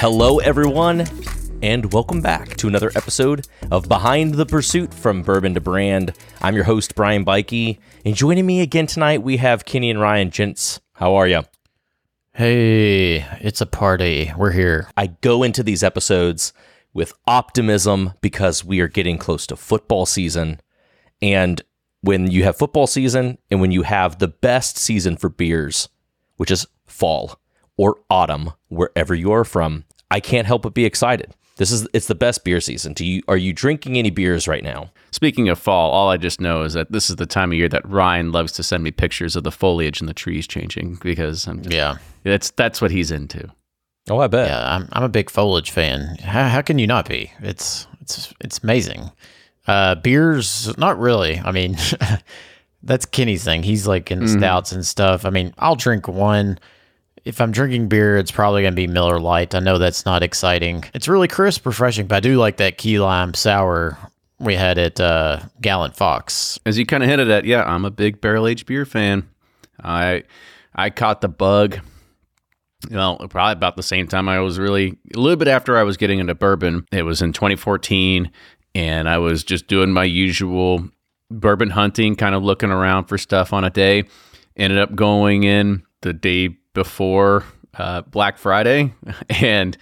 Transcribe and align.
Hello, 0.00 0.38
everyone, 0.38 1.08
and 1.60 1.92
welcome 1.92 2.20
back 2.20 2.56
to 2.58 2.68
another 2.68 2.92
episode 2.94 3.48
of 3.72 3.88
Behind 3.88 4.34
the 4.34 4.46
Pursuit 4.46 4.94
from 4.94 5.22
Bourbon 5.22 5.54
to 5.54 5.60
Brand. 5.60 6.12
I'm 6.40 6.54
your 6.54 6.62
host, 6.62 6.94
Brian 6.94 7.24
Bikey, 7.24 7.80
and 8.04 8.14
joining 8.14 8.46
me 8.46 8.60
again 8.60 8.86
tonight, 8.86 9.24
we 9.24 9.38
have 9.38 9.64
Kenny 9.64 9.90
and 9.90 10.00
Ryan. 10.00 10.30
Gents, 10.30 10.78
how 10.92 11.16
are 11.16 11.26
you? 11.26 11.42
Hey, 12.32 13.26
it's 13.40 13.60
a 13.60 13.66
party. 13.66 14.30
We're 14.36 14.52
here. 14.52 14.88
I 14.96 15.08
go 15.08 15.42
into 15.42 15.64
these 15.64 15.82
episodes 15.82 16.52
with 16.94 17.12
optimism 17.26 18.12
because 18.20 18.64
we 18.64 18.78
are 18.78 18.86
getting 18.86 19.18
close 19.18 19.48
to 19.48 19.56
football 19.56 20.06
season. 20.06 20.60
And 21.20 21.60
when 22.02 22.30
you 22.30 22.44
have 22.44 22.56
football 22.56 22.86
season 22.86 23.38
and 23.50 23.60
when 23.60 23.72
you 23.72 23.82
have 23.82 24.20
the 24.20 24.28
best 24.28 24.78
season 24.78 25.16
for 25.16 25.28
beers, 25.28 25.88
which 26.36 26.52
is 26.52 26.68
fall 26.86 27.40
or 27.76 27.96
autumn, 28.08 28.52
wherever 28.68 29.12
you 29.12 29.32
are 29.32 29.44
from, 29.44 29.84
I 30.10 30.20
can't 30.20 30.46
help 30.46 30.62
but 30.62 30.74
be 30.74 30.84
excited. 30.84 31.34
This 31.56 31.72
is 31.72 31.88
it's 31.92 32.06
the 32.06 32.14
best 32.14 32.44
beer 32.44 32.60
season. 32.60 32.92
Do 32.92 33.04
you 33.04 33.22
are 33.26 33.36
you 33.36 33.52
drinking 33.52 33.98
any 33.98 34.10
beers 34.10 34.46
right 34.46 34.62
now? 34.62 34.90
Speaking 35.10 35.48
of 35.48 35.58
fall, 35.58 35.90
all 35.90 36.08
I 36.08 36.16
just 36.16 36.40
know 36.40 36.62
is 36.62 36.74
that 36.74 36.92
this 36.92 37.10
is 37.10 37.16
the 37.16 37.26
time 37.26 37.50
of 37.50 37.58
year 37.58 37.68
that 37.68 37.88
Ryan 37.88 38.30
loves 38.30 38.52
to 38.52 38.62
send 38.62 38.84
me 38.84 38.90
pictures 38.92 39.34
of 39.34 39.42
the 39.42 39.50
foliage 39.50 40.00
and 40.00 40.08
the 40.08 40.14
trees 40.14 40.46
changing 40.46 40.98
because 41.02 41.46
I'm 41.48 41.62
just, 41.62 41.74
Yeah. 41.74 41.96
that's 42.22 42.50
that's 42.52 42.80
what 42.80 42.90
he's 42.92 43.10
into. 43.10 43.50
Oh, 44.08 44.20
I 44.20 44.28
bet. 44.28 44.48
Yeah, 44.48 44.74
I'm 44.76 44.88
I'm 44.92 45.02
a 45.02 45.08
big 45.08 45.30
foliage 45.30 45.70
fan. 45.72 46.16
How, 46.22 46.48
how 46.48 46.62
can 46.62 46.78
you 46.78 46.86
not 46.86 47.08
be? 47.08 47.32
It's 47.40 47.88
it's 48.02 48.32
it's 48.40 48.60
amazing. 48.62 49.10
Uh 49.66 49.96
beers 49.96 50.72
not 50.78 50.96
really. 50.98 51.40
I 51.44 51.50
mean 51.50 51.76
that's 52.82 53.04
Kenny's 53.04 53.42
thing. 53.44 53.62
He's 53.64 53.86
like 53.86 54.10
in 54.12 54.28
stouts 54.28 54.70
and 54.72 54.86
stuff. 54.86 55.24
I 55.24 55.30
mean, 55.30 55.52
I'll 55.58 55.74
drink 55.76 56.06
one. 56.06 56.58
If 57.28 57.42
I'm 57.42 57.52
drinking 57.52 57.88
beer, 57.88 58.16
it's 58.16 58.30
probably 58.30 58.62
going 58.62 58.72
to 58.72 58.76
be 58.76 58.86
Miller 58.86 59.20
Lite. 59.20 59.54
I 59.54 59.58
know 59.58 59.76
that's 59.76 60.06
not 60.06 60.22
exciting. 60.22 60.82
It's 60.94 61.08
really 61.08 61.28
crisp, 61.28 61.66
refreshing, 61.66 62.06
but 62.06 62.16
I 62.16 62.20
do 62.20 62.38
like 62.38 62.56
that 62.56 62.78
key 62.78 62.98
lime 62.98 63.34
sour 63.34 63.98
we 64.40 64.54
had 64.54 64.78
at 64.78 64.98
uh, 64.98 65.40
Gallant 65.60 65.94
Fox. 65.94 66.58
As 66.64 66.78
you 66.78 66.86
kind 66.86 67.02
of 67.02 67.10
hinted 67.10 67.30
at, 67.30 67.44
yeah, 67.44 67.64
I'm 67.64 67.84
a 67.84 67.90
big 67.90 68.22
barrel 68.22 68.46
aged 68.46 68.64
beer 68.64 68.86
fan. 68.86 69.28
I 69.84 70.22
I 70.74 70.88
caught 70.88 71.20
the 71.20 71.28
bug. 71.28 71.80
You 72.88 72.96
know, 72.96 73.18
probably 73.28 73.52
about 73.52 73.76
the 73.76 73.82
same 73.82 74.08
time 74.08 74.26
I 74.26 74.40
was 74.40 74.58
really 74.58 74.96
a 75.14 75.18
little 75.18 75.36
bit 75.36 75.48
after 75.48 75.76
I 75.76 75.82
was 75.82 75.98
getting 75.98 76.20
into 76.20 76.34
bourbon. 76.34 76.86
It 76.92 77.02
was 77.02 77.20
in 77.20 77.34
2014, 77.34 78.30
and 78.74 79.06
I 79.06 79.18
was 79.18 79.44
just 79.44 79.66
doing 79.66 79.92
my 79.92 80.04
usual 80.04 80.88
bourbon 81.30 81.68
hunting, 81.68 82.16
kind 82.16 82.34
of 82.34 82.42
looking 82.42 82.70
around 82.70 83.04
for 83.04 83.18
stuff 83.18 83.52
on 83.52 83.64
a 83.64 83.70
day. 83.70 84.04
Ended 84.56 84.78
up 84.78 84.94
going 84.94 85.42
in 85.42 85.82
the 86.00 86.14
day 86.14 86.56
before 86.78 87.44
uh, 87.74 88.02
Black 88.02 88.38
Friday, 88.38 88.94
and 89.28 89.76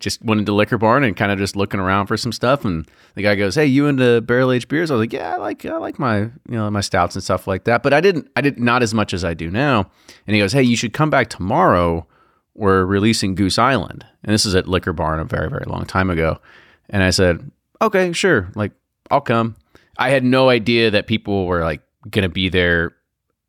just 0.00 0.24
went 0.24 0.40
into 0.40 0.52
liquor 0.52 0.78
barn 0.78 1.04
and 1.04 1.16
kind 1.16 1.30
of 1.30 1.38
just 1.38 1.54
looking 1.54 1.78
around 1.78 2.06
for 2.06 2.16
some 2.16 2.32
stuff. 2.32 2.64
And 2.64 2.88
the 3.14 3.22
guy 3.22 3.36
goes, 3.36 3.54
"Hey, 3.54 3.66
you 3.66 3.86
into 3.86 4.20
barrel 4.20 4.50
aged 4.50 4.66
beers?" 4.68 4.90
I 4.90 4.94
was 4.94 5.00
like, 5.00 5.12
"Yeah, 5.12 5.34
I 5.34 5.36
like 5.36 5.64
I 5.64 5.76
like 5.76 5.98
my 6.00 6.18
you 6.18 6.32
know 6.48 6.68
my 6.70 6.80
stouts 6.80 7.14
and 7.14 7.22
stuff 7.22 7.46
like 7.46 7.64
that." 7.64 7.84
But 7.84 7.92
I 7.92 8.00
didn't 8.00 8.28
I 8.34 8.40
did 8.40 8.58
not 8.58 8.82
as 8.82 8.92
much 8.92 9.14
as 9.14 9.24
I 9.24 9.34
do 9.34 9.48
now. 9.48 9.90
And 10.26 10.34
he 10.34 10.40
goes, 10.40 10.52
"Hey, 10.52 10.64
you 10.64 10.76
should 10.76 10.92
come 10.92 11.10
back 11.10 11.30
tomorrow. 11.30 12.06
We're 12.54 12.84
releasing 12.84 13.36
Goose 13.36 13.58
Island." 13.58 14.04
And 14.24 14.34
this 14.34 14.44
is 14.44 14.56
at 14.56 14.66
Liquor 14.66 14.92
Barn 14.92 15.20
a 15.20 15.24
very 15.24 15.48
very 15.48 15.64
long 15.66 15.86
time 15.86 16.10
ago. 16.10 16.40
And 16.88 17.04
I 17.04 17.10
said, 17.10 17.48
"Okay, 17.80 18.12
sure. 18.12 18.50
Like 18.56 18.72
I'll 19.10 19.20
come." 19.20 19.54
I 19.98 20.10
had 20.10 20.24
no 20.24 20.48
idea 20.48 20.90
that 20.90 21.06
people 21.06 21.46
were 21.46 21.62
like 21.62 21.82
going 22.10 22.22
to 22.22 22.30
be 22.30 22.48
there 22.48 22.96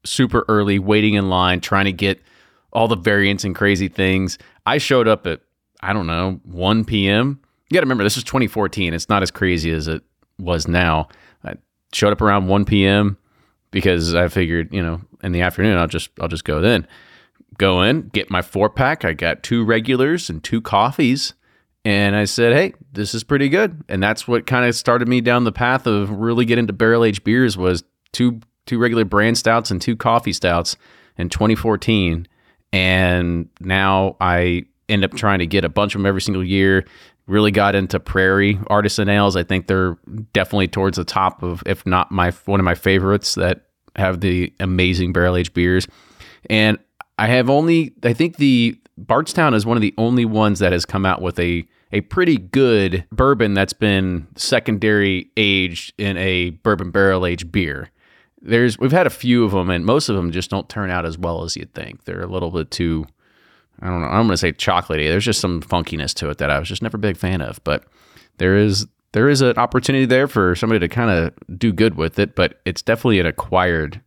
super 0.03 0.45
early, 0.49 0.79
waiting 0.79 1.13
in 1.13 1.29
line, 1.29 1.61
trying 1.61 1.85
to 1.85 1.93
get 1.93 2.21
all 2.71 2.87
the 2.87 2.95
variants 2.95 3.43
and 3.43 3.55
crazy 3.55 3.87
things. 3.87 4.37
I 4.65 4.77
showed 4.77 5.07
up 5.07 5.27
at 5.27 5.41
I 5.81 5.93
don't 5.93 6.07
know 6.07 6.39
1 6.43 6.85
p.m. 6.85 7.39
You 7.69 7.75
got 7.75 7.81
to 7.81 7.85
remember 7.85 8.03
this 8.03 8.15
was 8.15 8.23
2014. 8.23 8.93
It's 8.93 9.09
not 9.09 9.23
as 9.23 9.31
crazy 9.31 9.71
as 9.71 9.87
it 9.87 10.03
was 10.37 10.67
now. 10.67 11.07
I 11.43 11.55
showed 11.93 12.11
up 12.11 12.21
around 12.21 12.47
1 12.47 12.65
p.m. 12.65 13.17
because 13.71 14.13
I 14.13 14.27
figured 14.27 14.73
you 14.73 14.81
know 14.81 15.01
in 15.23 15.31
the 15.31 15.41
afternoon 15.41 15.77
I'll 15.77 15.87
just 15.87 16.09
I'll 16.19 16.27
just 16.27 16.45
go 16.45 16.61
then. 16.61 16.87
Go 17.57 17.81
in, 17.81 18.07
get 18.09 18.31
my 18.31 18.41
four 18.41 18.69
pack. 18.69 19.05
I 19.05 19.13
got 19.13 19.43
two 19.43 19.63
regulars 19.63 20.29
and 20.29 20.43
two 20.43 20.61
coffees. 20.61 21.33
And 21.83 22.15
I 22.15 22.25
said, 22.25 22.53
"Hey, 22.53 22.73
this 22.93 23.15
is 23.15 23.23
pretty 23.23 23.49
good." 23.49 23.83
And 23.89 24.01
that's 24.01 24.27
what 24.27 24.45
kind 24.45 24.65
of 24.65 24.75
started 24.75 25.07
me 25.07 25.19
down 25.19 25.43
the 25.43 25.51
path 25.51 25.87
of 25.87 26.11
really 26.11 26.45
getting 26.45 26.63
into 26.63 26.73
barrel 26.73 27.03
aged 27.03 27.23
beers 27.23 27.57
was 27.57 27.83
two 28.13 28.39
two 28.65 28.77
regular 28.77 29.03
brand 29.03 29.37
stouts 29.37 29.71
and 29.71 29.81
two 29.81 29.95
coffee 29.95 30.33
stouts 30.33 30.77
in 31.17 31.29
2014. 31.29 32.27
And 32.73 33.49
now 33.59 34.15
I 34.21 34.63
end 34.89 35.03
up 35.03 35.13
trying 35.13 35.39
to 35.39 35.47
get 35.47 35.65
a 35.65 35.69
bunch 35.69 35.95
of 35.95 35.99
them 35.99 36.05
every 36.05 36.21
single 36.21 36.43
year. 36.43 36.85
Really 37.27 37.51
got 37.51 37.75
into 37.75 37.99
Prairie 37.99 38.59
artisan 38.67 39.09
ales. 39.09 39.35
I 39.35 39.43
think 39.43 39.67
they're 39.67 39.97
definitely 40.33 40.67
towards 40.67 40.97
the 40.97 41.05
top 41.05 41.43
of, 41.43 41.63
if 41.65 41.85
not 41.85 42.11
my 42.11 42.31
one 42.45 42.59
of 42.59 42.63
my 42.63 42.75
favorites 42.75 43.35
that 43.35 43.67
have 43.95 44.21
the 44.21 44.53
amazing 44.59 45.13
barrel 45.13 45.35
aged 45.35 45.53
beers. 45.53 45.87
And 46.49 46.77
I 47.19 47.27
have 47.27 47.49
only, 47.49 47.93
I 48.03 48.13
think 48.13 48.37
the 48.37 48.77
Bardstown 48.97 49.53
is 49.53 49.65
one 49.65 49.77
of 49.77 49.81
the 49.81 49.93
only 49.97 50.25
ones 50.25 50.59
that 50.59 50.71
has 50.71 50.85
come 50.85 51.05
out 51.05 51.21
with 51.21 51.39
a 51.39 51.65
a 51.93 52.01
pretty 52.01 52.37
good 52.37 53.05
bourbon 53.11 53.53
that's 53.53 53.73
been 53.73 54.27
secondary 54.35 55.29
aged 55.35 55.93
in 55.97 56.15
a 56.17 56.51
bourbon 56.51 56.89
barrel 56.91 57.25
aged 57.25 57.51
beer. 57.51 57.89
There's 58.41 58.79
we've 58.79 58.91
had 58.91 59.07
a 59.07 59.11
few 59.11 59.43
of 59.43 59.51
them, 59.51 59.69
and 59.69 59.85
most 59.85 60.09
of 60.09 60.15
them 60.15 60.31
just 60.31 60.49
don't 60.49 60.67
turn 60.67 60.89
out 60.89 61.05
as 61.05 61.17
well 61.17 61.43
as 61.43 61.55
you'd 61.55 61.73
think. 61.73 62.05
They're 62.05 62.23
a 62.23 62.27
little 62.27 62.49
bit 62.51 62.71
too, 62.71 63.05
I 63.81 63.87
don't 63.87 64.01
know. 64.01 64.07
I'm 64.07 64.25
going 64.25 64.29
to 64.29 64.37
say 64.37 64.51
chocolatey. 64.51 65.07
There's 65.07 65.25
just 65.25 65.41
some 65.41 65.61
funkiness 65.61 66.13
to 66.15 66.29
it 66.29 66.37
that 66.39 66.49
I 66.49 66.59
was 66.59 66.67
just 66.67 66.81
never 66.81 66.97
a 66.97 66.99
big 66.99 67.17
fan 67.17 67.41
of. 67.41 67.63
But 67.63 67.85
there 68.37 68.57
is 68.57 68.87
there 69.13 69.29
is 69.29 69.41
an 69.41 69.57
opportunity 69.57 70.05
there 70.05 70.27
for 70.27 70.55
somebody 70.55 70.79
to 70.79 70.87
kind 70.87 71.11
of 71.11 71.59
do 71.59 71.71
good 71.71 71.95
with 71.95 72.17
it, 72.17 72.35
but 72.35 72.61
it's 72.65 72.81
definitely 72.81 73.19
an 73.19 73.25
acquired 73.25 74.01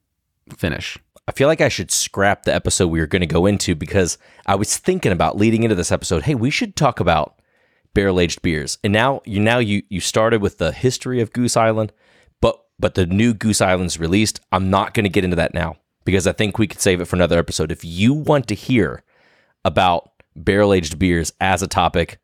finish. 0.56 0.98
I 1.26 1.32
feel 1.32 1.48
like 1.48 1.60
I 1.60 1.68
should 1.68 1.90
scrap 1.90 2.42
the 2.42 2.54
episode 2.54 2.88
we 2.88 3.00
were 3.00 3.06
going 3.06 3.20
to 3.20 3.26
go 3.26 3.46
into 3.46 3.74
because 3.74 4.18
I 4.46 4.56
was 4.56 4.76
thinking 4.76 5.12
about 5.12 5.36
leading 5.36 5.62
into 5.62 5.74
this 5.74 5.92
episode. 5.92 6.24
Hey, 6.24 6.34
we 6.34 6.50
should 6.50 6.76
talk 6.76 7.00
about 7.00 7.40
barrel 7.94 8.20
aged 8.20 8.42
beers. 8.42 8.78
And 8.84 8.92
now 8.92 9.22
you 9.24 9.40
now 9.40 9.58
you 9.58 9.82
you 9.88 10.00
started 10.00 10.42
with 10.42 10.58
the 10.58 10.72
history 10.72 11.20
of 11.20 11.32
Goose 11.32 11.56
Island, 11.56 11.92
but 12.78 12.94
the 12.94 13.06
new 13.06 13.34
Goose 13.34 13.60
Island's 13.60 13.98
released. 13.98 14.40
I'm 14.52 14.70
not 14.70 14.94
going 14.94 15.04
to 15.04 15.10
get 15.10 15.24
into 15.24 15.36
that 15.36 15.54
now 15.54 15.76
because 16.04 16.26
I 16.26 16.32
think 16.32 16.58
we 16.58 16.66
could 16.66 16.80
save 16.80 17.00
it 17.00 17.06
for 17.06 17.16
another 17.16 17.38
episode. 17.38 17.72
If 17.72 17.84
you 17.84 18.12
want 18.12 18.46
to 18.48 18.54
hear 18.54 19.02
about 19.64 20.10
barrel 20.36 20.72
aged 20.72 20.98
beers 20.98 21.32
as 21.40 21.62
a 21.62 21.68
topic, 21.68 22.18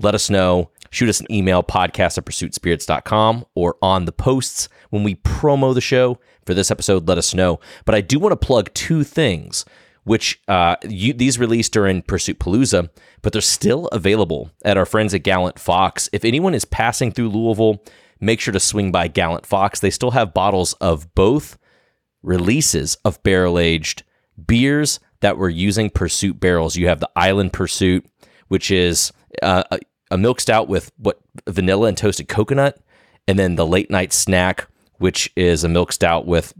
let 0.00 0.14
us 0.14 0.30
know. 0.30 0.70
Shoot 0.90 1.08
us 1.08 1.20
an 1.20 1.30
email, 1.30 1.62
podcast 1.62 2.16
at 2.16 2.24
pursuitspirits.com, 2.24 3.44
or 3.54 3.76
on 3.82 4.04
the 4.04 4.12
posts 4.12 4.68
when 4.90 5.02
we 5.02 5.16
promo 5.16 5.74
the 5.74 5.80
show 5.80 6.18
for 6.46 6.54
this 6.54 6.70
episode, 6.70 7.08
let 7.08 7.18
us 7.18 7.34
know. 7.34 7.60
But 7.84 7.94
I 7.94 8.00
do 8.00 8.18
want 8.18 8.32
to 8.32 8.46
plug 8.46 8.72
two 8.72 9.04
things, 9.04 9.66
which 10.04 10.40
uh, 10.48 10.76
you, 10.88 11.12
these 11.12 11.38
released 11.38 11.72
during 11.72 12.02
Pursuit 12.02 12.38
Palooza, 12.38 12.88
but 13.20 13.32
they're 13.32 13.42
still 13.42 13.88
available 13.88 14.50
at 14.64 14.78
our 14.78 14.86
friends 14.86 15.12
at 15.12 15.24
Gallant 15.24 15.58
Fox. 15.58 16.08
If 16.12 16.24
anyone 16.24 16.54
is 16.54 16.64
passing 16.64 17.12
through 17.12 17.28
Louisville, 17.28 17.82
make 18.20 18.40
sure 18.40 18.52
to 18.52 18.60
swing 18.60 18.92
by 18.92 19.08
Gallant 19.08 19.46
Fox. 19.46 19.80
They 19.80 19.90
still 19.90 20.12
have 20.12 20.34
bottles 20.34 20.72
of 20.74 21.14
both 21.14 21.58
releases 22.22 22.96
of 23.04 23.22
barrel 23.22 23.58
aged 23.58 24.02
beers 24.46 25.00
that 25.20 25.36
were 25.36 25.48
using 25.48 25.90
Pursuit 25.90 26.38
barrels. 26.38 26.76
You 26.76 26.88
have 26.88 27.00
the 27.00 27.10
Island 27.16 27.52
Pursuit, 27.52 28.06
which 28.48 28.70
is 28.70 29.12
uh, 29.42 29.64
a, 29.70 29.78
a 30.10 30.18
milk 30.18 30.40
stout 30.40 30.68
with 30.68 30.92
what 30.96 31.20
vanilla 31.48 31.88
and 31.88 31.96
toasted 31.96 32.28
coconut, 32.28 32.78
and 33.26 33.38
then 33.38 33.56
the 33.56 33.66
late 33.66 33.90
night 33.90 34.12
snack, 34.12 34.68
which 34.98 35.32
is 35.36 35.64
a 35.64 35.68
milk 35.68 35.92
stout 35.92 36.26
with 36.26 36.54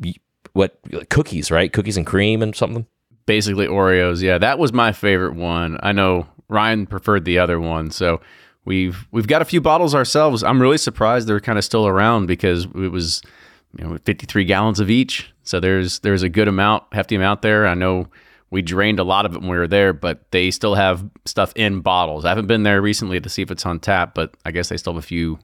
what 0.53 0.79
cookies, 1.09 1.51
right? 1.51 1.73
Cookies 1.73 1.97
and 1.97 2.07
cream 2.07 2.43
and 2.43 2.55
something. 2.55 2.87
Basically 3.27 3.67
Oreos. 3.67 4.23
Yeah, 4.23 4.39
that 4.39 4.59
was 4.59 4.73
my 4.73 4.93
favorite 4.93 5.35
one. 5.35 5.79
I 5.83 5.93
know 5.93 6.27
Ryan 6.49 6.87
preferred 6.87 7.25
the 7.25 7.39
other 7.39 7.61
one, 7.61 7.91
so 7.91 8.21
we've 8.69 9.09
we've 9.11 9.27
got 9.27 9.43
a 9.43 9.47
few 9.47 9.61
bottles 9.61 9.95
ourselves. 9.95 10.45
I'm 10.45 10.61
really 10.61 10.79
surprised 10.79 11.27
they're 11.27 11.41
kind 11.41 11.59
of 11.59 11.65
still 11.65 11.89
around 11.89 12.27
because 12.27 12.67
it 12.67 12.93
was 12.93 13.23
you 13.77 13.85
know 13.85 13.99
53 14.05 14.45
gallons 14.45 14.79
of 14.79 14.91
each. 14.91 15.33
So 15.43 15.59
there's 15.59 16.01
there's 16.01 16.23
a 16.23 16.29
good 16.29 16.47
amount, 16.47 16.85
hefty 16.93 17.17
amount 17.17 17.43
there. 17.43 17.67
I 17.67 17.75
know 17.75 18.07
we 18.51 18.63
drained 18.63 19.01
a 19.01 19.05
lot 19.05 19.27
of 19.27 19.35
it 19.35 19.41
when 19.41 19.51
we 19.51 19.57
were 19.57 19.67
there, 19.67 19.93
but 19.93 20.31
they 20.31 20.51
still 20.51 20.75
have 20.75 21.05
stuff 21.25 21.53
in 21.57 21.81
bottles. 21.81 22.25
I 22.25 22.29
haven't 22.29 22.47
been 22.47 22.63
there 22.63 22.81
recently 22.81 23.21
to 23.21 23.29
see 23.29 23.43
if 23.43 23.51
it's 23.51 23.67
on 23.67 23.81
tap, 23.81 24.15
but 24.15 24.35
I 24.45 24.51
guess 24.51 24.69
they 24.69 24.77
still 24.77 24.93
have 24.93 25.03
a 25.03 25.07
few 25.07 25.39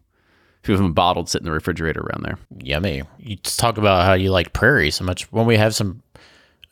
few 0.63 0.75
of 0.75 0.81
them 0.81 0.93
bottled 0.93 1.29
sitting 1.29 1.47
in 1.47 1.51
the 1.51 1.55
refrigerator 1.55 2.01
around 2.01 2.25
there. 2.25 2.39
Yummy. 2.63 3.03
You 3.19 3.37
talk 3.37 3.79
about 3.79 4.05
how 4.05 4.13
you 4.13 4.31
like 4.31 4.53
Prairie 4.53 4.91
so 4.91 5.05
much. 5.05 5.31
When 5.33 5.47
we 5.47 5.57
have 5.57 5.75
some 5.75 6.03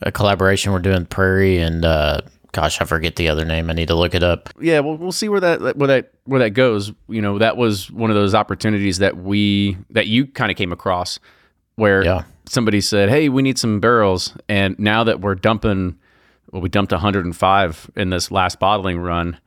a 0.02 0.12
collaboration, 0.12 0.72
we're 0.72 0.80
doing 0.80 1.06
Prairie 1.06 1.58
and 1.58 1.84
uh, 1.84 2.20
gosh, 2.52 2.80
I 2.80 2.84
forget 2.84 3.16
the 3.16 3.28
other 3.28 3.44
name. 3.44 3.68
I 3.70 3.72
need 3.72 3.88
to 3.88 3.94
look 3.94 4.14
it 4.14 4.22
up. 4.22 4.50
Yeah, 4.60 4.80
well, 4.80 4.96
we'll 4.96 5.12
see 5.12 5.28
where 5.28 5.40
that 5.40 5.76
where 5.76 5.88
that 5.88 6.12
where 6.24 6.40
that 6.40 6.50
goes. 6.50 6.92
You 7.08 7.20
know, 7.22 7.38
that 7.38 7.56
was 7.56 7.90
one 7.90 8.10
of 8.10 8.16
those 8.16 8.34
opportunities 8.34 8.98
that 8.98 9.16
we 9.16 9.76
that 9.90 10.06
you 10.06 10.26
kind 10.26 10.50
of 10.50 10.56
came 10.56 10.72
across 10.72 11.18
where 11.76 12.04
Yeah. 12.04 12.22
somebody 12.46 12.80
said, 12.80 13.08
"Hey, 13.08 13.28
we 13.28 13.42
need 13.42 13.58
some 13.58 13.80
barrels," 13.80 14.34
and 14.48 14.78
now 14.78 15.02
that 15.04 15.20
we're 15.20 15.34
dumping, 15.34 15.96
well, 16.50 16.62
we 16.62 16.68
dumped 16.68 16.92
105 16.92 17.90
in 17.96 18.10
this 18.10 18.30
last 18.30 18.58
bottling 18.60 18.98
run, 18.98 19.38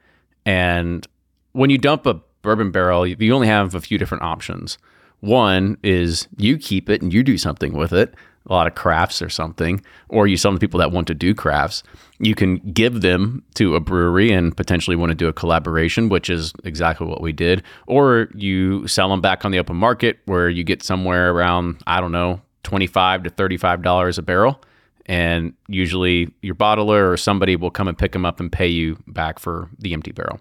And 0.47 1.07
when 1.53 1.71
you 1.71 1.77
dump 1.79 2.05
a 2.05 2.19
bourbon 2.43 2.69
barrel, 2.69 3.07
you 3.07 3.33
only 3.33 3.47
have 3.47 3.73
a 3.73 3.81
few 3.81 3.97
different 3.97 4.23
options. 4.23 4.77
One 5.19 5.77
is 5.83 6.27
you 6.37 6.57
keep 6.57 6.89
it 6.89 7.01
and 7.01 7.13
you 7.13 7.23
do 7.23 7.37
something 7.37 7.73
with 7.73 7.93
it, 7.93 8.13
a 8.47 8.53
lot 8.53 8.67
of 8.67 8.75
crafts 8.75 9.21
or 9.21 9.29
something, 9.29 9.81
or 10.09 10.27
you 10.27 10.37
to 10.37 10.59
people 10.59 10.79
that 10.79 10.91
want 10.91 11.07
to 11.07 11.13
do 11.13 11.33
crafts. 11.33 11.83
You 12.19 12.35
can 12.35 12.57
give 12.57 13.01
them 13.01 13.43
to 13.55 13.75
a 13.75 13.79
brewery 13.79 14.31
and 14.31 14.55
potentially 14.55 14.95
want 14.95 15.09
to 15.09 15.15
do 15.15 15.27
a 15.27 15.33
collaboration, 15.33 16.09
which 16.09 16.29
is 16.29 16.53
exactly 16.63 17.07
what 17.07 17.21
we 17.21 17.33
did. 17.33 17.63
Or 17.87 18.29
you 18.35 18.87
sell 18.87 19.09
them 19.09 19.21
back 19.21 19.45
on 19.45 19.51
the 19.51 19.59
open 19.59 19.75
market 19.75 20.19
where 20.25 20.49
you 20.49 20.63
get 20.63 20.83
somewhere 20.83 21.31
around, 21.31 21.81
I 21.87 21.99
don't 21.99 22.11
know, 22.11 22.41
25 22.63 23.23
to 23.23 23.29
$35 23.29 24.17
a 24.17 24.21
barrel. 24.21 24.61
And 25.07 25.53
usually 25.67 26.33
your 26.41 26.55
bottler 26.55 27.11
or 27.11 27.17
somebody 27.17 27.55
will 27.55 27.71
come 27.71 27.87
and 27.87 27.97
pick 27.97 28.11
them 28.11 28.25
up 28.25 28.39
and 28.39 28.51
pay 28.51 28.67
you 28.67 28.97
back 29.07 29.39
for 29.39 29.69
the 29.77 29.93
empty 29.93 30.11
barrel. 30.11 30.39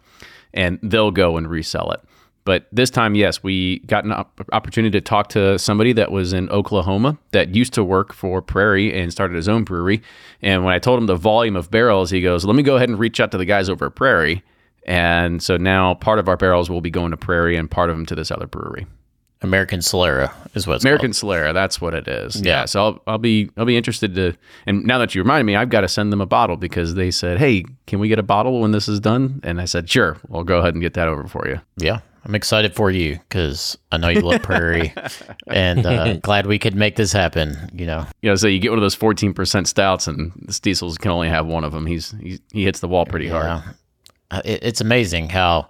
And 0.55 0.79
they'll 0.82 1.11
go 1.11 1.37
and 1.37 1.49
resell 1.49 1.91
it. 1.93 2.00
But 2.44 2.67
this 2.70 2.91
time, 2.91 3.14
yes, 3.14 3.43
we 3.43 3.79
got 3.81 4.05
an 4.05 4.12
op- 4.12 4.46
opportunity 4.52 4.99
to 4.99 5.00
talk 5.00 5.29
to 5.31 5.58
somebody 5.58 5.94
that 5.94 6.12
was 6.12 6.32
in 6.35 6.50
Oklahoma 6.50 7.17
that 7.31 7.55
used 7.55 7.73
to 7.75 7.82
work 7.82 8.12
for 8.12 8.43
Prairie 8.43 8.93
and 8.93 9.11
started 9.11 9.35
his 9.37 9.49
own 9.49 9.64
brewery. 9.64 10.02
And 10.43 10.62
when 10.62 10.75
I 10.75 10.79
told 10.79 10.99
him 10.99 11.06
the 11.06 11.17
volume 11.17 11.56
of 11.56 11.70
barrels, 11.70 12.11
he 12.11 12.20
goes, 12.20 12.44
Let 12.44 12.55
me 12.55 12.62
go 12.62 12.76
ahead 12.76 12.91
and 12.91 12.99
reach 12.99 13.19
out 13.19 13.31
to 13.32 13.38
the 13.38 13.46
guys 13.46 13.70
over 13.70 13.87
at 13.87 13.94
Prairie. 13.94 14.43
And 14.87 15.43
so 15.43 15.56
now 15.56 15.94
part 15.94 16.19
of 16.19 16.29
our 16.29 16.37
barrels 16.37 16.69
will 16.69 16.82
be 16.82 16.91
going 16.91 17.11
to 17.12 17.17
Prairie 17.17 17.56
and 17.56 17.70
part 17.70 17.88
of 17.88 17.96
them 17.96 18.05
to 18.06 18.14
this 18.14 18.31
other 18.31 18.46
brewery. 18.46 18.87
American 19.44 19.81
Solera 19.81 20.32
is 20.55 20.67
what 20.67 20.76
it's 20.76 20.85
American 20.85 21.12
called. 21.12 21.35
Solera, 21.35 21.52
that's 21.55 21.81
what 21.81 21.94
it 21.94 22.08
is. 22.08 22.37
Yeah. 22.41 22.61
Yeah. 22.61 22.64
So 22.64 22.85
I'll, 22.85 23.02
I'll 23.06 23.19
be 23.19 23.50
I'll 23.56 23.67
be 23.67 23.76
interested 23.76 24.14
to. 24.14 24.32
And 24.67 24.85
now 24.85 24.99
that 24.99 25.14
you 25.14 25.23
reminded 25.23 25.44
me, 25.44 25.55
I've 25.55 25.69
got 25.69 25.82
to 25.82 25.88
send 25.88 26.12
them 26.12 26.20
a 26.23 26.26
bottle 26.26 26.56
because 26.56 26.94
they 26.94 27.11
said, 27.11 27.38
"Hey, 27.38 27.64
can 27.87 27.99
we 28.00 28.08
get 28.08 28.19
a 28.19 28.23
bottle 28.23 28.61
when 28.61 28.73
this 28.73 28.88
is 28.88 29.00
done?" 29.00 29.41
And 29.44 29.61
I 29.61 29.67
said, 29.67 29.88
"Sure, 29.88 30.17
I'll 30.32 30.44
go 30.44 30.58
ahead 30.58 30.75
and 30.75 30.82
get 30.82 30.94
that 30.94 31.08
over 31.08 31.29
for 31.29 31.46
you." 31.46 31.61
Yeah, 31.76 32.00
I'm 32.25 32.35
excited 32.35 32.75
for 32.75 32.91
you 32.91 33.19
because 33.29 33.76
I 33.93 33.99
know 33.99 34.09
you 34.09 34.21
love 34.21 34.43
Prairie, 34.43 34.94
and 35.47 35.85
uh, 35.85 36.15
glad 36.23 36.47
we 36.47 36.59
could 36.59 36.75
make 36.75 36.97
this 36.97 37.12
happen. 37.12 37.71
You 37.73 37.87
know, 37.87 38.06
You 38.23 38.31
know, 38.31 38.35
so 38.37 38.47
you 38.49 38.59
get 38.59 38.71
one 38.71 38.79
of 38.79 38.82
those 38.82 38.94
fourteen 38.94 39.35
percent 39.35 39.69
stouts, 39.69 40.06
and 40.06 40.32
the 40.47 40.53
Stiesels 40.53 40.99
can 40.99 41.11
only 41.11 41.29
have 41.29 41.47
one 41.47 41.65
of 41.65 41.73
them. 41.73 41.85
He's, 41.87 42.12
he's 42.23 42.41
he 42.53 42.65
hits 42.65 42.81
the 42.81 42.88
wall 42.88 43.05
pretty 43.05 43.29
hard. 43.29 43.44
yeah, 43.44 43.62
Uh, 44.31 44.43
it, 44.44 44.65
it's 44.65 44.81
amazing 44.81 45.29
how 45.29 45.69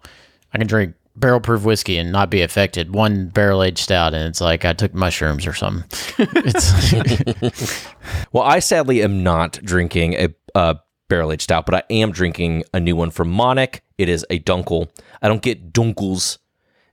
I 0.53 0.59
can 0.59 0.67
drink 0.69 0.95
barrel 1.17 1.41
proof 1.41 1.65
whiskey 1.65 1.97
and 1.99 2.11
not 2.13 2.31
be 2.31 2.43
affected. 2.43 2.95
One 2.95 3.29
barrel 3.29 3.63
aged 3.63 3.79
stout, 3.79 4.15
and 4.15 4.29
it's 4.29 4.41
like 4.41 4.65
I 4.65 4.73
took 4.75 4.95
mushrooms 4.95 5.47
or 5.47 5.55
something. 5.55 5.85
It's 6.19 6.93
Well, 8.33 8.45
I 8.45 8.59
sadly 8.61 9.03
am 9.03 9.23
not 9.23 9.53
drinking 9.63 10.15
a 10.15 10.29
uh, 10.55 10.75
barrel 11.09 11.33
aged 11.33 11.43
stout, 11.43 11.67
but 11.67 11.75
I 11.75 11.83
am 11.91 12.13
drinking 12.13 12.65
a 12.73 12.81
new 12.81 12.97
one 12.97 13.11
from 13.11 13.29
Monnik. 13.33 13.81
It 13.99 14.09
is 14.09 14.25
a 14.31 14.39
Dunkel. 14.41 14.89
I 15.23 15.29
don't 15.29 15.43
get 15.43 15.73
Dunkels 15.73 16.39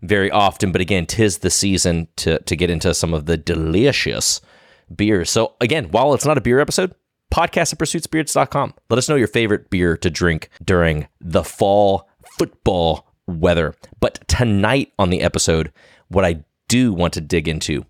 very 0.02 0.32
often, 0.32 0.72
but 0.72 0.82
again, 0.82 1.06
tis 1.06 1.40
the 1.40 1.50
season 1.50 2.08
to 2.18 2.40
to 2.40 2.56
get 2.56 2.70
into 2.70 2.94
some 2.94 3.14
of 3.14 3.26
the 3.26 3.38
delicious 3.38 4.42
beers. 4.96 5.30
So 5.30 5.56
again, 5.62 5.90
while 5.92 6.14
it's 6.14 6.26
not 6.26 6.38
a 6.38 6.42
beer 6.42 6.60
episode, 6.60 6.94
podcast 7.32 7.74
at 7.74 7.80
pursuitspirits.com. 7.80 8.74
Let 8.90 8.98
us 8.98 9.10
know 9.10 9.16
your 9.16 9.28
favorite 9.28 9.70
beer 9.70 9.98
to 9.98 10.10
drink 10.10 10.50
during 10.64 11.08
the 11.20 11.44
fall 11.44 12.10
football 12.38 13.08
weather. 13.28 13.76
But 14.00 14.28
tonight 14.28 14.92
on 15.00 15.10
the 15.10 15.22
episode, 15.22 15.72
what 16.10 16.26
I 16.26 16.44
do 16.68 16.94
want 16.94 17.14
to 17.14 17.22
dig 17.22 17.48
into 17.48 17.86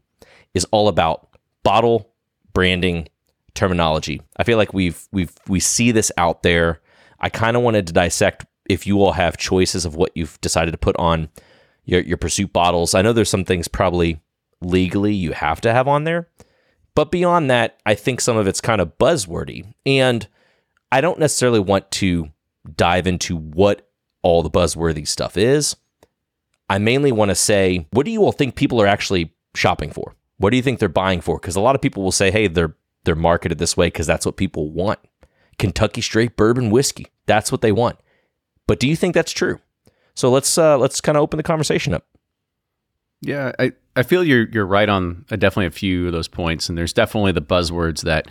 is 0.54 0.66
all 0.72 0.88
about 0.88 1.30
bottle 1.64 2.12
branding 2.54 3.08
terminology. 3.54 4.22
I 4.38 4.44
feel 4.44 4.58
like 4.58 4.74
we've 4.74 5.08
we've 5.12 5.34
we 5.48 5.60
see 5.60 5.92
this 5.92 6.12
out 6.18 6.44
there. 6.44 6.82
I 7.20 7.30
kind 7.30 7.56
of 7.56 7.64
wanted 7.64 7.88
to 7.88 7.94
dissect 7.94 8.46
if 8.70 8.88
you 8.88 9.02
all 9.02 9.14
have 9.14 9.38
choices 9.38 9.86
of 9.86 9.96
what 9.96 10.12
you've 10.16 10.40
decided 10.42 10.72
to 10.72 10.78
put 10.78 10.96
on 10.98 11.30
your 11.86 12.02
your 12.02 12.18
pursuit 12.18 12.54
bottles. 12.54 12.94
I 12.96 13.02
know 13.02 13.14
there's 13.14 13.30
some 13.30 13.46
things 13.46 13.68
probably 13.68 14.20
legally 14.62 15.14
you 15.14 15.34
have 15.34 15.62
to 15.62 15.74
have 15.74 15.88
on 15.88 16.04
there. 16.04 16.28
But 16.94 17.12
beyond 17.12 17.50
that, 17.50 17.80
I 17.86 17.96
think 17.96 18.20
some 18.22 18.38
of 18.38 18.48
it's 18.48 18.62
kind 18.62 18.82
of 18.82 18.98
buzzwordy. 18.98 19.74
And 19.86 20.28
I 20.92 21.02
don't 21.02 21.20
necessarily 21.20 21.60
want 21.60 21.90
to 21.92 22.32
dive 22.76 23.08
into 23.08 23.38
what 23.38 23.90
all 24.22 24.44
the 24.44 24.52
buzzworthy 24.52 25.08
stuff 25.08 25.38
is. 25.38 25.76
I 26.70 26.78
mainly 26.78 27.12
want 27.12 27.30
to 27.30 27.36
say, 27.36 27.88
what 27.92 28.06
do 28.06 28.12
you 28.12 28.24
all 28.24 28.32
think 28.32 28.56
people 28.56 28.82
are 28.82 28.88
actually 28.88 29.34
shopping 29.56 29.92
for? 29.92 30.16
What 30.38 30.52
do 30.52 30.58
you 30.58 30.64
think 30.64 30.80
they're 30.80 30.90
buying 30.90 31.22
for? 31.22 31.38
Because 31.38 31.56
a 31.56 31.62
lot 31.62 31.76
of 31.76 31.82
people 31.82 32.04
will 32.04 32.12
say, 32.12 32.32
hey, 32.32 32.48
they're 32.48 32.76
they're 33.04 33.16
marketed 33.16 33.58
this 33.58 33.76
way 33.76 33.88
because 33.88 34.06
that's 34.06 34.26
what 34.26 34.38
people 34.38 34.70
want. 34.72 35.00
Kentucky 35.58 36.02
straight 36.02 36.36
bourbon 36.36 36.70
whiskey. 36.70 37.08
That's 37.26 37.52
what 37.52 37.62
they 37.62 37.72
want. 37.72 37.98
But 38.68 38.80
do 38.80 38.88
you 38.88 38.96
think 38.96 39.16
that's 39.16 39.32
true? 39.32 39.60
So 40.22 40.30
let's 40.30 40.56
uh, 40.56 40.78
let's 40.78 41.02
kind 41.02 41.18
of 41.18 41.24
open 41.24 41.38
the 41.38 41.44
conversation 41.44 41.96
up. 41.96 42.06
Yeah, 43.22 43.54
I, 43.58 43.72
I 43.96 44.04
feel 44.04 44.24
you're 44.24 44.48
you're 44.50 44.68
right 44.68 44.88
on 44.88 45.26
uh, 45.32 45.36
definitely 45.36 45.66
a 45.66 45.72
few 45.72 46.06
of 46.06 46.14
those 46.14 46.28
points, 46.28 46.70
and 46.70 46.78
there's 46.78 46.94
definitely 46.94 47.32
the 47.32 47.42
buzzwords 47.42 48.04
that 48.04 48.28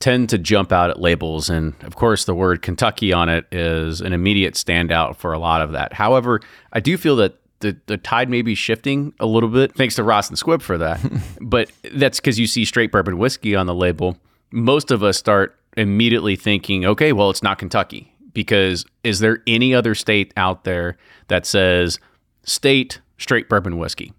tend 0.00 0.28
to 0.28 0.36
jump 0.36 0.70
out 0.70 0.90
at 0.90 1.00
labels, 1.00 1.48
and 1.48 1.72
of 1.82 1.96
course 1.96 2.26
the 2.26 2.34
word 2.34 2.60
Kentucky 2.60 3.14
on 3.14 3.30
it 3.30 3.46
is 3.50 4.02
an 4.02 4.12
immediate 4.12 4.52
standout 4.52 5.16
for 5.16 5.32
a 5.32 5.38
lot 5.38 5.62
of 5.62 5.72
that. 5.72 5.94
However, 5.94 6.42
I 6.74 6.80
do 6.80 6.98
feel 6.98 7.16
that 7.16 7.38
the, 7.60 7.74
the 7.86 7.96
tide 7.96 8.28
may 8.28 8.42
be 8.42 8.54
shifting 8.54 9.14
a 9.18 9.24
little 9.24 9.48
bit. 9.48 9.74
Thanks 9.74 9.94
to 9.94 10.02
Ross 10.02 10.28
and 10.28 10.36
Squibb 10.36 10.60
for 10.60 10.76
that, 10.76 11.00
but 11.40 11.72
that's 11.94 12.20
because 12.20 12.38
you 12.38 12.46
see 12.46 12.66
straight 12.66 12.92
bourbon 12.92 13.16
whiskey 13.16 13.56
on 13.56 13.64
the 13.64 13.74
label. 13.74 14.18
Most 14.52 14.90
of 14.90 15.02
us 15.02 15.16
start 15.16 15.58
immediately 15.74 16.36
thinking, 16.36 16.84
okay, 16.84 17.14
well 17.14 17.30
it's 17.30 17.42
not 17.42 17.58
Kentucky 17.58 18.12
because 18.32 18.84
is 19.04 19.20
there 19.20 19.42
any 19.46 19.74
other 19.74 19.94
state 19.94 20.32
out 20.36 20.64
there 20.64 20.96
that 21.28 21.46
says 21.46 21.98
state 22.44 23.00
straight 23.18 23.48
bourbon 23.48 23.78
whiskey? 23.78 24.12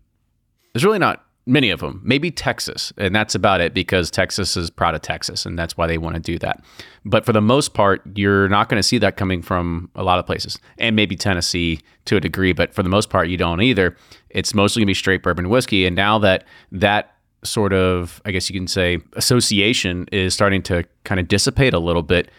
There's 0.74 0.86
really 0.86 1.00
not 1.00 1.26
many 1.46 1.70
of 1.70 1.80
them. 1.80 2.02
Maybe 2.04 2.32
Texas, 2.32 2.94
and 2.98 3.16
that's 3.16 3.36
about 3.36 3.62
it 3.62 3.74
because 3.74 4.12
Texas 4.12 4.56
is 4.56 4.70
proud 4.70 4.96
of 4.96 5.02
Texas, 5.02 5.46
and 5.46 5.58
that's 5.58 5.76
why 5.76 5.88
they 5.88 5.98
want 5.98 6.16
to 6.16 6.22
do 6.22 6.38
that. 6.40 6.64
But 7.04 7.26
for 7.26 7.34
the 7.34 7.42
most 7.42 7.74
part, 7.74 8.02
you're 8.16 8.48
not 8.48 8.70
going 8.70 8.80
to 8.80 8.84
see 8.84 8.98
that 9.00 9.18
coming 9.18 9.42
from 9.42 9.90
a 9.96 10.04
lot 10.04 10.20
of 10.20 10.26
places, 10.26 10.58
and 10.78 10.96
maybe 10.96 11.16
Tennessee 11.16 11.80
to 12.06 12.16
a 12.16 12.20
degree. 12.20 12.54
But 12.54 12.74
for 12.74 12.84
the 12.84 12.90
most 12.90 13.10
part, 13.10 13.28
you 13.28 13.38
don't 13.38 13.62
either. 13.62 13.98
It's 14.30 14.54
mostly 14.54 14.82
going 14.82 14.88
to 14.88 14.92
be 14.92 14.96
straight 14.96 15.24
bourbon 15.24 15.50
whiskey, 15.50 15.86
and 15.86 15.96
now 15.96 16.20
that 16.20 16.46
that 16.72 17.16
sort 17.44 17.74
of, 17.74 18.22
I 18.24 18.32
guess 18.32 18.50
you 18.50 18.60
can 18.60 18.68
say, 18.68 19.00
association 19.14 20.08
is 20.12 20.34
starting 20.34 20.62
to 20.64 20.84
kind 21.04 21.20
of 21.20 21.28
dissipate 21.28 21.74
a 21.74 21.80
little 21.80 22.04
bit, 22.04 22.30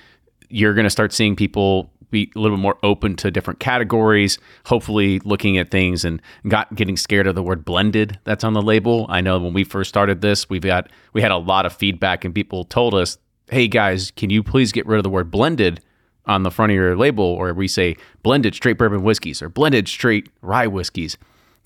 you're 0.52 0.74
going 0.74 0.84
to 0.84 0.90
start 0.90 1.12
seeing 1.12 1.34
people 1.34 1.90
be 2.10 2.30
a 2.36 2.38
little 2.38 2.56
bit 2.56 2.62
more 2.62 2.78
open 2.82 3.16
to 3.16 3.30
different 3.30 3.58
categories, 3.58 4.38
hopefully 4.66 5.18
looking 5.20 5.58
at 5.58 5.70
things 5.70 6.04
and 6.04 6.20
not 6.44 6.72
getting 6.74 6.96
scared 6.96 7.26
of 7.26 7.34
the 7.34 7.42
word 7.42 7.64
blended 7.64 8.20
that's 8.24 8.44
on 8.44 8.52
the 8.52 8.62
label. 8.62 9.06
I 9.08 9.20
know 9.22 9.38
when 9.38 9.54
we 9.54 9.64
first 9.64 9.88
started 9.88 10.20
this, 10.20 10.48
we've 10.48 10.62
got 10.62 10.90
we 11.14 11.22
had 11.22 11.30
a 11.32 11.38
lot 11.38 11.66
of 11.66 11.72
feedback 11.72 12.24
and 12.24 12.34
people 12.34 12.64
told 12.64 12.94
us, 12.94 13.18
"Hey 13.50 13.66
guys, 13.66 14.12
can 14.12 14.30
you 14.30 14.42
please 14.42 14.70
get 14.70 14.86
rid 14.86 14.98
of 14.98 15.02
the 15.02 15.10
word 15.10 15.30
blended 15.30 15.80
on 16.26 16.44
the 16.44 16.50
front 16.50 16.70
of 16.70 16.76
your 16.76 16.96
label 16.96 17.24
or 17.24 17.52
we 17.54 17.66
say 17.66 17.96
blended 18.22 18.54
straight 18.54 18.78
bourbon 18.78 19.02
whiskeys 19.02 19.42
or 19.42 19.48
blended 19.48 19.88
straight 19.88 20.28
rye 20.42 20.66
whiskeys." 20.66 21.16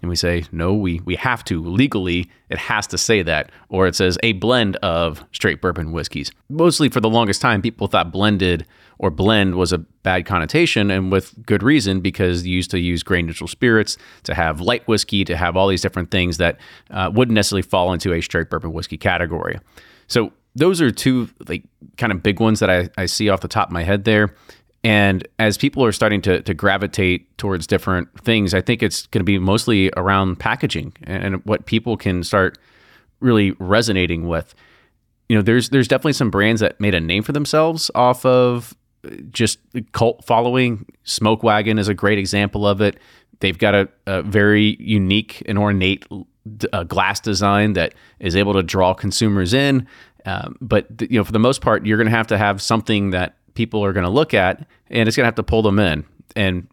And 0.02 0.10
we 0.10 0.16
say, 0.16 0.44
no, 0.52 0.74
we, 0.74 1.00
we 1.04 1.16
have 1.16 1.42
to. 1.44 1.62
Legally, 1.62 2.30
it 2.50 2.58
has 2.58 2.86
to 2.88 2.98
say 2.98 3.22
that. 3.22 3.50
Or 3.70 3.86
it 3.86 3.96
says 3.96 4.18
a 4.22 4.32
blend 4.34 4.76
of 4.76 5.24
straight 5.32 5.60
bourbon 5.60 5.90
whiskeys. 5.92 6.30
Mostly 6.48 6.88
for 6.88 7.00
the 7.00 7.08
longest 7.08 7.40
time, 7.40 7.62
people 7.62 7.86
thought 7.86 8.12
blended 8.12 8.66
or 8.98 9.10
blend 9.10 9.56
was 9.56 9.72
a 9.72 9.78
bad 9.78 10.24
connotation, 10.24 10.90
and 10.90 11.12
with 11.12 11.34
good 11.44 11.62
reason, 11.62 12.00
because 12.00 12.46
you 12.46 12.54
used 12.54 12.70
to 12.70 12.78
use 12.78 13.02
grain 13.02 13.26
neutral 13.26 13.48
spirits 13.48 13.98
to 14.22 14.34
have 14.34 14.60
light 14.60 14.86
whiskey, 14.88 15.24
to 15.24 15.36
have 15.36 15.56
all 15.56 15.68
these 15.68 15.82
different 15.82 16.10
things 16.10 16.38
that 16.38 16.58
uh, 16.90 17.10
wouldn't 17.12 17.34
necessarily 17.34 17.62
fall 17.62 17.92
into 17.92 18.14
a 18.14 18.22
straight 18.22 18.48
bourbon 18.48 18.72
whiskey 18.72 18.96
category. 18.96 19.58
So 20.06 20.32
those 20.54 20.80
are 20.80 20.90
two 20.90 21.28
like 21.46 21.64
kind 21.98 22.10
of 22.10 22.22
big 22.22 22.40
ones 22.40 22.60
that 22.60 22.70
I, 22.70 22.88
I 22.96 23.06
see 23.06 23.28
off 23.28 23.40
the 23.40 23.48
top 23.48 23.68
of 23.68 23.72
my 23.72 23.82
head 23.82 24.04
there. 24.04 24.34
And 24.86 25.26
as 25.40 25.58
people 25.58 25.84
are 25.84 25.90
starting 25.90 26.22
to, 26.22 26.42
to 26.42 26.54
gravitate 26.54 27.36
towards 27.38 27.66
different 27.66 28.08
things, 28.22 28.54
I 28.54 28.60
think 28.60 28.84
it's 28.84 29.08
going 29.08 29.18
to 29.18 29.24
be 29.24 29.36
mostly 29.36 29.90
around 29.96 30.38
packaging 30.38 30.92
and 31.02 31.44
what 31.44 31.66
people 31.66 31.96
can 31.96 32.22
start 32.22 32.56
really 33.18 33.50
resonating 33.58 34.28
with. 34.28 34.54
You 35.28 35.34
know, 35.34 35.42
there's 35.42 35.70
there's 35.70 35.88
definitely 35.88 36.12
some 36.12 36.30
brands 36.30 36.60
that 36.60 36.80
made 36.80 36.94
a 36.94 37.00
name 37.00 37.24
for 37.24 37.32
themselves 37.32 37.90
off 37.96 38.24
of 38.24 38.76
just 39.30 39.58
cult 39.90 40.24
following. 40.24 40.86
Smoke 41.02 41.42
Wagon 41.42 41.80
is 41.80 41.88
a 41.88 41.94
great 41.94 42.18
example 42.18 42.64
of 42.64 42.80
it. 42.80 42.96
They've 43.40 43.58
got 43.58 43.74
a, 43.74 43.88
a 44.06 44.22
very 44.22 44.76
unique 44.78 45.42
and 45.46 45.58
ornate 45.58 46.06
uh, 46.72 46.84
glass 46.84 47.18
design 47.18 47.72
that 47.72 47.92
is 48.20 48.36
able 48.36 48.52
to 48.52 48.62
draw 48.62 48.94
consumers 48.94 49.52
in. 49.52 49.88
Um, 50.26 50.56
but 50.60 50.86
you 51.00 51.18
know, 51.18 51.24
for 51.24 51.32
the 51.32 51.40
most 51.40 51.60
part, 51.60 51.84
you're 51.84 51.98
going 51.98 52.08
to 52.08 52.16
have 52.16 52.28
to 52.28 52.38
have 52.38 52.62
something 52.62 53.10
that 53.10 53.34
people 53.56 53.84
are 53.84 53.92
going 53.92 54.04
to 54.04 54.10
look 54.10 54.34
at, 54.34 54.66
and 54.88 55.08
it's 55.08 55.16
going 55.16 55.24
to 55.24 55.28
have 55.28 55.34
to 55.34 55.42
pull 55.42 55.62
them 55.62 55.78
in. 55.80 56.04
And 56.36 56.68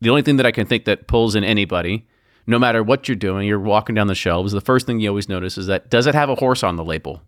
the 0.00 0.10
only 0.10 0.22
thing 0.22 0.36
that 0.36 0.46
I 0.46 0.50
can 0.50 0.66
think 0.66 0.84
that 0.84 1.06
pulls 1.06 1.34
in 1.34 1.44
anybody, 1.44 2.06
no 2.46 2.58
matter 2.58 2.82
what 2.82 3.08
you're 3.08 3.16
doing, 3.16 3.46
you're 3.46 3.58
walking 3.58 3.94
down 3.94 4.08
the 4.08 4.14
shelves. 4.14 4.52
The 4.52 4.60
first 4.60 4.86
thing 4.86 5.00
you 5.00 5.08
always 5.08 5.28
notice 5.28 5.56
is 5.56 5.66
that 5.68 5.88
does 5.88 6.06
it 6.06 6.14
have 6.14 6.28
a 6.28 6.34
horse 6.34 6.62
on 6.62 6.76
the 6.76 6.84
label? 6.84 7.22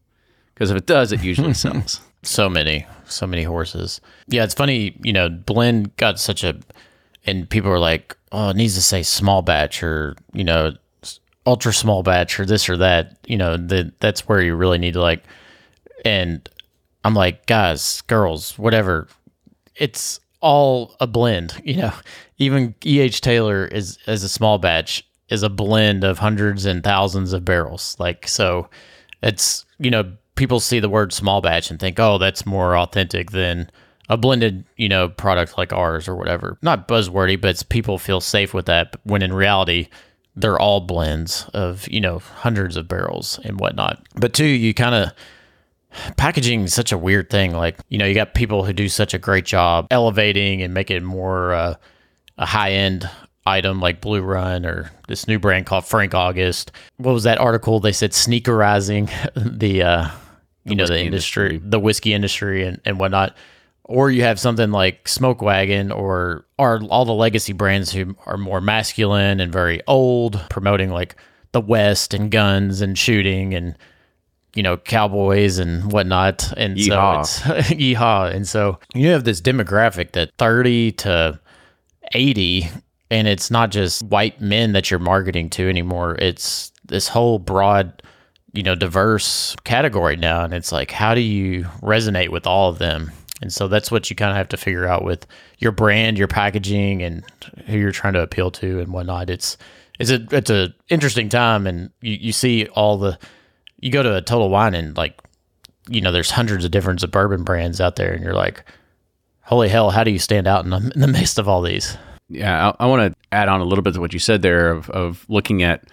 Because 0.52 0.70
if 0.70 0.76
it 0.76 0.86
does, 0.86 1.12
it 1.12 1.22
usually 1.22 1.54
sells. 1.54 2.00
so 2.22 2.50
many, 2.50 2.84
so 3.06 3.26
many 3.26 3.44
horses. 3.44 4.00
Yeah, 4.26 4.44
it's 4.44 4.54
funny. 4.54 4.98
You 5.02 5.12
know, 5.12 5.28
blend 5.28 5.96
got 5.96 6.18
such 6.18 6.44
a 6.44 6.58
and 7.24 7.48
people 7.48 7.70
are 7.70 7.78
like, 7.78 8.16
"Oh, 8.32 8.50
it 8.50 8.56
needs 8.56 8.74
to 8.74 8.82
say 8.82 9.02
small 9.02 9.42
batch 9.42 9.82
or 9.82 10.16
you 10.32 10.44
know, 10.44 10.72
ultra 11.46 11.72
small 11.72 12.02
batch 12.02 12.40
or 12.40 12.46
this 12.46 12.68
or 12.68 12.76
that." 12.78 13.18
You 13.26 13.36
know, 13.36 13.56
that 13.56 14.00
that's 14.00 14.26
where 14.28 14.40
you 14.40 14.54
really 14.54 14.78
need 14.78 14.94
to 14.94 15.00
like. 15.00 15.24
And 16.04 16.48
I'm 17.04 17.14
like, 17.14 17.46
guys, 17.46 18.02
girls, 18.02 18.58
whatever. 18.58 19.08
It's 19.76 20.20
all 20.40 20.96
a 21.00 21.06
blend. 21.06 21.60
You 21.64 21.76
know, 21.76 21.92
even 22.38 22.74
EH 22.84 23.20
Taylor 23.20 23.64
is 23.66 23.98
as 24.06 24.22
a 24.22 24.28
small 24.28 24.58
batch 24.58 25.04
is 25.28 25.42
a 25.42 25.50
blend 25.50 26.04
of 26.04 26.18
hundreds 26.18 26.64
and 26.64 26.82
thousands 26.82 27.32
of 27.32 27.44
barrels. 27.44 27.96
Like 27.98 28.26
so, 28.26 28.70
it's 29.22 29.66
you 29.78 29.90
know 29.90 30.12
people 30.38 30.60
see 30.60 30.80
the 30.80 30.88
word 30.88 31.12
small 31.12 31.40
batch 31.40 31.70
and 31.70 31.80
think, 31.80 31.98
oh, 31.98 32.16
that's 32.16 32.46
more 32.46 32.76
authentic 32.76 33.32
than 33.32 33.70
a 34.08 34.16
blended, 34.16 34.64
you 34.76 34.88
know, 34.88 35.08
product 35.08 35.58
like 35.58 35.72
ours 35.72 36.08
or 36.08 36.14
whatever. 36.14 36.56
Not 36.62 36.88
buzzwordy, 36.88 37.38
but 37.38 37.62
people 37.68 37.98
feel 37.98 38.20
safe 38.20 38.54
with 38.54 38.66
that. 38.66 38.96
When 39.02 39.20
in 39.20 39.32
reality, 39.32 39.88
they're 40.36 40.58
all 40.58 40.80
blends 40.80 41.44
of, 41.52 41.88
you 41.88 42.00
know, 42.00 42.20
hundreds 42.20 42.76
of 42.76 42.88
barrels 42.88 43.38
and 43.44 43.58
whatnot. 43.58 44.00
But 44.14 44.32
two, 44.32 44.46
you 44.46 44.72
kind 44.72 44.94
of 44.94 45.12
packaging 46.16 46.62
is 46.62 46.74
such 46.74 46.92
a 46.92 46.98
weird 46.98 47.30
thing. 47.30 47.52
Like, 47.52 47.78
you 47.88 47.98
know, 47.98 48.06
you 48.06 48.14
got 48.14 48.34
people 48.34 48.64
who 48.64 48.72
do 48.72 48.88
such 48.88 49.14
a 49.14 49.18
great 49.18 49.44
job 49.44 49.86
elevating 49.90 50.62
and 50.62 50.74
making 50.74 51.04
more 51.04 51.52
uh, 51.52 51.74
a 52.36 52.46
high 52.46 52.72
end 52.72 53.08
item 53.46 53.80
like 53.80 54.00
Blue 54.00 54.20
Run 54.20 54.66
or 54.66 54.90
this 55.08 55.26
new 55.26 55.38
brand 55.38 55.66
called 55.66 55.84
Frank 55.84 56.14
August. 56.14 56.72
What 56.98 57.12
was 57.12 57.24
that 57.24 57.38
article? 57.38 57.80
They 57.80 57.92
said 57.92 58.12
sneakerizing 58.12 59.10
the, 59.58 59.82
uh, 59.82 60.08
you 60.64 60.76
know, 60.76 60.86
the 60.86 61.00
industry, 61.00 61.56
industry, 61.56 61.70
the 61.70 61.80
whiskey 61.80 62.12
industry 62.12 62.66
and, 62.66 62.80
and 62.84 63.00
whatnot 63.00 63.36
or 63.88 64.10
you 64.10 64.22
have 64.22 64.38
something 64.38 64.70
like 64.70 65.08
Smoke 65.08 65.42
Wagon 65.42 65.90
or 65.90 66.44
are 66.58 66.80
all 66.84 67.06
the 67.06 67.14
legacy 67.14 67.54
brands 67.54 67.90
who 67.90 68.14
are 68.26 68.36
more 68.36 68.60
masculine 68.60 69.40
and 69.40 69.50
very 69.50 69.80
old, 69.86 70.40
promoting 70.50 70.90
like 70.90 71.16
the 71.52 71.60
West 71.60 72.12
and 72.12 72.30
guns 72.30 72.82
and 72.82 72.96
shooting 72.96 73.54
and 73.54 73.76
you 74.58 74.62
know 74.64 74.76
cowboys 74.76 75.58
and 75.58 75.92
whatnot. 75.92 76.52
And 76.56 76.76
yeehaw. 76.76 77.24
so 77.24 77.54
it's 77.54 77.68
yeehaw. 77.70 78.34
And 78.34 78.46
so 78.46 78.80
you 78.92 79.08
have 79.10 79.22
this 79.22 79.40
demographic 79.40 80.12
that 80.12 80.32
thirty 80.36 80.92
to 80.92 81.38
eighty, 82.12 82.68
and 83.10 83.28
it's 83.28 83.50
not 83.50 83.70
just 83.70 84.02
white 84.02 84.40
men 84.40 84.72
that 84.72 84.90
you're 84.90 85.00
marketing 85.00 85.48
to 85.50 85.68
anymore. 85.68 86.16
It's 86.18 86.72
this 86.84 87.06
whole 87.06 87.38
broad 87.38 88.02
you 88.52 88.62
know 88.62 88.74
diverse 88.74 89.54
category 89.64 90.16
now 90.16 90.42
and 90.42 90.54
it's 90.54 90.72
like 90.72 90.90
how 90.90 91.14
do 91.14 91.20
you 91.20 91.64
resonate 91.82 92.30
with 92.30 92.46
all 92.46 92.70
of 92.70 92.78
them 92.78 93.12
and 93.40 93.52
so 93.52 93.68
that's 93.68 93.90
what 93.90 94.10
you 94.10 94.16
kind 94.16 94.30
of 94.30 94.36
have 94.36 94.48
to 94.48 94.56
figure 94.56 94.86
out 94.86 95.04
with 95.04 95.26
your 95.58 95.72
brand, 95.72 96.18
your 96.18 96.28
packaging, 96.28 97.02
and 97.02 97.24
who 97.66 97.78
you're 97.78 97.92
trying 97.92 98.14
to 98.14 98.22
appeal 98.22 98.50
to 98.52 98.80
and 98.80 98.92
whatnot. 98.92 99.30
It's 99.30 99.56
it's 99.98 100.10
a 100.10 100.26
it's 100.32 100.50
a 100.50 100.74
interesting 100.88 101.28
time, 101.28 101.66
and 101.66 101.90
you, 102.00 102.14
you 102.20 102.32
see 102.32 102.66
all 102.68 102.98
the 102.98 103.18
you 103.78 103.90
go 103.90 104.02
to 104.02 104.16
a 104.16 104.22
Total 104.22 104.48
Wine 104.48 104.74
and 104.74 104.96
like 104.96 105.20
you 105.88 106.00
know 106.00 106.12
there's 106.12 106.30
hundreds 106.30 106.64
of 106.64 106.70
different 106.70 107.08
bourbon 107.10 107.44
brands 107.44 107.80
out 107.80 107.96
there, 107.96 108.12
and 108.12 108.22
you're 108.22 108.34
like, 108.34 108.64
holy 109.42 109.68
hell, 109.68 109.90
how 109.90 110.04
do 110.04 110.10
you 110.10 110.18
stand 110.18 110.46
out 110.46 110.64
in 110.64 110.70
the, 110.70 110.92
in 110.94 111.00
the 111.00 111.08
midst 111.08 111.38
of 111.38 111.48
all 111.48 111.62
these? 111.62 111.96
Yeah, 112.28 112.72
I, 112.78 112.84
I 112.84 112.86
want 112.86 113.12
to 113.12 113.18
add 113.32 113.48
on 113.48 113.60
a 113.60 113.64
little 113.64 113.82
bit 113.82 113.94
to 113.94 114.00
what 114.00 114.12
you 114.12 114.18
said 114.18 114.42
there 114.42 114.70
of 114.70 114.90
of 114.90 115.24
looking 115.28 115.62
at 115.62 115.84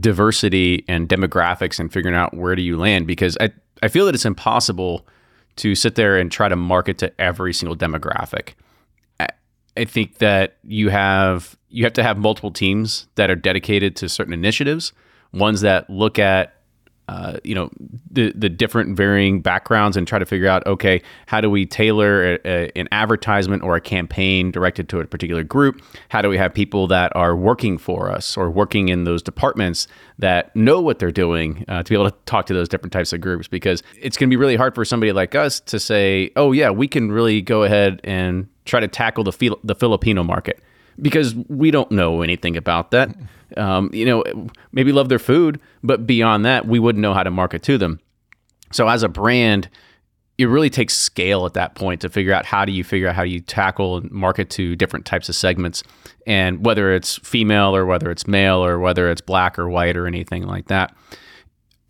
diversity 0.00 0.84
and 0.88 1.08
demographics 1.08 1.78
and 1.78 1.92
figuring 1.92 2.16
out 2.16 2.34
where 2.34 2.56
do 2.56 2.62
you 2.62 2.78
land 2.78 3.06
because 3.06 3.36
I 3.40 3.50
I 3.82 3.88
feel 3.88 4.06
that 4.06 4.14
it's 4.14 4.24
impossible 4.24 5.06
to 5.56 5.74
sit 5.74 5.94
there 5.94 6.16
and 6.18 6.32
try 6.32 6.48
to 6.48 6.56
market 6.56 6.98
to 6.98 7.20
every 7.20 7.52
single 7.52 7.76
demographic. 7.76 8.54
I 9.76 9.84
think 9.84 10.18
that 10.18 10.56
you 10.62 10.88
have 10.90 11.56
you 11.68 11.84
have 11.84 11.92
to 11.94 12.02
have 12.02 12.16
multiple 12.16 12.52
teams 12.52 13.08
that 13.16 13.30
are 13.30 13.36
dedicated 13.36 13.96
to 13.96 14.08
certain 14.08 14.32
initiatives, 14.32 14.92
ones 15.32 15.62
that 15.62 15.90
look 15.90 16.18
at 16.18 16.53
uh, 17.08 17.38
you 17.44 17.54
know 17.54 17.70
the 18.10 18.32
the 18.34 18.48
different 18.48 18.96
varying 18.96 19.40
backgrounds 19.40 19.96
and 19.96 20.08
try 20.08 20.18
to 20.18 20.24
figure 20.24 20.48
out 20.48 20.66
okay 20.66 21.02
how 21.26 21.40
do 21.40 21.50
we 21.50 21.66
tailor 21.66 22.34
a, 22.34 22.38
a, 22.46 22.72
an 22.76 22.88
advertisement 22.92 23.62
or 23.62 23.76
a 23.76 23.80
campaign 23.80 24.50
directed 24.50 24.88
to 24.88 25.00
a 25.00 25.06
particular 25.06 25.42
group? 25.42 25.82
How 26.08 26.22
do 26.22 26.28
we 26.28 26.38
have 26.38 26.54
people 26.54 26.86
that 26.88 27.14
are 27.14 27.36
working 27.36 27.76
for 27.76 28.10
us 28.10 28.36
or 28.36 28.50
working 28.50 28.88
in 28.88 29.04
those 29.04 29.22
departments 29.22 29.86
that 30.18 30.54
know 30.56 30.80
what 30.80 30.98
they're 30.98 31.12
doing 31.12 31.64
uh, 31.68 31.82
to 31.82 31.88
be 31.90 31.94
able 31.94 32.10
to 32.10 32.16
talk 32.24 32.46
to 32.46 32.54
those 32.54 32.68
different 32.68 32.92
types 32.92 33.12
of 33.12 33.20
groups? 33.20 33.48
Because 33.48 33.82
it's 34.00 34.16
going 34.16 34.28
to 34.28 34.32
be 34.32 34.38
really 34.38 34.56
hard 34.56 34.74
for 34.74 34.84
somebody 34.84 35.12
like 35.12 35.34
us 35.34 35.60
to 35.60 35.78
say 35.78 36.30
oh 36.36 36.52
yeah 36.52 36.70
we 36.70 36.88
can 36.88 37.12
really 37.12 37.42
go 37.42 37.64
ahead 37.64 38.00
and 38.04 38.48
try 38.64 38.80
to 38.80 38.88
tackle 38.88 39.24
the 39.24 39.32
Fil- 39.32 39.60
the 39.62 39.74
Filipino 39.74 40.24
market 40.24 40.62
because 41.00 41.34
we 41.48 41.70
don't 41.70 41.90
know 41.90 42.22
anything 42.22 42.56
about 42.56 42.90
that. 42.90 43.14
Um, 43.56 43.90
you 43.92 44.04
know, 44.04 44.24
maybe 44.72 44.92
love 44.92 45.08
their 45.08 45.18
food, 45.18 45.60
but 45.82 46.06
beyond 46.06 46.44
that, 46.44 46.66
we 46.66 46.78
wouldn't 46.78 47.02
know 47.02 47.14
how 47.14 47.22
to 47.22 47.30
market 47.30 47.62
to 47.64 47.78
them. 47.78 48.00
So 48.72 48.88
as 48.88 49.02
a 49.02 49.08
brand, 49.08 49.68
it 50.36 50.46
really 50.46 50.70
takes 50.70 50.94
scale 50.94 51.46
at 51.46 51.54
that 51.54 51.74
point 51.74 52.00
to 52.00 52.08
figure 52.08 52.32
out 52.32 52.44
how 52.44 52.64
do 52.64 52.72
you 52.72 52.82
figure 52.82 53.08
out 53.08 53.14
how 53.14 53.22
you 53.22 53.40
tackle 53.40 53.98
and 53.98 54.10
market 54.10 54.50
to 54.50 54.74
different 54.74 55.06
types 55.06 55.28
of 55.28 55.36
segments 55.36 55.82
and 56.26 56.64
whether 56.64 56.92
it's 56.92 57.18
female 57.18 57.74
or 57.76 57.86
whether 57.86 58.10
it's 58.10 58.26
male 58.26 58.64
or 58.64 58.80
whether 58.80 59.10
it's 59.10 59.20
black 59.20 59.58
or 59.58 59.68
white 59.68 59.96
or 59.96 60.06
anything 60.06 60.44
like 60.46 60.66
that. 60.66 60.94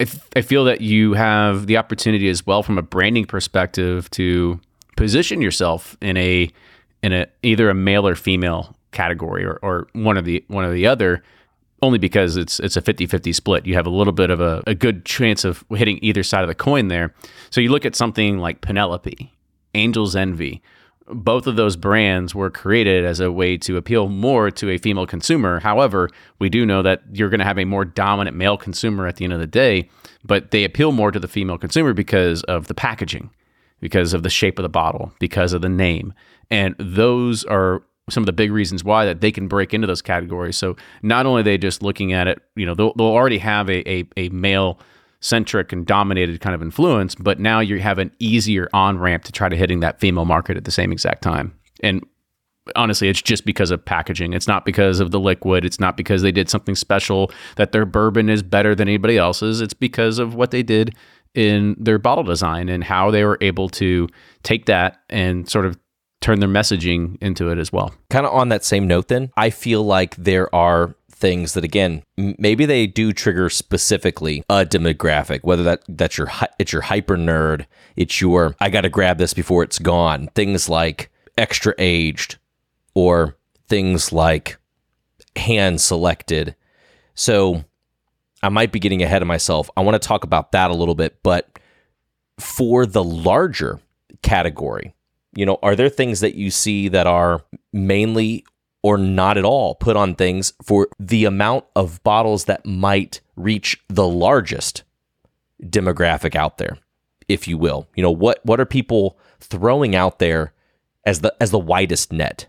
I 0.01 0.43
feel 0.43 0.65
that 0.65 0.81
you 0.81 1.15
have 1.15 1.67
the 1.67 1.77
opportunity 1.77 2.29
as 2.29 2.45
well 2.45 2.63
from 2.63 2.79
a 2.79 2.83
branding 2.83 3.25
perspective 3.25 4.11
to 4.11 4.61
position 4.97 5.41
yourself 5.41 5.97
in 6.03 6.17
a 6.17 6.51
in 7.03 7.13
a 7.13 7.27
either 7.43 7.71
a 7.71 7.75
male 7.75 8.07
or 8.07 8.15
female 8.15 8.77
category 8.95 9.45
or, 9.45 9.59
or 9.61 9.89
one 9.93 10.17
of 10.17 10.25
the 10.25 10.43
one 10.49 10.65
or 10.65 10.73
the 10.73 10.87
other 10.87 11.23
only 11.83 11.99
because 11.99 12.37
it's 12.37 12.59
it's 12.61 12.77
a 12.77 12.83
50-50 12.83 13.35
split. 13.35 13.67
You 13.67 13.75
have 13.75 13.87
a 13.87 13.91
little 13.91 14.13
bit 14.13 14.31
of 14.31 14.41
a, 14.41 14.63
a 14.67 14.75
good 14.75 15.05
chance 15.05 15.45
of 15.45 15.65
hitting 15.71 15.99
either 16.03 16.23
side 16.23 16.43
of 16.43 16.49
the 16.49 16.55
coin 16.55 16.89
there. 16.89 17.15
So 17.51 17.61
you 17.61 17.71
look 17.71 17.85
at 17.85 17.95
something 17.95 18.39
like 18.39 18.63
Penelope, 18.63 19.33
Angel's 19.75 20.17
Envy. 20.17 20.63
Both 21.07 21.47
of 21.47 21.57
those 21.57 21.77
brands 21.77 22.35
were 22.35 22.51
created 22.51 23.05
as 23.05 23.21
a 23.21 23.31
way 23.31 23.59
to 23.59 23.77
appeal 23.77 24.09
more 24.09 24.51
to 24.53 24.71
a 24.71 24.79
female 24.79 25.07
consumer. 25.07 25.61
However, 25.61 26.09
we 26.39 26.49
do 26.49 26.65
know 26.65 26.81
that 26.81 27.03
you're 27.13 27.29
going 27.29 27.41
to 27.41 27.45
have 27.45 27.59
a 27.59 27.67
more 27.67 27.85
dominant 27.85 28.35
male 28.35 28.57
consumer 28.57 29.07
at 29.07 29.17
the 29.17 29.25
end 29.25 29.35
of 29.35 29.41
the 29.41 29.47
day, 29.47 29.91
but 30.25 30.51
they 30.51 30.65
appeal 30.65 30.93
more 30.93 31.11
to 31.11 31.21
the 31.21 31.29
female 31.29 31.59
consumer 31.59 31.93
because 31.93 32.43
of 32.45 32.69
the 32.69 32.75
packaging, 32.75 33.29
because 33.81 34.15
of 34.15 34.23
the 34.23 34.31
shape 34.31 34.59
of 34.59 34.63
the 34.63 34.71
bottle, 34.71 35.13
because 35.19 35.53
of 35.53 35.61
the 35.61 35.69
name. 35.69 36.15
And 36.51 36.75
those 36.79 37.45
are 37.45 37.83
some 38.11 38.23
of 38.23 38.27
the 38.27 38.33
big 38.33 38.53
reasons 38.53 38.85
why 38.85 39.07
that 39.07 39.21
they 39.21 39.33
can 39.33 39.49
break 39.49 39.73
into 39.73 39.87
those 39.87 40.03
categories. 40.03 40.57
So 40.57 40.77
not 41.03 41.27
only 41.27 41.41
are 41.41 41.45
they 41.45 41.59
just 41.59 41.83
looking 41.83 42.13
at 42.13 42.29
it, 42.29 42.39
you 42.55 42.67
know, 42.67 42.75
they'll, 42.75 42.93
they'll 42.95 43.07
already 43.07 43.39
have 43.39 43.69
a, 43.71 43.89
a, 43.89 44.05
a 44.17 44.29
male 44.29 44.79
centric 45.21 45.73
and 45.73 45.87
dominated 45.87 46.41
kind 46.41 46.55
of 46.55 46.61
influence, 46.61 47.15
but 47.15 47.41
now 47.41 47.61
you 47.61 47.81
have 47.81 47.99
an 47.99 48.11
easier 48.19 48.69
on 48.75 48.99
ramp 48.99 49.25
to 49.25 49.33
try 49.33 49.49
to 49.49 49.57
hitting 49.57 49.81
that 49.81 50.01
female 50.01 50.27
market 50.27 50.57
at 50.57 50.65
the 50.65 50.71
same 50.71 50.93
exact 50.93 51.23
time. 51.23 51.55
And 51.83 52.05
honestly, 52.77 53.09
it's 53.09 53.23
just 53.23 53.47
because 53.47 53.71
of 53.71 53.83
packaging. 53.83 54.35
It's 54.35 54.47
not 54.47 54.67
because 54.67 55.01
of 55.01 55.11
the 55.11 55.21
liquid. 55.21 55.65
It's 55.65 55.81
not 55.81 55.97
because 55.97 56.21
they 56.21 56.33
did 56.33 56.51
something 56.51 56.75
special 56.75 57.31
that 57.57 57.73
their 57.73 57.87
bourbon 57.87 58.29
is 58.29 58.43
better 58.43 58.75
than 58.75 58.87
anybody 58.89 59.17
else's. 59.17 59.63
It's 59.63 59.75
because 59.75 60.19
of 60.19 60.35
what 60.35 60.51
they 60.51 60.63
did 60.63 60.95
in 61.35 61.75
their 61.79 61.99
bottle 61.99 62.25
design 62.25 62.69
and 62.69 62.85
how 62.85 63.11
they 63.11 63.25
were 63.25 63.39
able 63.41 63.69
to 63.69 64.09
take 64.43 64.67
that 64.67 64.99
and 65.11 65.49
sort 65.49 65.67
of 65.67 65.79
turn 66.25 66.41
their 66.41 66.49
messaging 66.49 67.19
into 67.21 67.51
it 67.51 67.59
as 67.59 67.71
well. 67.71 67.95
Kind 68.09 68.25
of 68.25 68.33
on 68.33 68.49
that 68.49 68.65
same 68.65 68.89
note, 68.89 69.09
then, 69.09 69.31
I 69.37 69.51
feel 69.51 69.83
like 69.83 70.17
there 70.17 70.53
are 70.55 70.95
things 71.11 71.55
that 71.55 71.63
again 71.65 72.03
maybe 72.17 72.67
they 72.67 72.89
do 72.89 73.13
trigger 73.13 73.49
specifically 73.49 74.43
a 74.51 74.67
demographic 74.67 75.41
whether 75.43 75.63
that 75.63 75.83
that's 75.89 76.19
your 76.19 76.29
it's 76.59 76.73
your 76.73 76.83
hyper 76.83 77.17
nerd 77.17 77.67
it's 77.95 78.21
your 78.21 78.57
i 78.61 78.69
gotta 78.69 78.89
grab 78.91 79.17
this 79.17 79.33
before 79.33 79.63
it's 79.63 79.79
gone 79.79 80.29
things 80.35 80.69
like 80.69 81.11
extra 81.39 81.73
aged 81.79 82.37
or 82.95 83.37
things 83.69 84.13
like 84.13 84.59
hand 85.37 85.81
selected 85.81 86.57
so 87.15 87.65
i 88.43 88.49
might 88.49 88.73
be 88.73 88.81
getting 88.81 89.03
ahead 89.03 89.23
of 89.23 89.29
myself 89.29 89.71
i 89.77 89.81
want 89.81 89.95
to 89.95 90.07
talk 90.07 90.25
about 90.25 90.51
that 90.51 90.71
a 90.71 90.75
little 90.75 90.97
bit 90.97 91.17
but 91.23 91.61
for 92.41 92.85
the 92.85 93.05
larger 93.05 93.81
category 94.21 94.95
you 95.37 95.47
know, 95.47 95.59
are 95.63 95.77
there 95.77 95.89
things 95.89 96.21
that 96.21 96.35
you 96.35 96.51
see 96.51 96.89
that 96.89 97.07
are 97.07 97.43
mainly 97.73 98.45
or 98.83 98.99
not 98.99 99.39
at 99.39 99.45
all 99.45 99.75
put 99.75 99.97
on 99.97 100.15
things 100.15 100.53
for 100.63 100.89
the 100.99 101.25
amount 101.25 101.65
of 101.75 102.03
bottles 102.03 102.45
that 102.45 102.67
might 102.67 103.21
reach 103.37 103.83
the 103.89 104.07
largest 104.07 104.83
demographic 105.63 106.37
out 106.37 106.59
there, 106.59 106.79
if 107.29 107.49
you 107.49 107.57
will? 107.59 107.89
You 107.95 108.03
know, 108.03 108.11
what 108.11 108.41
what 108.45 108.61
are 108.61 108.67
people 108.67 109.19
throwing 109.41 109.95
out 109.95 110.19
there 110.19 110.53
as 111.05 111.21
the 111.21 111.35
as 111.41 111.51
the 111.51 111.59
widest 111.59 112.13
net? 112.13 112.47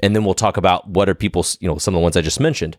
And 0.00 0.16
then 0.16 0.24
we'll 0.24 0.34
talk 0.34 0.56
about 0.56 0.88
what 0.88 1.08
are 1.08 1.14
people, 1.14 1.46
you 1.60 1.68
know, 1.68 1.78
some 1.78 1.94
of 1.94 1.98
the 1.98 2.02
ones 2.02 2.16
I 2.16 2.22
just 2.22 2.40
mentioned 2.40 2.76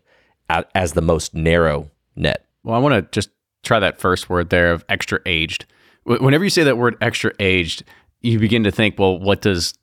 as 0.74 0.92
the 0.92 1.00
most 1.00 1.34
narrow 1.34 1.90
net. 2.16 2.44
Well, 2.62 2.74
I 2.74 2.78
want 2.78 2.94
to 2.94 3.02
just 3.18 3.30
try 3.62 3.78
that 3.78 3.98
first 3.98 4.28
word 4.28 4.50
there 4.50 4.72
of 4.72 4.84
extra 4.88 5.20
aged. 5.26 5.66
Whenever 6.04 6.44
you 6.44 6.50
say 6.50 6.64
that 6.64 6.76
word 6.76 6.96
extra 7.00 7.32
aged, 7.40 7.82
you 8.24 8.38
begin 8.38 8.64
to 8.64 8.70
think, 8.70 8.98
well, 8.98 9.18
what 9.18 9.42
does 9.42 9.74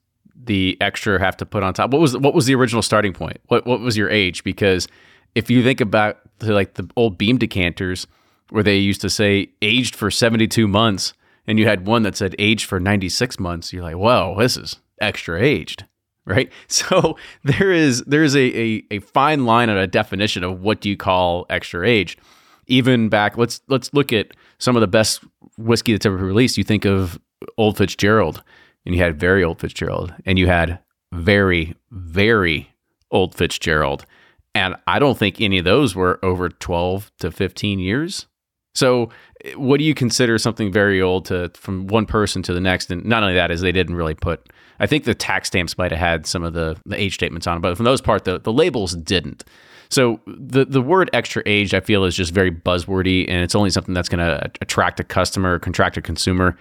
the 0.44 0.76
extra 0.80 1.18
have 1.20 1.36
to 1.36 1.46
put 1.46 1.62
on 1.62 1.72
top? 1.72 1.92
What 1.92 2.00
was 2.00 2.16
what 2.18 2.34
was 2.34 2.46
the 2.46 2.54
original 2.54 2.82
starting 2.82 3.12
point? 3.12 3.38
What 3.46 3.66
what 3.66 3.80
was 3.80 3.96
your 3.96 4.10
age? 4.10 4.42
Because 4.42 4.88
if 5.34 5.48
you 5.48 5.62
think 5.62 5.80
about 5.80 6.18
the, 6.40 6.52
like 6.52 6.74
the 6.74 6.88
old 6.96 7.16
beam 7.16 7.38
decanters 7.38 8.06
where 8.50 8.64
they 8.64 8.76
used 8.76 9.00
to 9.02 9.10
say 9.10 9.48
aged 9.62 9.94
for 9.94 10.10
72 10.10 10.66
months 10.66 11.14
and 11.46 11.58
you 11.58 11.66
had 11.66 11.86
one 11.86 12.02
that 12.02 12.16
said 12.16 12.34
aged 12.38 12.66
for 12.66 12.80
96 12.80 13.38
months, 13.38 13.72
you're 13.72 13.82
like, 13.82 13.96
"Whoa, 13.96 14.34
this 14.38 14.56
is 14.56 14.80
extra 15.00 15.40
aged." 15.40 15.86
Right? 16.24 16.52
So 16.68 17.16
there 17.44 17.70
is 17.70 18.02
there 18.02 18.24
is 18.24 18.34
a, 18.34 18.58
a, 18.58 18.84
a 18.90 18.98
fine 18.98 19.44
line 19.44 19.68
and 19.68 19.78
a 19.78 19.86
definition 19.86 20.42
of 20.42 20.60
what 20.60 20.80
do 20.80 20.88
you 20.88 20.96
call 20.96 21.46
extra 21.48 21.86
aged. 21.86 22.18
Even 22.66 23.08
back 23.08 23.36
let's 23.36 23.60
let's 23.68 23.94
look 23.94 24.12
at 24.12 24.32
some 24.58 24.76
of 24.76 24.80
the 24.80 24.88
best 24.88 25.24
whiskey 25.58 25.92
that's 25.92 26.06
ever 26.06 26.16
released. 26.16 26.58
You 26.58 26.64
think 26.64 26.84
of 26.84 27.20
Old 27.56 27.76
Fitzgerald 27.76 28.42
and 28.84 28.94
you 28.94 29.02
had 29.02 29.18
very 29.18 29.44
old 29.44 29.60
Fitzgerald 29.60 30.14
and 30.24 30.38
you 30.38 30.46
had 30.46 30.78
very, 31.12 31.74
very 31.90 32.70
old 33.10 33.34
Fitzgerald. 33.34 34.06
And 34.54 34.76
I 34.86 34.98
don't 34.98 35.18
think 35.18 35.40
any 35.40 35.58
of 35.58 35.64
those 35.64 35.94
were 35.94 36.18
over 36.22 36.48
12 36.48 37.10
to 37.20 37.30
15 37.30 37.78
years. 37.78 38.26
So, 38.74 39.10
what 39.56 39.78
do 39.78 39.84
you 39.84 39.94
consider 39.94 40.38
something 40.38 40.72
very 40.72 41.00
old 41.02 41.26
to 41.26 41.50
from 41.54 41.86
one 41.88 42.06
person 42.06 42.42
to 42.44 42.54
the 42.54 42.60
next? 42.60 42.90
And 42.90 43.04
not 43.04 43.22
only 43.22 43.34
that 43.34 43.50
is 43.50 43.60
they 43.60 43.72
didn't 43.72 43.96
really 43.96 44.14
put. 44.14 44.50
I 44.80 44.86
think 44.86 45.04
the 45.04 45.14
tax 45.14 45.48
stamps 45.48 45.76
might 45.76 45.90
have 45.90 46.00
had 46.00 46.26
some 46.26 46.42
of 46.42 46.54
the 46.54 46.76
the 46.86 46.98
age 47.00 47.14
statements 47.14 47.46
on, 47.46 47.58
it, 47.58 47.60
but 47.60 47.76
for 47.76 47.82
the 47.82 47.90
most 47.90 48.04
part, 48.04 48.24
the 48.24 48.40
the 48.40 48.52
labels 48.52 48.94
didn't. 48.94 49.44
So 49.92 50.20
the 50.26 50.64
the 50.64 50.80
word 50.80 51.10
extra 51.12 51.42
aged, 51.44 51.74
I 51.74 51.80
feel, 51.80 52.04
is 52.04 52.16
just 52.16 52.32
very 52.32 52.50
buzzwordy, 52.50 53.26
and 53.28 53.42
it's 53.42 53.54
only 53.54 53.68
something 53.68 53.92
that's 53.92 54.08
going 54.08 54.26
to 54.26 54.50
attract 54.62 54.98
a 55.00 55.04
customer, 55.04 55.58
contract 55.58 55.98
a 55.98 56.00
consumer 56.00 56.56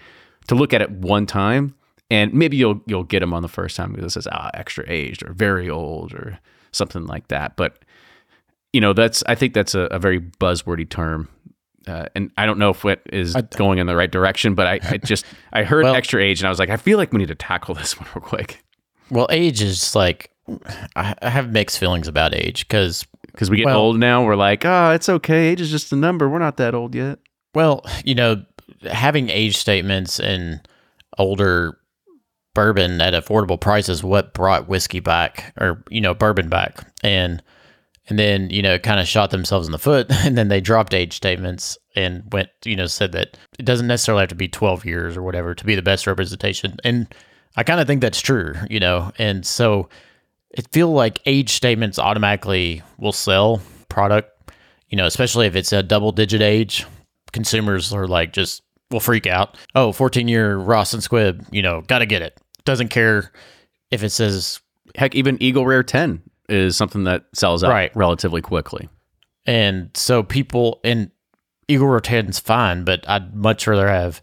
to 0.48 0.56
look 0.56 0.74
at 0.74 0.82
it 0.82 0.92
one 0.92 1.26
time, 1.26 1.74
and 2.10 2.34
maybe 2.34 2.58
you'll 2.58 2.82
you'll 2.88 3.06
get 3.06 3.22
them 3.22 3.34
on 3.34 3.42
the 3.42 3.48
first 3.48 3.78
time 3.78 3.94
because 3.94 4.08
it 4.08 4.10
says 4.10 4.28
ah 4.34 4.50
extra 4.54 4.84
aged 4.90 5.24
or 5.26 5.32
very 5.32 5.70
old 5.70 6.14
or 6.14 6.40
something 6.74 7.06
like 7.06 7.30
that. 7.30 7.56
But 7.56 7.80
you 8.74 8.82
know 8.82 8.92
that's 8.92 9.24
I 9.28 9.36
think 9.36 9.54
that's 9.54 9.76
a, 9.76 9.84
a 9.84 9.98
very 9.98 10.20
buzzwordy 10.20 10.90
term. 10.90 11.30
Uh, 11.88 12.08
and 12.14 12.32
I 12.38 12.46
don't 12.46 12.60
know 12.60 12.72
if 12.72 12.84
it 12.84 13.02
is 13.14 13.34
going 13.56 13.80
in 13.80 13.88
the 13.88 13.96
right 13.96 14.12
direction, 14.12 14.56
but 14.56 14.68
I, 14.68 14.80
I 14.84 14.98
just 15.06 15.24
I 15.54 15.64
heard 15.64 15.86
well, 15.86 15.96
extra 15.96 16.22
age 16.22 16.42
and 16.42 16.48
I 16.48 16.50
was 16.50 16.60
like, 16.60 16.70
I 16.70 16.76
feel 16.76 16.98
like 16.98 17.14
we 17.14 17.20
need 17.20 17.30
to 17.30 17.36
tackle 17.36 17.76
this 17.76 17.98
one 17.98 18.10
real 18.14 18.26
quick. 18.26 18.62
Well, 19.10 19.28
age 19.30 19.62
is 19.62 19.96
like 19.96 20.32
I 20.98 21.16
have 21.22 21.52
mixed 21.52 21.80
feelings 21.80 22.08
about 22.08 22.36
age 22.36 22.68
because 22.68 23.06
because 23.32 23.50
we 23.50 23.58
get 23.58 23.66
well, 23.66 23.80
old 23.80 24.00
now. 24.00 24.26
We're 24.26 24.36
like, 24.36 24.66
oh, 24.66 24.92
it's 24.92 25.10
okay. 25.10 25.50
Age 25.50 25.62
is 25.62 25.72
just 25.72 25.92
a 25.92 25.96
number. 25.96 26.30
We're 26.30 26.40
not 26.40 26.58
that 26.58 26.76
old 26.76 26.96
yet. 26.96 27.20
Well, 27.54 27.86
you 28.06 28.16
know, 28.16 28.44
having 28.90 29.30
age 29.30 29.58
statements 29.58 30.20
and 30.20 30.68
older 31.18 31.78
bourbon 32.54 33.00
at 33.00 33.14
affordable 33.14 33.60
prices 33.60 34.04
what 34.04 34.34
brought 34.34 34.68
whiskey 34.68 35.00
back 35.00 35.54
or 35.60 35.84
you 35.90 36.02
know 36.02 36.14
bourbon 36.14 36.50
back 36.50 36.86
and 37.02 37.42
and 38.10 38.20
then 38.20 38.50
you 38.50 38.62
know 38.62 38.78
kind 38.78 39.00
of 39.00 39.08
shot 39.08 39.32
themselves 39.32 39.68
in 39.68 39.72
the 39.72 39.80
foot 39.80 40.08
and 40.26 40.38
then 40.38 40.50
they 40.50 40.60
dropped 40.60 40.94
age 40.94 41.14
statements 41.14 41.78
and 41.96 42.24
went 42.34 42.50
you 42.66 42.76
know 42.76 42.88
said 42.88 43.14
that 43.14 43.38
it 43.58 43.64
doesn't 43.64 43.88
necessarily 43.88 44.22
have 44.22 44.30
to 44.30 44.36
be 44.36 44.50
12 44.50 44.86
years 44.86 45.16
or 45.16 45.22
whatever 45.22 45.56
to 45.56 45.64
be 45.64 45.76
the 45.76 45.82
best 45.82 46.06
representation 46.06 46.76
and 46.84 47.14
i 47.56 47.64
kind 47.64 47.80
of 47.80 47.88
think 47.88 48.02
that's 48.02 48.22
true 48.22 48.54
you 48.70 48.80
know 48.80 49.12
and 49.18 49.46
so 49.46 49.88
it 50.54 50.68
feel 50.72 50.92
like 50.92 51.22
age 51.26 51.52
statements 51.52 51.98
automatically 51.98 52.82
will 52.98 53.12
sell 53.12 53.62
product 53.90 54.52
you 54.90 54.98
know 54.98 55.06
especially 55.06 55.48
if 55.48 55.56
it's 55.56 55.74
a 55.74 55.84
double 55.84 56.12
digit 56.12 56.42
age 56.42 56.86
consumers 57.32 57.94
are 57.94 58.08
like 58.08 58.34
just 58.34 58.64
will 58.92 59.00
freak 59.00 59.26
out. 59.26 59.58
Oh, 59.74 59.92
14 59.92 60.28
year 60.28 60.58
Ross 60.58 60.94
and 60.94 61.02
Squibb, 61.02 61.46
you 61.52 61.62
know, 61.62 61.82
got 61.82 62.00
to 62.00 62.06
get 62.06 62.22
it. 62.22 62.38
Doesn't 62.66 62.90
care 62.90 63.32
if 63.90 64.04
it 64.04 64.10
says. 64.10 64.60
Heck, 64.96 65.16
even 65.16 65.42
Eagle 65.42 65.66
Rare 65.66 65.84
10 65.84 66.22
is 66.50 66.76
something 66.76 67.06
that 67.06 67.26
sells 67.34 67.64
out 67.64 67.72
right. 67.72 67.96
relatively 67.96 68.42
quickly. 68.42 68.90
And 69.46 69.90
so 69.96 70.22
people, 70.22 70.82
and 70.84 71.10
Eagle 71.70 71.88
Rare 71.88 72.02
10 72.02 72.28
is 72.28 72.40
fine, 72.40 72.84
but 72.84 73.08
I'd 73.10 73.34
much 73.34 73.66
rather 73.68 73.88
have 73.88 74.20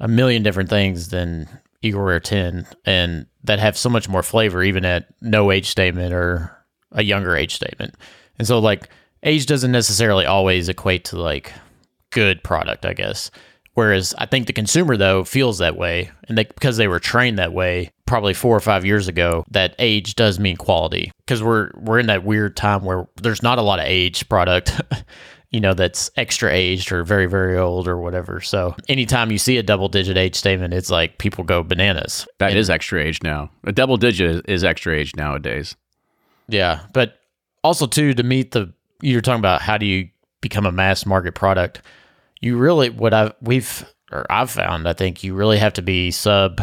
a 0.00 0.08
million 0.08 0.42
different 0.42 0.70
things 0.70 1.10
than 1.10 1.48
Eagle 1.82 2.02
Rare 2.02 2.20
10 2.20 2.66
and 2.84 3.26
that 3.44 3.58
have 3.58 3.78
so 3.78 3.88
much 3.88 4.08
more 4.08 4.22
flavor, 4.22 4.62
even 4.62 4.84
at 4.84 5.08
no 5.20 5.50
age 5.50 5.68
statement 5.68 6.12
or 6.12 6.56
a 6.92 7.02
younger 7.02 7.36
age 7.36 7.54
statement. 7.54 7.94
And 8.38 8.46
so, 8.46 8.58
like, 8.58 8.88
age 9.22 9.46
doesn't 9.46 9.72
necessarily 9.72 10.26
always 10.26 10.68
equate 10.68 11.04
to 11.06 11.20
like 11.20 11.52
good 12.10 12.42
product, 12.42 12.86
I 12.86 12.92
guess. 12.92 13.30
Whereas 13.74 14.12
I 14.18 14.26
think 14.26 14.48
the 14.48 14.52
consumer 14.52 14.96
though 14.96 15.22
feels 15.22 15.58
that 15.58 15.76
way, 15.76 16.10
and 16.28 16.36
they 16.36 16.44
because 16.44 16.78
they 16.78 16.88
were 16.88 16.98
trained 16.98 17.38
that 17.38 17.52
way 17.52 17.92
probably 18.06 18.34
four 18.34 18.56
or 18.56 18.60
five 18.60 18.84
years 18.84 19.06
ago. 19.06 19.44
That 19.50 19.76
age 19.78 20.16
does 20.16 20.40
mean 20.40 20.56
quality 20.56 21.12
because 21.24 21.42
we're 21.42 21.70
we're 21.76 22.00
in 22.00 22.06
that 22.06 22.24
weird 22.24 22.56
time 22.56 22.84
where 22.84 23.06
there's 23.22 23.42
not 23.42 23.58
a 23.58 23.62
lot 23.62 23.78
of 23.78 23.84
age 23.86 24.28
product. 24.28 24.80
you 25.50 25.60
know 25.60 25.74
that's 25.74 26.10
extra 26.16 26.52
aged 26.52 26.92
or 26.92 27.04
very 27.04 27.26
very 27.26 27.56
old 27.56 27.88
or 27.88 27.98
whatever. 27.98 28.40
So 28.40 28.74
anytime 28.88 29.30
you 29.30 29.38
see 29.38 29.56
a 29.56 29.62
double 29.62 29.88
digit 29.88 30.16
age 30.16 30.34
statement 30.34 30.74
it's 30.74 30.90
like 30.90 31.18
people 31.18 31.44
go 31.44 31.62
bananas. 31.62 32.26
That 32.38 32.50
and, 32.50 32.58
is 32.58 32.70
extra 32.70 33.02
age 33.02 33.22
now. 33.22 33.50
A 33.64 33.72
double 33.72 33.96
digit 33.96 34.48
is 34.48 34.64
extra 34.64 34.94
age 34.94 35.14
nowadays. 35.16 35.76
Yeah 36.48 36.80
but 36.92 37.18
also 37.64 37.86
too 37.86 38.14
to 38.14 38.22
meet 38.22 38.52
the 38.52 38.72
you're 39.00 39.20
talking 39.20 39.38
about 39.38 39.62
how 39.62 39.78
do 39.78 39.86
you 39.86 40.08
become 40.40 40.66
a 40.66 40.72
mass 40.72 41.06
market 41.06 41.34
product? 41.34 41.82
You 42.40 42.56
really 42.56 42.90
what 42.90 43.14
I've, 43.14 43.32
we've 43.40 43.84
or 44.12 44.26
I've 44.30 44.50
found 44.50 44.88
I 44.88 44.92
think 44.92 45.24
you 45.24 45.34
really 45.34 45.58
have 45.58 45.72
to 45.74 45.82
be 45.82 46.10
sub 46.10 46.60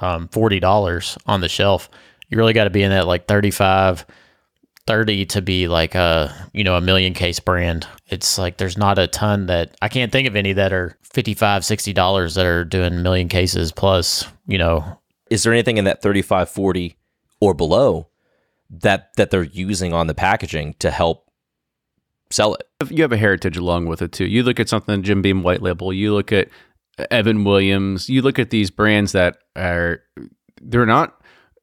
um, 0.00 0.28
forty 0.28 0.60
dollars 0.60 1.16
on 1.26 1.40
the 1.40 1.48
shelf. 1.48 1.88
You 2.28 2.38
really 2.38 2.52
got 2.52 2.64
to 2.64 2.70
be 2.70 2.82
in 2.82 2.90
that 2.90 3.06
like 3.06 3.26
35 3.28 4.06
30 4.86 5.26
to 5.26 5.42
be 5.42 5.66
like 5.68 5.94
a 5.94 6.34
you 6.52 6.62
know 6.62 6.76
a 6.76 6.80
million 6.80 7.14
case 7.14 7.40
brand 7.40 7.86
it's 8.08 8.36
like 8.36 8.58
there's 8.58 8.76
not 8.76 8.98
a 8.98 9.06
ton 9.06 9.46
that 9.46 9.74
i 9.80 9.88
can't 9.88 10.12
think 10.12 10.28
of 10.28 10.36
any 10.36 10.52
that 10.52 10.72
are 10.72 10.98
55 11.02 11.64
60 11.64 11.92
dollars 11.92 12.34
that 12.34 12.46
are 12.46 12.64
doing 12.64 13.02
million 13.02 13.28
cases 13.28 13.72
plus 13.72 14.26
you 14.46 14.58
know 14.58 14.98
is 15.30 15.42
there 15.42 15.52
anything 15.52 15.78
in 15.78 15.84
that 15.84 16.02
35 16.02 16.50
40 16.50 16.96
or 17.40 17.54
below 17.54 18.08
that 18.70 19.10
that 19.16 19.30
they're 19.30 19.42
using 19.42 19.92
on 19.92 20.06
the 20.06 20.14
packaging 20.14 20.74
to 20.80 20.90
help 20.90 21.24
sell 22.30 22.54
it. 22.54 22.66
You 22.90 23.02
have 23.02 23.12
a 23.12 23.16
heritage 23.16 23.56
along 23.56 23.86
with 23.86 24.02
it 24.02 24.12
too. 24.12 24.26
You 24.26 24.42
look 24.42 24.58
at 24.58 24.68
something 24.68 25.02
Jim 25.02 25.22
Beam 25.22 25.42
White 25.42 25.62
Label. 25.62 25.92
You 25.92 26.12
look 26.12 26.32
at 26.32 26.48
Evan 27.10 27.44
Williams. 27.44 28.08
You 28.08 28.22
look 28.22 28.38
at 28.38 28.50
these 28.50 28.70
brands 28.70 29.12
that 29.12 29.38
are 29.56 30.02
they're 30.60 30.86
not 30.86 31.20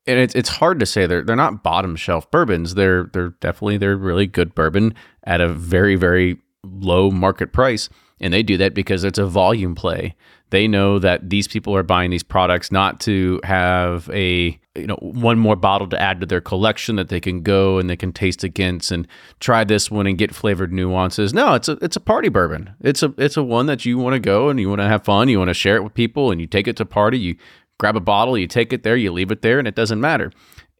and 0.07 0.19
it's 0.19 0.35
it's 0.35 0.49
hard 0.49 0.79
to 0.79 0.85
say 0.85 1.05
they're 1.05 1.23
they're 1.23 1.35
not 1.35 1.63
bottom 1.63 1.95
shelf 1.95 2.29
bourbons. 2.31 2.75
They're 2.75 3.05
they're 3.13 3.29
definitely 3.39 3.77
they're 3.77 3.95
really 3.95 4.27
good 4.27 4.55
bourbon 4.55 4.95
at 5.23 5.41
a 5.41 5.49
very 5.49 5.95
very 5.95 6.37
low 6.63 7.11
market 7.11 7.53
price, 7.53 7.89
and 8.19 8.33
they 8.33 8.43
do 8.43 8.57
that 8.57 8.73
because 8.73 9.03
it's 9.03 9.19
a 9.19 9.25
volume 9.25 9.75
play. 9.75 10.15
They 10.49 10.67
know 10.67 10.99
that 10.99 11.29
these 11.29 11.47
people 11.47 11.75
are 11.75 11.83
buying 11.83 12.11
these 12.11 12.23
products 12.23 12.71
not 12.71 12.99
to 13.01 13.39
have 13.43 14.09
a 14.11 14.59
you 14.75 14.87
know 14.87 14.97
one 15.01 15.37
more 15.37 15.55
bottle 15.55 15.87
to 15.87 16.01
add 16.01 16.19
to 16.21 16.25
their 16.25 16.41
collection 16.41 16.95
that 16.95 17.09
they 17.09 17.19
can 17.19 17.41
go 17.41 17.77
and 17.77 17.89
they 17.89 17.95
can 17.95 18.11
taste 18.11 18.43
against 18.43 18.91
and 18.91 19.07
try 19.39 19.63
this 19.63 19.91
one 19.91 20.07
and 20.07 20.17
get 20.17 20.33
flavored 20.33 20.73
nuances. 20.73 21.33
No, 21.33 21.53
it's 21.53 21.69
a 21.69 21.73
it's 21.81 21.95
a 21.95 22.01
party 22.01 22.29
bourbon. 22.29 22.71
It's 22.81 23.03
a 23.03 23.13
it's 23.17 23.37
a 23.37 23.43
one 23.43 23.65
that 23.67 23.85
you 23.85 23.97
want 23.97 24.13
to 24.13 24.19
go 24.19 24.49
and 24.49 24.59
you 24.59 24.67
want 24.67 24.81
to 24.81 24.87
have 24.87 25.03
fun. 25.03 25.29
You 25.29 25.39
want 25.39 25.49
to 25.49 25.53
share 25.53 25.75
it 25.75 25.83
with 25.83 25.93
people 25.93 26.31
and 26.31 26.41
you 26.41 26.47
take 26.47 26.67
it 26.67 26.77
to 26.77 26.85
party. 26.85 27.19
You 27.19 27.35
grab 27.81 27.97
a 27.97 27.99
bottle, 27.99 28.37
you 28.37 28.45
take 28.45 28.71
it 28.71 28.83
there, 28.83 28.95
you 28.95 29.11
leave 29.11 29.31
it 29.31 29.41
there, 29.41 29.57
and 29.57 29.67
it 29.67 29.73
doesn't 29.73 29.99
matter. 29.99 30.31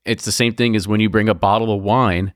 It's 0.06 0.24
the 0.24 0.32
same 0.32 0.54
thing 0.54 0.76
as 0.76 0.88
when 0.88 1.02
you 1.02 1.10
bring 1.10 1.28
a 1.28 1.34
bottle 1.34 1.74
of 1.74 1.82
wine 1.82 2.32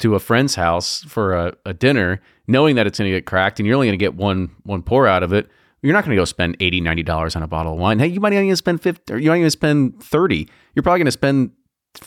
to 0.00 0.16
a 0.16 0.18
friend's 0.18 0.56
house 0.56 1.04
for 1.04 1.34
a, 1.34 1.54
a 1.64 1.72
dinner, 1.72 2.20
knowing 2.48 2.74
that 2.74 2.86
it's 2.88 2.98
going 2.98 3.08
to 3.10 3.16
get 3.16 3.26
cracked 3.26 3.60
and 3.60 3.66
you're 3.66 3.76
only 3.76 3.86
going 3.86 3.98
to 3.98 4.04
get 4.04 4.16
one 4.16 4.50
one 4.64 4.82
pour 4.82 5.06
out 5.06 5.22
of 5.22 5.32
it 5.32 5.48
you're 5.82 5.92
not 5.92 6.04
going 6.04 6.16
to 6.16 6.20
go 6.20 6.24
spend 6.24 6.58
$80, 6.58 6.82
90 6.82 7.02
dollars 7.04 7.36
on 7.36 7.42
a 7.42 7.46
bottle 7.46 7.74
of 7.74 7.78
wine. 7.78 7.98
Hey 7.98 8.08
you 8.08 8.20
might 8.20 8.32
even 8.32 8.56
spend 8.56 8.82
50 8.82 9.12
or 9.12 9.18
you 9.18 9.30
might 9.30 9.38
even 9.38 9.50
spend 9.50 10.02
30 10.02 10.48
you're 10.74 10.82
probably 10.82 10.98
going 10.98 11.06
to 11.06 11.12
spend 11.12 11.52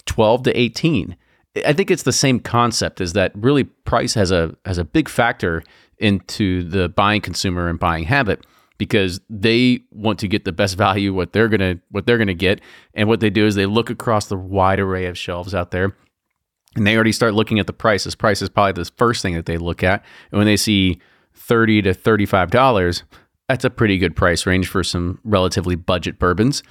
12 0.06 0.44
to 0.44 0.60
18 0.60 1.18
i 1.66 1.74
think 1.74 1.92
it's 1.92 2.04
the 2.04 2.12
same 2.12 2.40
concept 2.40 3.02
is 3.02 3.14
that 3.14 3.32
really 3.36 3.64
price 3.64 4.14
has 4.14 4.32
a 4.32 4.56
has 4.66 4.78
a 4.78 4.84
big 4.84 5.10
factor 5.10 5.64
into 5.98 6.64
the 6.64 6.88
buying 6.90 7.20
consumer 7.20 7.68
and 7.68 7.80
buying 7.80 8.04
habit 8.04 8.46
because 8.82 9.22
they 9.30 9.80
want 9.92 10.18
to 10.18 10.28
get 10.28 10.44
the 10.44 10.52
best 10.52 10.76
value 10.76 11.14
what 11.14 11.34
they're 11.34 11.48
to 11.48 11.80
what 11.92 12.08
they're 12.08 12.18
to 12.18 12.34
get. 12.34 12.62
And 12.96 13.08
what 13.08 13.20
they 13.20 13.30
do 13.30 13.46
is 13.46 13.54
they 13.54 13.68
look 13.68 13.92
across 13.92 14.26
the 14.26 14.36
wide 14.36 14.80
array 14.80 15.06
of 15.06 15.16
shelves 15.16 15.54
out 15.54 15.70
there 15.70 15.96
and 16.76 16.88
they 16.88 16.96
already 16.96 17.12
start 17.12 17.36
looking 17.36 17.60
at 17.60 17.68
the 17.68 17.74
prices. 17.74 18.16
Price 18.16 18.42
is 18.42 18.50
probably 18.50 18.82
the 18.82 18.90
first 18.98 19.22
thing 19.22 19.36
that 19.36 19.46
they 19.46 19.58
look 19.58 19.84
at. 19.84 20.04
And 20.32 20.40
when 20.40 20.48
they 20.48 20.58
see 20.58 21.00
30 21.36 21.84
to 21.84 21.94
35 21.94 22.50
dollars 22.50 23.04
that's 23.48 23.64
a 23.64 23.70
pretty 23.70 24.00
good 24.00 24.16
price 24.16 24.48
range 24.48 24.68
for 24.68 24.84
some 24.84 25.20
relatively 25.24 25.76
budget 25.76 26.18
bourbons. 26.18 26.64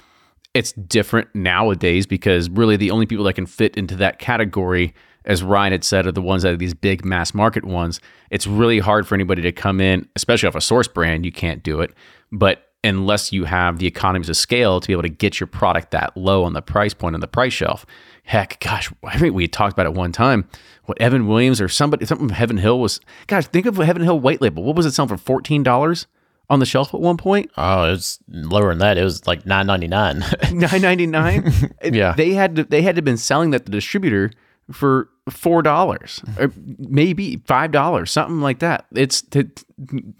It's 0.53 0.73
different 0.73 1.29
nowadays 1.33 2.05
because 2.05 2.49
really 2.49 2.75
the 2.75 2.91
only 2.91 3.05
people 3.05 3.23
that 3.23 3.35
can 3.35 3.45
fit 3.45 3.77
into 3.77 3.95
that 3.97 4.19
category, 4.19 4.93
as 5.25 5.43
Ryan 5.43 5.71
had 5.71 5.83
said, 5.83 6.07
are 6.07 6.11
the 6.11 6.21
ones 6.21 6.43
that 6.43 6.53
are 6.53 6.57
these 6.57 6.73
big 6.73 7.05
mass 7.05 7.33
market 7.33 7.63
ones. 7.65 7.99
It's 8.29 8.47
really 8.47 8.79
hard 8.79 9.07
for 9.07 9.15
anybody 9.15 9.41
to 9.43 9.51
come 9.51 9.79
in, 9.79 10.07
especially 10.15 10.47
off 10.47 10.55
a 10.55 10.61
source 10.61 10.87
brand. 10.87 11.25
You 11.25 11.31
can't 11.31 11.63
do 11.63 11.81
it. 11.81 11.93
But 12.31 12.67
unless 12.83 13.31
you 13.31 13.45
have 13.45 13.77
the 13.77 13.85
economies 13.85 14.29
of 14.29 14.35
scale 14.37 14.79
to 14.79 14.87
be 14.87 14.93
able 14.93 15.03
to 15.03 15.09
get 15.09 15.39
your 15.39 15.47
product 15.47 15.91
that 15.91 16.15
low 16.17 16.43
on 16.43 16.53
the 16.53 16.61
price 16.61 16.93
point 16.93 17.13
on 17.15 17.21
the 17.21 17.27
price 17.27 17.53
shelf. 17.53 17.85
Heck, 18.23 18.59
gosh, 18.59 18.91
I 19.03 19.17
think 19.17 19.35
we 19.35 19.47
talked 19.47 19.73
about 19.73 19.85
it 19.85 19.93
one 19.93 20.11
time. 20.11 20.47
What 20.85 20.99
Evan 21.01 21.27
Williams 21.27 21.61
or 21.61 21.69
somebody, 21.69 22.05
something 22.05 22.27
from 22.27 22.35
Heaven 22.35 22.57
Hill 22.57 22.79
was, 22.79 22.99
gosh, 23.27 23.45
think 23.47 23.65
of 23.65 23.77
Heaven 23.77 24.01
Hill 24.03 24.19
white 24.19 24.41
label. 24.41 24.63
What 24.63 24.75
was 24.75 24.85
it 24.85 24.91
selling 24.91 25.09
for? 25.09 25.17
Fourteen 25.17 25.63
dollars 25.63 26.07
on 26.49 26.59
the 26.59 26.65
shelf 26.65 26.93
at 26.93 26.99
one 26.99 27.17
point. 27.17 27.51
Oh, 27.57 27.83
it 27.85 27.91
was 27.91 28.19
lower 28.27 28.69
than 28.69 28.79
that. 28.79 28.97
It 28.97 29.03
was 29.03 29.25
like 29.27 29.45
nine 29.45 29.67
ninety 29.67 29.87
nine. 29.99 30.23
Nine 30.51 30.81
ninety 30.81 31.07
nine. 31.07 31.51
Yeah. 31.83 32.13
they 32.17 32.33
had 32.33 32.55
to, 32.57 32.63
they 32.63 32.81
had 32.81 32.95
to 32.95 33.01
been 33.01 33.17
selling 33.17 33.51
that 33.51 33.59
to 33.59 33.65
the 33.65 33.77
distributor 33.77 34.31
for 34.71 35.09
four 35.29 35.61
dollars 35.61 36.21
or 36.37 36.51
maybe 36.77 37.37
five 37.45 37.71
dollars, 37.71 38.11
something 38.11 38.41
like 38.41 38.59
that. 38.59 38.85
It's, 38.95 39.23
it, 39.33 39.63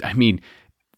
I 0.03 0.13
mean, 0.13 0.41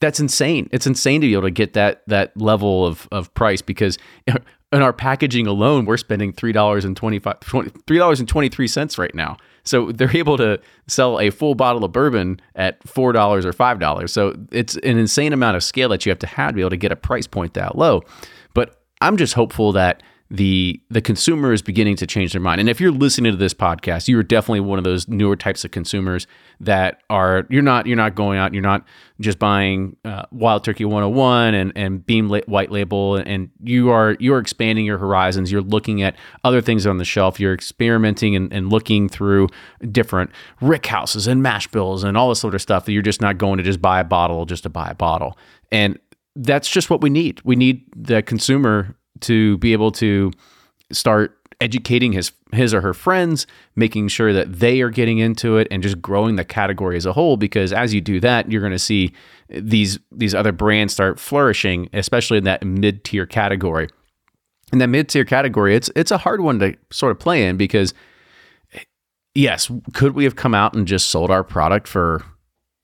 that's 0.04 0.20
insane. 0.20 0.70
It's 0.72 0.86
insane 0.86 1.22
to 1.22 1.28
be 1.28 1.34
able 1.34 1.44
to 1.44 1.52
get 1.52 1.74
that 1.74 2.04
that 2.08 2.36
level 2.36 2.86
of 2.86 3.08
of 3.12 3.34
price 3.34 3.62
because 3.62 3.98
in 4.28 4.82
our 4.82 4.92
packaging 4.92 5.48
alone, 5.48 5.86
we're 5.86 5.98
spending 5.98 6.34
three 6.34 6.52
dollars 6.52 6.84
and 6.84 6.96
twenty 6.98 7.20
five 7.20 7.38
three 7.88 7.98
dollars 7.98 8.20
and 8.20 8.28
twenty 8.28 8.50
three 8.50 8.68
cents 8.68 8.98
right 8.98 9.16
now. 9.16 9.38
So 9.64 9.94
they're 9.94 10.16
able 10.16 10.36
to 10.38 10.60
sell 10.88 11.22
a 11.22 11.30
full 11.30 11.56
bottle 11.56 11.86
of 11.86 11.94
bourbon 11.94 12.42
at 12.56 12.86
four 12.88 13.14
dollars 13.14 13.46
or 13.46 13.54
five 13.54 13.80
dollars. 13.80 14.12
So 14.12 14.36
it's 14.52 14.76
an 14.76 14.98
insane 14.98 15.32
amount 15.32 15.56
of 15.56 15.64
scale 15.64 15.88
that 15.90 16.06
you 16.06 16.10
have 16.10 16.20
to 16.20 16.28
have 16.28 16.50
to 16.50 16.56
be 16.56 16.62
able 16.62 16.72
to 16.72 16.78
get 16.78 16.92
a 16.92 16.98
price 16.98 17.28
point 17.28 17.54
that 17.54 17.78
low. 17.78 18.02
But 18.54 18.82
I'm 19.00 19.16
just 19.16 19.34
hopeful 19.34 19.72
that 19.72 20.04
the 20.30 20.82
the 20.90 21.02
consumer 21.02 21.54
is 21.54 21.62
beginning 21.62 21.96
to 21.98 22.08
change 22.08 22.32
their 22.32 22.42
mind. 22.42 22.60
And 22.60 22.70
if 22.70 22.80
you're 22.82 22.92
listening 22.92 23.32
to 23.32 23.38
this 23.38 23.54
podcast, 23.54 24.08
you 24.08 24.18
are 24.18 24.24
definitely 24.24 24.62
one 24.62 24.78
of 24.78 24.84
those 24.84 25.08
newer 25.08 25.36
types 25.36 25.64
of 25.64 25.72
consumers 25.72 26.28
that 26.60 27.02
are 27.10 27.46
you're 27.50 27.62
not 27.62 27.86
you're 27.86 27.98
not 27.98 28.16
going 28.16 28.40
out, 28.40 28.54
you're 28.54 28.64
not 28.64 28.86
just 29.20 29.38
buying 29.38 29.96
uh, 30.06 30.24
Wild 30.32 30.64
Turkey 30.64 30.86
101 30.86 31.54
and 31.54 31.72
and 31.76 32.06
Beam 32.06 32.30
White 32.30 32.72
Label, 32.72 33.18
and 33.18 33.50
you 33.62 33.92
are 33.92 34.16
you 34.20 34.34
are 34.34 34.40
expanding 34.40 34.86
your 34.86 34.98
horizons. 34.98 35.52
You're 35.52 35.62
looking 35.62 36.02
at 36.02 36.16
other 36.44 36.62
things 36.62 36.88
on 36.88 36.98
the 36.98 37.06
shelf. 37.06 37.40
You're 37.40 37.54
experimenting 37.54 38.36
and, 38.36 38.52
and 38.52 38.72
looking 38.72 39.10
through 39.10 39.50
different 39.92 40.32
rick 40.62 40.86
houses 40.88 41.28
and 41.28 41.44
mash 41.44 41.68
bills 41.68 42.04
and 42.04 42.18
all 42.18 42.30
this 42.30 42.40
sort 42.40 42.56
of 42.56 42.62
stuff. 42.62 42.86
That 42.86 42.94
you're 42.94 43.02
just 43.02 43.22
not 43.22 43.38
going 43.38 43.58
to 43.58 43.64
just 43.64 43.82
buy 43.82 44.00
a 44.00 44.06
bottle 44.06 44.46
just 44.46 44.64
to 44.64 44.70
buy 44.70 44.90
a 44.90 44.96
bottle. 44.96 45.38
And 45.72 46.00
that's 46.36 46.70
just 46.70 46.90
what 46.90 47.02
we 47.02 47.10
need. 47.10 47.42
We 47.44 47.56
need 47.56 47.86
the 47.96 48.24
consumer 48.24 48.96
to 49.22 49.58
be 49.60 49.74
able 49.74 49.92
to 49.94 50.32
start 50.92 51.38
educating 51.62 52.12
his 52.12 52.32
his 52.52 52.74
or 52.74 52.82
her 52.82 52.94
friends, 52.94 53.48
making 53.76 54.08
sure 54.08 54.34
that 54.34 54.60
they 54.60 54.82
are 54.82 54.90
getting 54.90 55.18
into 55.18 55.58
it 55.58 55.68
and 55.72 55.82
just 55.82 56.02
growing 56.02 56.36
the 56.36 56.46
category 56.46 56.98
as 56.98 57.06
a 57.06 57.14
whole 57.14 57.38
because 57.38 57.74
as 57.74 57.94
you 57.94 58.02
do 58.02 58.20
that, 58.20 58.52
you're 58.52 58.62
going 58.62 58.74
to 58.74 58.80
see 58.80 59.12
these 59.50 60.00
these 60.12 60.36
other 60.36 60.52
brands 60.52 60.94
start 60.94 61.20
flourishing, 61.20 61.90
especially 61.94 62.38
in 62.38 62.44
that 62.44 62.64
mid-tier 62.64 63.26
category. 63.26 63.90
In 64.72 64.80
that 64.80 64.88
mid-tier 64.88 65.26
category, 65.26 65.76
it's 65.76 65.90
it's 65.96 66.12
a 66.12 66.18
hard 66.18 66.42
one 66.42 66.60
to 66.60 66.76
sort 66.92 67.12
of 67.12 67.20
play 67.20 67.46
in 67.46 67.58
because 67.58 67.94
yes, 69.36 69.72
could 69.94 70.14
we 70.14 70.24
have 70.24 70.36
come 70.36 70.54
out 70.54 70.74
and 70.74 70.88
just 70.88 71.10
sold 71.10 71.32
our 71.32 71.44
product 71.44 71.88
for 71.88 72.24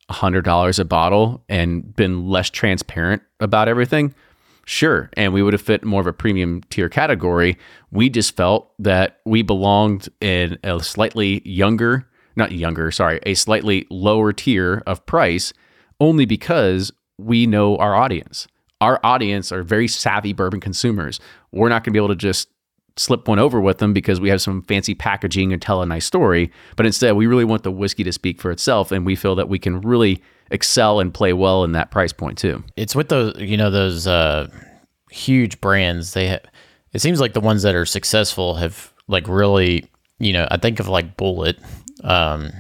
$100 0.10 0.80
a 0.80 0.86
bottle 0.86 1.44
and 1.48 1.96
been 1.96 2.28
less 2.28 2.50
transparent 2.50 3.22
about 3.40 3.68
everything? 3.68 4.14
Sure. 4.70 5.10
And 5.14 5.34
we 5.34 5.42
would 5.42 5.54
have 5.54 5.64
fit 5.64 5.84
more 5.84 6.00
of 6.00 6.06
a 6.06 6.14
premium 6.14 6.62
tier 6.70 6.90
category. 6.90 7.58
We 7.90 8.08
just 8.08 8.38
felt 8.38 8.72
that 8.78 9.20
we 9.26 9.42
belonged 9.42 10.10
in 10.22 10.60
a 10.64 10.80
slightly 10.84 11.42
younger, 11.44 12.08
not 12.36 12.52
younger, 12.52 12.92
sorry, 12.92 13.20
a 13.26 13.34
slightly 13.34 13.88
lower 13.90 14.32
tier 14.32 14.84
of 14.86 15.04
price 15.08 15.54
only 16.00 16.28
because 16.28 16.92
we 17.18 17.48
know 17.48 17.78
our 17.78 17.96
audience. 17.96 18.48
Our 18.80 19.00
audience 19.04 19.52
are 19.52 19.64
very 19.64 19.88
savvy 19.88 20.34
bourbon 20.34 20.60
consumers. 20.60 21.20
We're 21.52 21.70
not 21.70 21.84
going 21.84 21.92
to 21.92 21.92
be 21.94 21.98
able 21.98 22.10
to 22.10 22.16
just 22.16 22.48
slip 22.96 23.28
one 23.28 23.40
over 23.40 23.60
with 23.60 23.80
them 23.80 23.92
because 23.92 24.22
we 24.22 24.30
have 24.30 24.40
some 24.40 24.62
fancy 24.62 24.94
packaging 24.94 25.52
and 25.52 25.60
tell 25.60 25.82
a 25.82 25.86
nice 25.88 26.06
story. 26.06 26.52
But 26.76 26.86
instead, 26.86 27.14
we 27.14 27.26
really 27.26 27.44
want 27.44 27.64
the 27.64 27.72
whiskey 27.72 28.04
to 28.04 28.12
speak 28.12 28.40
for 28.40 28.52
itself. 28.52 28.92
And 28.92 29.04
we 29.04 29.16
feel 29.16 29.34
that 29.34 29.50
we 29.50 29.58
can 29.58 29.82
really 29.82 30.22
excel 30.52 31.00
and 31.00 31.14
play 31.14 31.34
well 31.34 31.64
in 31.64 31.74
that 31.74 31.92
price 31.92 32.12
point 32.14 32.38
too. 32.38 32.64
it's 32.76 32.96
with 32.96 33.10
those 33.10 33.34
you 33.40 33.58
know 33.58 33.70
those 33.70 34.08
uh 34.08 34.48
huge 35.12 35.60
brands 35.62 36.14
they 36.14 36.30
ha- 36.30 36.40
it 36.94 37.00
seems 37.00 37.20
like 37.20 37.34
the 37.34 37.40
ones 37.40 37.64
that 37.64 37.76
are 37.76 37.86
successful 37.86 38.56
have 38.56 38.94
like 39.08 39.28
really 39.28 39.86
you 40.20 40.34
know 40.34 40.48
i 40.52 40.58
think 40.58 40.80
of 40.80 40.88
like 40.88 41.18
Bulleit 41.18 41.58
um 42.04 42.52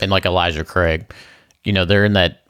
and 0.00 0.10
like 0.10 0.24
elijah 0.26 0.64
craig 0.64 1.12
you 1.64 1.72
know 1.72 1.84
they're 1.84 2.04
in 2.04 2.14
that 2.14 2.42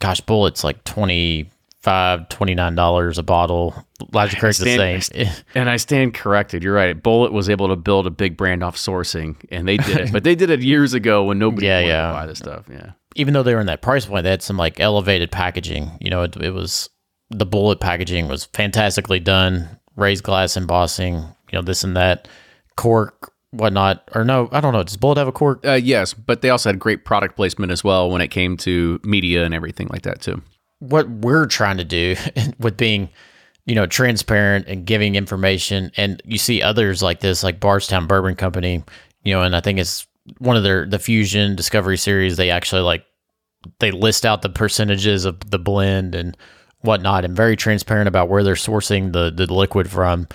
gosh 0.00 0.20
Bulleit's 0.22 0.64
like 0.64 0.82
25 0.84 2.28
29 2.28 2.74
dollars 2.74 3.18
a 3.18 3.22
bottle 3.22 3.74
elijah 4.12 4.36
craig's 4.38 4.58
the 4.58 4.76
same 5.00 5.26
And 5.54 5.70
I 5.70 5.76
stand 5.78 6.12
corrected. 6.14 6.62
You're 6.62 6.74
right. 6.74 7.00
Bulleit 7.00 7.32
was 7.32 7.48
able 7.48 7.68
to 7.68 7.76
build 7.76 8.06
a 8.06 8.10
big 8.10 8.36
brand 8.36 8.62
off 8.62 8.76
sourcing, 8.76 9.36
and 9.50 9.66
they 9.66 9.78
did 9.78 9.96
it. 9.96 10.12
but 10.16 10.22
they 10.22 10.34
did 10.34 10.50
it 10.50 10.60
years 10.60 10.92
ago 10.92 11.24
when 11.24 11.38
nobody 11.38 11.66
Yeah, 11.66 11.78
wanted 11.80 11.88
yeah. 11.88 12.06
to 12.08 12.12
buy 12.12 12.26
this 12.26 12.38
stuff. 12.38 12.66
Yeah. 12.70 12.90
Even 13.16 13.34
though 13.34 13.42
they 13.42 13.54
were 13.54 13.60
in 13.60 13.66
that 13.66 13.82
price 13.82 14.06
point, 14.06 14.24
they 14.24 14.30
had 14.30 14.42
some 14.42 14.56
like 14.56 14.78
elevated 14.78 15.30
packaging. 15.30 15.90
You 16.00 16.10
know, 16.10 16.22
it, 16.22 16.36
it 16.36 16.50
was 16.50 16.88
the 17.30 17.46
Bulleit 17.46 17.80
packaging 17.80 18.28
was 18.28 18.44
fantastically 18.44 19.20
done, 19.20 19.68
raised 19.96 20.22
glass 20.22 20.56
embossing, 20.56 21.14
you 21.14 21.58
know, 21.58 21.62
this 21.62 21.82
and 21.82 21.96
that, 21.96 22.28
cork, 22.76 23.32
whatnot. 23.50 24.08
Or 24.14 24.24
no, 24.24 24.48
I 24.52 24.60
don't 24.60 24.72
know. 24.72 24.82
Does 24.82 24.96
Bulleit 24.96 25.16
have 25.16 25.28
a 25.28 25.32
cork? 25.32 25.66
Uh, 25.66 25.72
yes, 25.72 26.14
but 26.14 26.42
they 26.42 26.50
also 26.50 26.68
had 26.68 26.78
great 26.78 27.04
product 27.04 27.36
placement 27.36 27.72
as 27.72 27.82
well 27.82 28.10
when 28.10 28.20
it 28.20 28.28
came 28.28 28.56
to 28.58 29.00
media 29.02 29.44
and 29.44 29.54
everything 29.54 29.88
like 29.90 30.02
that 30.02 30.20
too. 30.20 30.42
What 30.78 31.08
we're 31.08 31.46
trying 31.46 31.78
to 31.78 31.84
do 31.84 32.16
with 32.58 32.76
being, 32.76 33.08
you 33.64 33.74
know, 33.74 33.86
transparent 33.86 34.66
and 34.68 34.84
giving 34.86 35.16
information, 35.16 35.90
and 35.96 36.22
you 36.24 36.38
see 36.38 36.62
others 36.62 37.02
like 37.02 37.20
this, 37.20 37.42
like 37.42 37.60
Bardstown 37.60 38.06
Bourbon 38.06 38.36
Company, 38.36 38.84
you 39.24 39.32
know, 39.32 39.42
and 39.42 39.56
I 39.56 39.60
think 39.60 39.78
it's 39.78 40.06
one 40.38 40.56
of 40.56 40.62
their 40.62 40.86
the 40.86 40.98
Fusion 40.98 41.56
Discovery 41.56 41.96
series. 41.96 42.36
They 42.36 42.50
actually 42.50 42.82
like 42.82 43.04
they 43.78 43.90
list 43.90 44.24
out 44.24 44.42
the 44.42 44.48
percentages 44.48 45.24
of 45.24 45.50
the 45.50 45.58
blend 45.58 46.14
and 46.14 46.36
whatnot 46.80 47.24
and 47.24 47.34
very 47.36 47.56
transparent 47.56 48.08
about 48.08 48.28
where 48.28 48.42
they're 48.42 48.54
sourcing 48.54 49.12
the 49.12 49.30
the 49.30 49.52
liquid 49.52 49.90
from. 49.90 50.28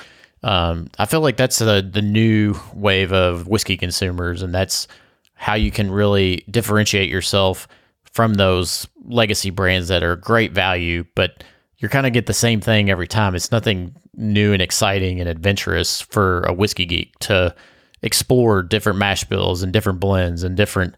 Um, 0.44 0.90
I 0.98 1.06
feel 1.06 1.22
like 1.22 1.38
that's 1.38 1.60
the 1.60 1.88
the 1.88 2.02
new 2.02 2.56
wave 2.74 3.14
of 3.14 3.48
whiskey 3.48 3.78
consumers, 3.78 4.42
and 4.42 4.54
that's 4.54 4.88
how 5.36 5.56
you 5.56 5.72
can 5.72 5.90
really 5.90 6.46
differentiate 6.50 7.10
yourself 7.10 7.68
from 8.12 8.36
those 8.36 8.88
legacy 9.06 9.50
brands 9.50 9.88
that 9.88 10.04
are 10.04 10.16
great 10.16 10.52
value, 10.52 11.04
but 11.16 11.44
you're 11.78 11.90
kind 11.90 12.06
of 12.06 12.14
get 12.14 12.28
the 12.28 12.34
same 12.34 12.62
thing 12.62 12.90
every 12.90 13.08
time. 13.08 13.34
It's 13.34 13.52
nothing 13.52 13.96
new 14.14 14.54
and 14.54 14.62
exciting 14.62 15.20
and 15.20 15.28
adventurous 15.28 16.02
for 16.02 16.44
a 16.44 16.54
whiskey 16.54 16.86
geek 16.86 17.18
to 17.20 17.56
explore 18.04 18.64
different 18.64 19.00
mash 19.00 19.24
bills 19.24 19.64
and 19.64 19.72
different 19.72 20.00
blends 20.00 20.44
and 20.44 20.58
different 20.58 20.96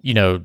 you 0.00 0.14
know 0.14 0.44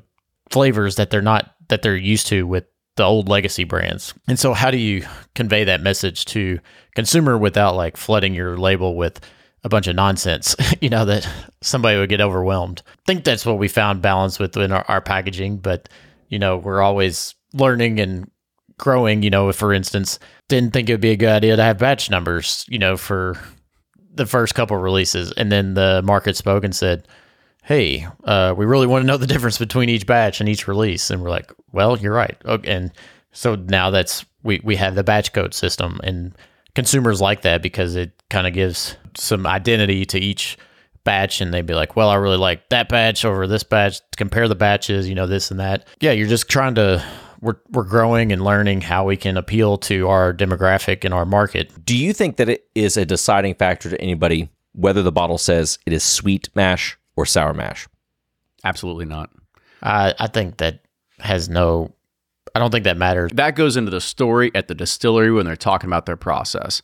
flavors 0.50 0.96
that 0.96 1.10
they're 1.10 1.22
not 1.22 1.54
that 1.68 1.82
they're 1.82 1.96
used 1.96 2.26
to 2.28 2.46
with 2.46 2.64
the 2.96 3.04
old 3.04 3.28
legacy 3.28 3.64
brands. 3.64 4.12
And 4.26 4.38
so 4.38 4.52
how 4.52 4.70
do 4.70 4.76
you 4.76 5.06
convey 5.34 5.64
that 5.64 5.80
message 5.80 6.24
to 6.26 6.58
consumer 6.96 7.38
without 7.38 7.76
like 7.76 7.96
flooding 7.96 8.34
your 8.34 8.58
label 8.58 8.96
with 8.96 9.20
a 9.64 9.68
bunch 9.68 9.86
of 9.86 9.96
nonsense, 9.96 10.56
you 10.80 10.88
know, 10.88 11.04
that 11.04 11.28
somebody 11.60 11.98
would 11.98 12.08
get 12.08 12.20
overwhelmed. 12.20 12.82
I 12.86 13.00
think 13.06 13.24
that's 13.24 13.46
what 13.46 13.58
we 13.58 13.68
found 13.68 14.02
balance 14.02 14.38
with 14.38 14.56
in 14.56 14.72
our, 14.72 14.84
our 14.88 15.00
packaging, 15.00 15.58
but 15.58 15.88
you 16.28 16.38
know, 16.38 16.56
we're 16.58 16.82
always 16.82 17.34
learning 17.54 18.00
and 18.00 18.30
growing, 18.78 19.22
you 19.22 19.30
know, 19.30 19.48
if 19.48 19.56
for 19.56 19.72
instance, 19.72 20.18
didn't 20.48 20.72
think 20.72 20.88
it 20.88 20.94
would 20.94 21.00
be 21.00 21.10
a 21.10 21.16
good 21.16 21.28
idea 21.28 21.56
to 21.56 21.62
have 21.62 21.78
batch 21.78 22.10
numbers, 22.10 22.66
you 22.68 22.78
know, 22.78 22.96
for 22.96 23.38
the 24.18 24.26
first 24.26 24.54
couple 24.54 24.76
releases 24.76 25.32
and 25.32 25.50
then 25.50 25.72
the 25.74 26.02
market 26.04 26.36
spoke 26.36 26.64
and 26.64 26.76
said, 26.76 27.08
hey, 27.64 28.06
uh, 28.24 28.54
we 28.56 28.66
really 28.66 28.86
want 28.86 29.02
to 29.02 29.06
know 29.06 29.16
the 29.16 29.26
difference 29.34 29.56
between 29.56 29.88
each 29.88 30.06
batch 30.06 30.40
and 30.40 30.48
each 30.48 30.68
release. 30.68 31.10
And 31.10 31.22
we're 31.22 31.30
like, 31.30 31.50
well, 31.72 31.96
you're 31.98 32.12
right. 32.12 32.36
Okay. 32.44 32.70
And 32.70 32.92
so 33.32 33.54
now 33.54 33.90
that's, 33.90 34.26
we, 34.42 34.60
we 34.62 34.76
have 34.76 34.94
the 34.94 35.04
batch 35.04 35.32
code 35.32 35.54
system 35.54 36.00
and 36.02 36.34
consumers 36.74 37.20
like 37.20 37.42
that 37.42 37.62
because 37.62 37.96
it 37.96 38.12
kind 38.28 38.46
of 38.46 38.52
gives 38.52 38.96
some 39.16 39.46
identity 39.46 40.04
to 40.06 40.18
each 40.18 40.58
batch 41.04 41.40
and 41.40 41.54
they'd 41.54 41.66
be 41.66 41.74
like, 41.74 41.96
well, 41.96 42.08
I 42.08 42.16
really 42.16 42.36
like 42.36 42.68
that 42.68 42.88
batch 42.88 43.24
over 43.24 43.46
this 43.46 43.62
batch, 43.62 44.00
compare 44.16 44.48
the 44.48 44.54
batches, 44.54 45.08
you 45.08 45.14
know, 45.14 45.26
this 45.26 45.50
and 45.50 45.60
that. 45.60 45.86
Yeah. 46.00 46.12
You're 46.12 46.28
just 46.28 46.48
trying 46.48 46.74
to, 46.76 47.04
we're, 47.40 47.56
we're 47.70 47.84
growing 47.84 48.32
and 48.32 48.42
learning 48.44 48.80
how 48.82 49.04
we 49.04 49.16
can 49.16 49.36
appeal 49.36 49.78
to 49.78 50.08
our 50.08 50.32
demographic 50.34 51.04
and 51.04 51.14
our 51.14 51.24
market. 51.24 51.84
Do 51.84 51.96
you 51.96 52.12
think 52.12 52.36
that 52.36 52.48
it 52.48 52.68
is 52.74 52.96
a 52.96 53.04
deciding 53.06 53.54
factor 53.54 53.90
to 53.90 54.00
anybody 54.00 54.48
whether 54.72 55.02
the 55.02 55.12
bottle 55.12 55.38
says 55.38 55.78
it 55.86 55.92
is 55.92 56.02
sweet 56.02 56.48
mash 56.54 56.98
or 57.16 57.24
sour 57.26 57.54
mash? 57.54 57.88
Absolutely 58.64 59.04
not. 59.04 59.30
I, 59.82 60.14
I 60.18 60.26
think 60.26 60.56
that 60.58 60.80
has 61.20 61.48
no, 61.48 61.94
I 62.54 62.58
don't 62.58 62.70
think 62.70 62.84
that 62.84 62.96
matters. 62.96 63.30
That 63.34 63.54
goes 63.56 63.76
into 63.76 63.90
the 63.90 64.00
story 64.00 64.50
at 64.54 64.68
the 64.68 64.74
distillery 64.74 65.30
when 65.30 65.46
they're 65.46 65.56
talking 65.56 65.88
about 65.88 66.06
their 66.06 66.16
process. 66.16 66.82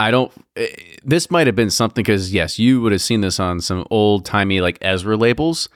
I 0.00 0.10
don't. 0.10 0.32
eh, 0.56 0.68
This 1.04 1.30
might 1.30 1.46
have 1.46 1.54
been 1.56 1.70
something 1.70 2.02
because 2.02 2.32
yes, 2.32 2.58
you 2.58 2.80
would 2.80 2.92
have 2.92 3.02
seen 3.02 3.20
this 3.20 3.38
on 3.38 3.60
some 3.60 3.86
old 3.90 4.24
timey 4.24 4.60
like 4.60 4.78
Ezra 4.80 5.16
labels, 5.16 5.68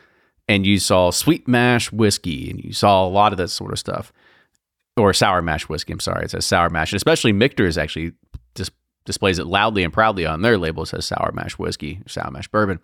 and 0.48 0.64
you 0.66 0.78
saw 0.78 1.10
sweet 1.10 1.48
mash 1.48 1.90
whiskey, 1.92 2.50
and 2.50 2.62
you 2.62 2.72
saw 2.72 3.06
a 3.06 3.08
lot 3.08 3.32
of 3.32 3.38
that 3.38 3.48
sort 3.48 3.72
of 3.72 3.78
stuff. 3.78 4.12
or 4.98 5.12
sour 5.12 5.42
mash 5.42 5.68
whiskey. 5.68 5.92
I'm 5.92 6.00
sorry, 6.00 6.24
it 6.24 6.30
says 6.30 6.46
sour 6.46 6.70
mash. 6.70 6.92
And 6.92 6.96
especially 6.96 7.32
Michter's 7.32 7.76
actually 7.76 8.12
dis- 8.54 8.70
displays 9.04 9.38
it 9.38 9.46
loudly 9.46 9.84
and 9.84 9.92
proudly 9.92 10.24
on 10.24 10.40
their 10.42 10.56
label. 10.56 10.84
It 10.84 10.86
says 10.86 11.04
sour 11.06 11.32
mash 11.34 11.58
whiskey, 11.58 12.00
sour 12.06 12.30
mash 12.30 12.48
bourbon. 12.48 12.80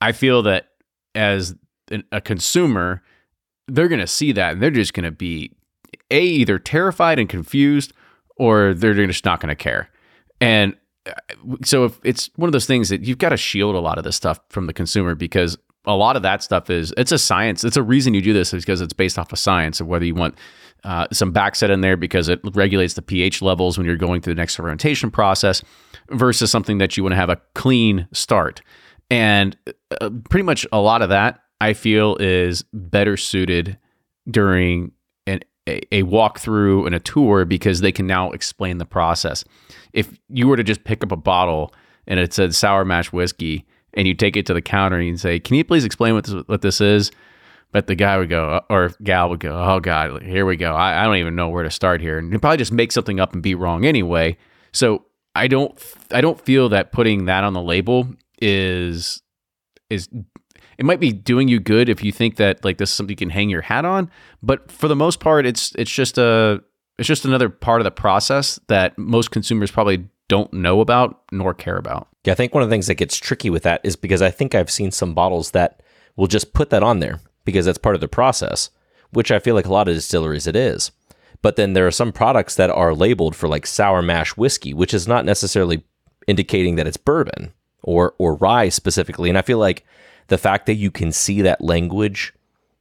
I 0.00 0.12
feel 0.12 0.42
that 0.42 0.68
as 1.14 1.56
an, 1.90 2.04
a 2.12 2.20
consumer, 2.20 3.02
they're 3.66 3.88
going 3.88 4.00
to 4.00 4.06
see 4.06 4.30
that 4.32 4.52
and 4.52 4.62
they're 4.62 4.70
just 4.70 4.94
going 4.94 5.04
to 5.04 5.10
be 5.10 5.50
a 6.10 6.22
either 6.22 6.58
terrified 6.58 7.18
and 7.18 7.28
confused, 7.28 7.92
or 8.36 8.72
they're 8.74 8.94
just 9.06 9.24
not 9.24 9.40
going 9.40 9.48
to 9.48 9.56
care. 9.56 9.88
And 10.40 10.76
uh, 11.06 11.12
so 11.64 11.84
if 11.84 11.98
it's 12.04 12.30
one 12.36 12.48
of 12.48 12.52
those 12.52 12.66
things 12.66 12.90
that 12.90 13.02
you've 13.02 13.18
got 13.18 13.30
to 13.30 13.36
shield 13.36 13.74
a 13.74 13.80
lot 13.80 13.98
of 13.98 14.04
this 14.04 14.16
stuff 14.16 14.38
from 14.50 14.66
the 14.66 14.72
consumer 14.72 15.14
because 15.14 15.58
a 15.84 15.94
lot 15.94 16.16
of 16.16 16.22
that 16.22 16.42
stuff 16.42 16.70
is 16.70 16.92
it's 16.96 17.12
a 17.12 17.18
science. 17.18 17.64
It's 17.64 17.76
a 17.76 17.82
reason 17.82 18.14
you 18.14 18.22
do 18.22 18.32
this 18.32 18.54
is 18.54 18.64
because 18.64 18.80
it's 18.80 18.92
based 18.92 19.18
off 19.18 19.32
of 19.32 19.38
science 19.38 19.80
of 19.80 19.86
whether 19.86 20.04
you 20.04 20.14
want 20.14 20.36
uh, 20.84 21.06
some 21.12 21.32
backset 21.32 21.70
in 21.70 21.80
there 21.80 21.96
because 21.96 22.28
it 22.28 22.40
regulates 22.54 22.94
the 22.94 23.02
pH 23.02 23.42
levels 23.42 23.78
when 23.78 23.86
you're 23.86 23.96
going 23.96 24.20
through 24.20 24.34
the 24.34 24.40
next 24.40 24.56
fermentation 24.56 25.10
process 25.10 25.62
versus 26.10 26.50
something 26.50 26.78
that 26.78 26.96
you 26.96 27.02
want 27.02 27.12
to 27.12 27.16
have 27.16 27.30
a 27.30 27.40
clean 27.54 28.08
start. 28.12 28.62
And 29.10 29.56
uh, 30.00 30.10
pretty 30.30 30.44
much 30.44 30.66
a 30.72 30.80
lot 30.80 31.02
of 31.02 31.08
that 31.10 31.40
I 31.60 31.72
feel 31.74 32.16
is 32.16 32.64
better 32.72 33.16
suited 33.16 33.78
during 34.28 34.92
an, 35.26 35.40
a, 35.68 35.80
a 35.94 36.02
walkthrough 36.02 36.86
and 36.86 36.94
a 36.94 37.00
tour 37.00 37.44
because 37.44 37.80
they 37.80 37.92
can 37.92 38.06
now 38.06 38.30
explain 38.30 38.78
the 38.78 38.84
process. 38.84 39.44
If 39.92 40.18
you 40.28 40.48
were 40.48 40.56
to 40.56 40.64
just 40.64 40.84
pick 40.84 41.04
up 41.04 41.12
a 41.12 41.16
bottle 41.16 41.74
and 42.06 42.18
it 42.18 42.32
said 42.32 42.54
sour 42.54 42.84
mash 42.84 43.12
whiskey 43.12 43.66
and 43.94 44.06
you 44.06 44.14
take 44.14 44.36
it 44.36 44.46
to 44.46 44.54
the 44.54 44.62
counter 44.62 44.96
and 44.96 45.06
you 45.06 45.16
say, 45.16 45.38
"Can 45.38 45.56
you 45.56 45.64
please 45.64 45.84
explain 45.84 46.14
what 46.14 46.24
this, 46.24 46.42
what 46.46 46.62
this 46.62 46.80
is?" 46.80 47.10
But 47.72 47.86
the 47.86 47.94
guy 47.94 48.18
would 48.18 48.28
go, 48.28 48.50
uh, 48.50 48.60
or 48.68 48.92
gal 49.02 49.30
would 49.30 49.40
go, 49.40 49.56
"Oh 49.56 49.80
God, 49.80 50.22
here 50.22 50.44
we 50.44 50.56
go. 50.56 50.74
I, 50.74 51.02
I 51.02 51.04
don't 51.04 51.16
even 51.16 51.34
know 51.34 51.48
where 51.48 51.64
to 51.64 51.70
start 51.70 52.00
here," 52.00 52.18
and 52.18 52.32
you 52.32 52.38
probably 52.38 52.58
just 52.58 52.72
make 52.72 52.92
something 52.92 53.20
up 53.20 53.32
and 53.32 53.42
be 53.42 53.54
wrong 53.54 53.84
anyway. 53.84 54.36
So 54.72 55.06
I 55.34 55.48
don't, 55.48 55.78
I 56.10 56.20
don't 56.20 56.40
feel 56.40 56.68
that 56.70 56.92
putting 56.92 57.26
that 57.26 57.44
on 57.44 57.52
the 57.52 57.62
label 57.62 58.08
is 58.40 59.22
is 59.88 60.08
it 60.78 60.84
might 60.84 61.00
be 61.00 61.12
doing 61.12 61.48
you 61.48 61.60
good 61.60 61.88
if 61.88 62.02
you 62.02 62.12
think 62.12 62.36
that 62.36 62.64
like 62.64 62.78
this 62.78 62.90
is 62.90 62.96
something 62.96 63.12
you 63.12 63.16
can 63.16 63.30
hang 63.30 63.50
your 63.50 63.62
hat 63.62 63.84
on, 63.84 64.10
but 64.42 64.70
for 64.70 64.88
the 64.88 64.96
most 64.96 65.20
part, 65.20 65.46
it's 65.46 65.72
it's 65.76 65.90
just 65.90 66.18
a 66.18 66.62
it's 66.98 67.08
just 67.08 67.24
another 67.24 67.48
part 67.48 67.80
of 67.80 67.84
the 67.84 67.90
process 67.90 68.58
that 68.68 68.96
most 68.98 69.30
consumers 69.30 69.70
probably 69.70 70.08
don't 70.32 70.54
know 70.54 70.80
about 70.80 71.20
nor 71.30 71.52
care 71.52 71.76
about. 71.76 72.08
Yeah, 72.24 72.32
I 72.32 72.36
think 72.36 72.54
one 72.54 72.62
of 72.62 72.70
the 72.70 72.72
things 72.72 72.86
that 72.86 72.94
gets 72.94 73.18
tricky 73.18 73.50
with 73.50 73.64
that 73.64 73.82
is 73.84 73.96
because 73.96 74.22
I 74.22 74.30
think 74.30 74.54
I've 74.54 74.70
seen 74.70 74.90
some 74.90 75.12
bottles 75.12 75.50
that 75.50 75.82
will 76.16 76.26
just 76.26 76.54
put 76.54 76.70
that 76.70 76.82
on 76.82 77.00
there 77.00 77.20
because 77.44 77.66
that's 77.66 77.76
part 77.76 77.96
of 77.96 78.00
the 78.00 78.08
process, 78.08 78.70
which 79.10 79.30
I 79.30 79.38
feel 79.40 79.54
like 79.54 79.66
a 79.66 79.72
lot 79.72 79.88
of 79.88 79.94
distilleries 79.94 80.46
it 80.46 80.56
is. 80.56 80.90
But 81.42 81.56
then 81.56 81.74
there 81.74 81.86
are 81.86 81.90
some 81.90 82.12
products 82.12 82.54
that 82.54 82.70
are 82.70 82.94
labeled 82.94 83.36
for 83.36 83.46
like 83.46 83.66
sour 83.66 84.00
mash 84.00 84.34
whiskey, 84.34 84.72
which 84.72 84.94
is 84.94 85.06
not 85.06 85.26
necessarily 85.26 85.84
indicating 86.26 86.76
that 86.76 86.86
it's 86.86 86.96
bourbon 86.96 87.52
or 87.82 88.14
or 88.16 88.36
rye 88.36 88.70
specifically. 88.70 89.28
And 89.28 89.36
I 89.36 89.42
feel 89.42 89.58
like 89.58 89.84
the 90.28 90.38
fact 90.38 90.64
that 90.64 90.76
you 90.76 90.90
can 90.90 91.12
see 91.12 91.42
that 91.42 91.60
language 91.60 92.32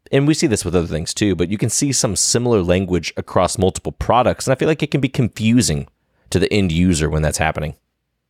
and 0.10 0.26
we 0.26 0.34
see 0.34 0.48
this 0.48 0.64
with 0.64 0.76
other 0.76 0.88
things 0.88 1.14
too, 1.14 1.36
but 1.36 1.50
you 1.50 1.58
can 1.58 1.70
see 1.70 1.92
some 1.92 2.16
similar 2.16 2.62
language 2.62 3.12
across 3.18 3.58
multiple 3.58 3.92
products. 3.92 4.48
And 4.48 4.54
I 4.54 4.56
feel 4.58 4.70
like 4.70 4.84
it 4.84 4.92
can 4.92 5.02
be 5.02 5.10
confusing 5.10 5.90
to 6.32 6.40
the 6.40 6.52
end 6.52 6.72
user 6.72 7.10
when 7.10 7.22
that's 7.22 7.38
happening. 7.38 7.76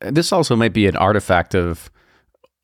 This 0.02 0.32
also 0.32 0.56
might 0.56 0.74
be 0.74 0.88
an 0.88 0.96
artifact 0.96 1.56
of 1.56 1.92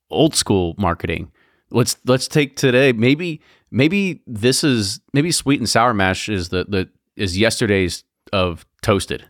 old 0.09 0.35
school 0.35 0.75
marketing. 0.77 1.31
Let's 1.69 1.97
let's 2.05 2.27
take 2.27 2.55
today. 2.55 2.93
Maybe 2.93 3.41
maybe 3.71 4.21
this 4.25 4.63
is 4.63 5.01
maybe 5.13 5.31
sweet 5.31 5.59
and 5.59 5.69
sour 5.69 5.93
mash 5.93 6.29
is 6.29 6.49
the 6.49 6.65
the 6.65 6.89
is 7.15 7.37
yesterday's 7.37 8.03
of 8.33 8.65
toasted. 8.81 9.25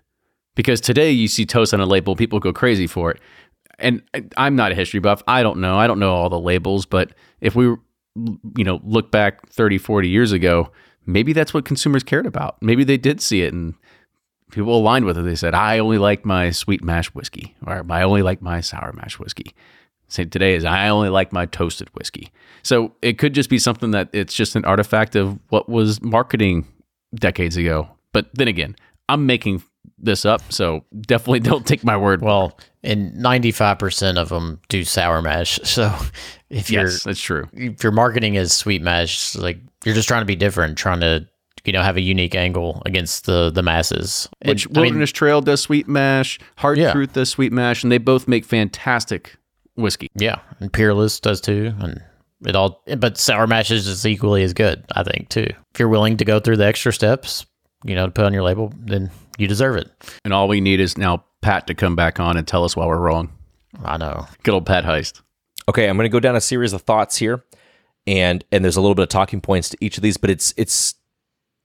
Because 0.56 0.82
today 0.82 1.12
you 1.12 1.28
see 1.28 1.46
toast 1.46 1.74
on 1.74 1.82
a 1.82 1.86
label, 1.86 2.16
people 2.16 2.40
go 2.40 2.52
crazy 2.52 2.88
for 2.88 3.12
it. 3.12 3.20
And 3.80 4.02
I'm 4.38 4.56
not 4.56 4.72
a 4.72 4.76
history 4.76 5.00
buff. 5.00 5.22
I 5.28 5.44
don't 5.44 5.60
know. 5.60 5.78
I 5.78 5.86
don't 5.86 6.00
know 6.00 6.14
all 6.16 6.30
the 6.30 6.40
labels, 6.40 6.86
but 6.86 7.12
if 7.42 7.56
we 7.56 7.66
you 7.66 8.64
know 8.64 8.82
look 8.84 9.12
back 9.12 9.48
30 9.50 9.78
40 9.78 10.10
years 10.10 10.32
ago, 10.32 10.72
maybe 11.06 11.34
that's 11.34 11.54
what 11.54 11.66
consumers 11.66 12.04
cared 12.04 12.26
about. 12.26 12.62
Maybe 12.62 12.84
they 12.84 12.98
did 12.98 13.22
see 13.22 13.42
it 13.42 13.54
and 13.54 13.76
people 14.52 14.76
aligned 14.78 15.06
with 15.06 15.18
it. 15.18 15.24
They 15.24 15.36
said, 15.36 15.54
I 15.54 15.80
only 15.80 15.98
like 15.98 16.26
my 16.26 16.52
sweet 16.52 16.84
mash 16.84 17.08
whiskey, 17.08 17.56
or 17.66 17.86
I 17.90 18.02
only 18.04 18.22
like 18.22 18.42
my 18.42 18.62
sour 18.62 18.94
mash 18.94 19.20
whiskey. 19.20 19.54
Say 20.10 20.26
today 20.26 20.56
is 20.56 20.64
I 20.64 20.88
only 20.88 21.10
like 21.10 21.34
my 21.34 21.46
toasted 21.46 21.90
whiskey. 21.94 22.32
So 22.64 22.94
it 23.02 23.18
could 23.18 23.34
just 23.34 23.50
be 23.50 23.60
something 23.60 23.92
that 23.92 24.10
it's 24.14 24.34
just 24.34 24.56
an 24.56 24.64
artifact 24.64 25.16
of 25.16 25.38
what 25.50 25.68
was 25.68 26.02
marketing 26.02 26.66
decades 27.16 27.58
ago. 27.58 27.90
But 28.14 28.30
then 28.34 28.48
again, 28.48 28.76
I'm 29.10 29.26
making 29.26 29.64
this 29.98 30.26
up, 30.26 30.42
so 30.52 30.86
definitely 31.02 31.40
don't 31.42 31.66
take 31.66 31.84
my 31.84 31.98
word. 31.98 32.22
Well, 32.22 32.58
and 32.84 33.14
95% 33.14 34.18
of 34.18 34.30
them 34.30 34.62
do 34.70 34.84
sour 34.84 35.22
mash. 35.22 35.60
So 35.68 35.94
if 36.50 36.72
you're 36.72 36.86
yes, 36.86 37.04
that's 37.04 37.20
true. 37.20 37.50
if 37.54 37.84
your 37.84 37.92
marketing 37.92 38.36
is 38.36 38.54
sweet 38.54 38.82
mash, 38.82 39.36
like 39.36 39.60
you're 39.84 39.96
just 39.96 40.08
trying 40.08 40.22
to 40.22 40.26
be 40.26 40.38
different, 40.38 40.78
trying 40.78 41.02
to 41.02 41.28
you 41.68 41.74
know 41.74 41.84
have 41.84 41.98
a 41.98 42.02
unique 42.02 42.34
angle 42.34 42.82
against 42.86 43.26
the 43.26 43.52
the 43.52 43.62
masses. 43.62 44.28
And, 44.42 44.50
Which 44.50 44.68
I 44.68 44.70
mean, 44.72 44.82
Wilderness 44.82 45.12
Trail 45.12 45.42
does 45.42 45.62
sweet 45.62 45.88
mash, 45.88 46.40
Hard 46.58 46.78
Yeah. 46.78 46.92
Truth 46.94 47.14
does 47.14 47.30
sweet 47.30 47.52
mash, 47.52 47.84
and 47.84 47.92
they 47.92 47.98
both 47.98 48.28
make 48.28 48.46
fantastic 48.46 49.36
whiskey. 49.76 50.08
yeah, 50.16 50.40
and 50.60 50.72
Peerless 50.74 51.20
does 51.20 51.42
too, 51.42 51.74
and 51.80 52.02
it 52.46 52.56
all. 52.56 52.82
But 52.98 53.18
sour 53.18 53.46
mash 53.48 53.70
is 53.72 53.86
just 53.86 54.06
equally 54.06 54.44
as 54.44 54.54
good, 54.54 54.84
I 54.96 55.04
think, 55.04 55.30
too. 55.30 55.48
If 55.74 55.80
you're 55.80 55.90
willing 55.90 56.18
to 56.18 56.26
go 56.26 56.40
through 56.40 56.58
the 56.58 56.66
extra 56.66 56.94
steps, 56.94 57.46
you 57.84 57.96
know, 57.96 58.06
to 58.06 58.12
put 58.12 58.26
on 58.26 58.34
your 58.34 58.44
label, 58.44 58.74
then 58.80 59.12
you 59.38 59.48
deserve 59.48 59.76
it. 59.76 59.92
And 60.24 60.34
all 60.34 60.48
we 60.48 60.62
need 60.62 60.80
is 60.80 60.98
now 60.98 61.24
Pat 61.42 61.68
to 61.68 61.76
come 61.76 61.96
back 61.96 62.20
on 62.20 62.38
and 62.38 62.48
tell 62.48 62.64
us 62.64 62.76
why 62.76 62.86
we're 62.86 62.98
wrong. 62.98 63.32
I 63.84 63.98
know. 63.98 64.26
Good 64.44 64.54
old 64.54 64.66
Pat 64.66 64.84
Heist. 64.84 65.22
Okay, 65.70 65.88
I'm 65.88 65.98
going 65.98 66.06
to 66.06 66.10
go 66.10 66.20
down 66.20 66.36
a 66.36 66.42
series 66.42 66.74
of 66.74 66.82
thoughts 66.84 67.18
here, 67.18 67.44
and 68.08 68.44
and 68.52 68.64
there's 68.64 68.78
a 68.78 68.82
little 68.82 68.96
bit 68.96 69.04
of 69.04 69.10
talking 69.10 69.42
points 69.42 69.70
to 69.70 69.78
each 69.82 69.98
of 69.98 70.04
these, 70.04 70.18
but 70.18 70.30
it's 70.30 70.54
it's 70.58 70.96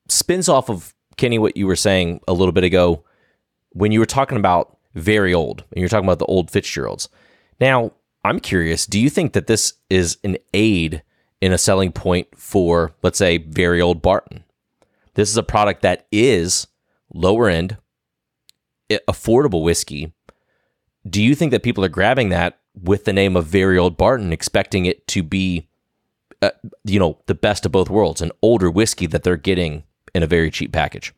spins 0.08 0.48
off 0.48 0.68
of 0.70 0.94
Kenny 1.16 1.38
what 1.38 1.56
you 1.56 1.66
were 1.66 1.76
saying 1.76 2.20
a 2.26 2.32
little 2.32 2.52
bit 2.52 2.64
ago 2.64 3.04
when 3.70 3.92
you 3.92 4.00
were 4.00 4.06
talking 4.06 4.38
about 4.38 4.76
very 4.94 5.32
old 5.32 5.64
and 5.72 5.80
you're 5.80 5.88
talking 5.88 6.06
about 6.06 6.18
the 6.18 6.26
old 6.26 6.50
Fitzgeralds. 6.50 7.08
Now, 7.60 7.92
I'm 8.24 8.40
curious, 8.40 8.86
do 8.86 9.00
you 9.00 9.10
think 9.10 9.32
that 9.32 9.46
this 9.46 9.74
is 9.90 10.18
an 10.22 10.36
aid 10.54 11.02
in 11.40 11.52
a 11.52 11.58
selling 11.58 11.92
point 11.92 12.28
for 12.36 12.94
let's 13.02 13.18
say 13.18 13.38
very 13.38 13.80
old 13.80 14.02
Barton? 14.02 14.44
This 15.14 15.28
is 15.28 15.36
a 15.36 15.42
product 15.42 15.82
that 15.82 16.06
is 16.10 16.66
lower 17.12 17.48
end, 17.48 17.76
affordable 18.90 19.62
whiskey. 19.62 20.12
Do 21.08 21.22
you 21.22 21.34
think 21.34 21.50
that 21.50 21.62
people 21.62 21.84
are 21.84 21.88
grabbing 21.88 22.28
that 22.28 22.60
with 22.80 23.04
the 23.04 23.12
name 23.12 23.36
of 23.36 23.46
very 23.46 23.76
old 23.76 23.96
Barton, 23.96 24.32
expecting 24.32 24.86
it 24.86 25.06
to 25.08 25.22
be, 25.22 25.68
uh, 26.40 26.50
you 26.84 26.98
know, 26.98 27.18
the 27.26 27.34
best 27.34 27.66
of 27.66 27.72
both 27.72 27.90
worlds, 27.90 28.22
an 28.22 28.32
older 28.40 28.70
whiskey 28.70 29.06
that 29.06 29.22
they're 29.22 29.36
getting 29.36 29.82
in 30.14 30.22
a 30.22 30.26
very 30.26 30.50
cheap 30.50 30.72
package? 30.72 31.12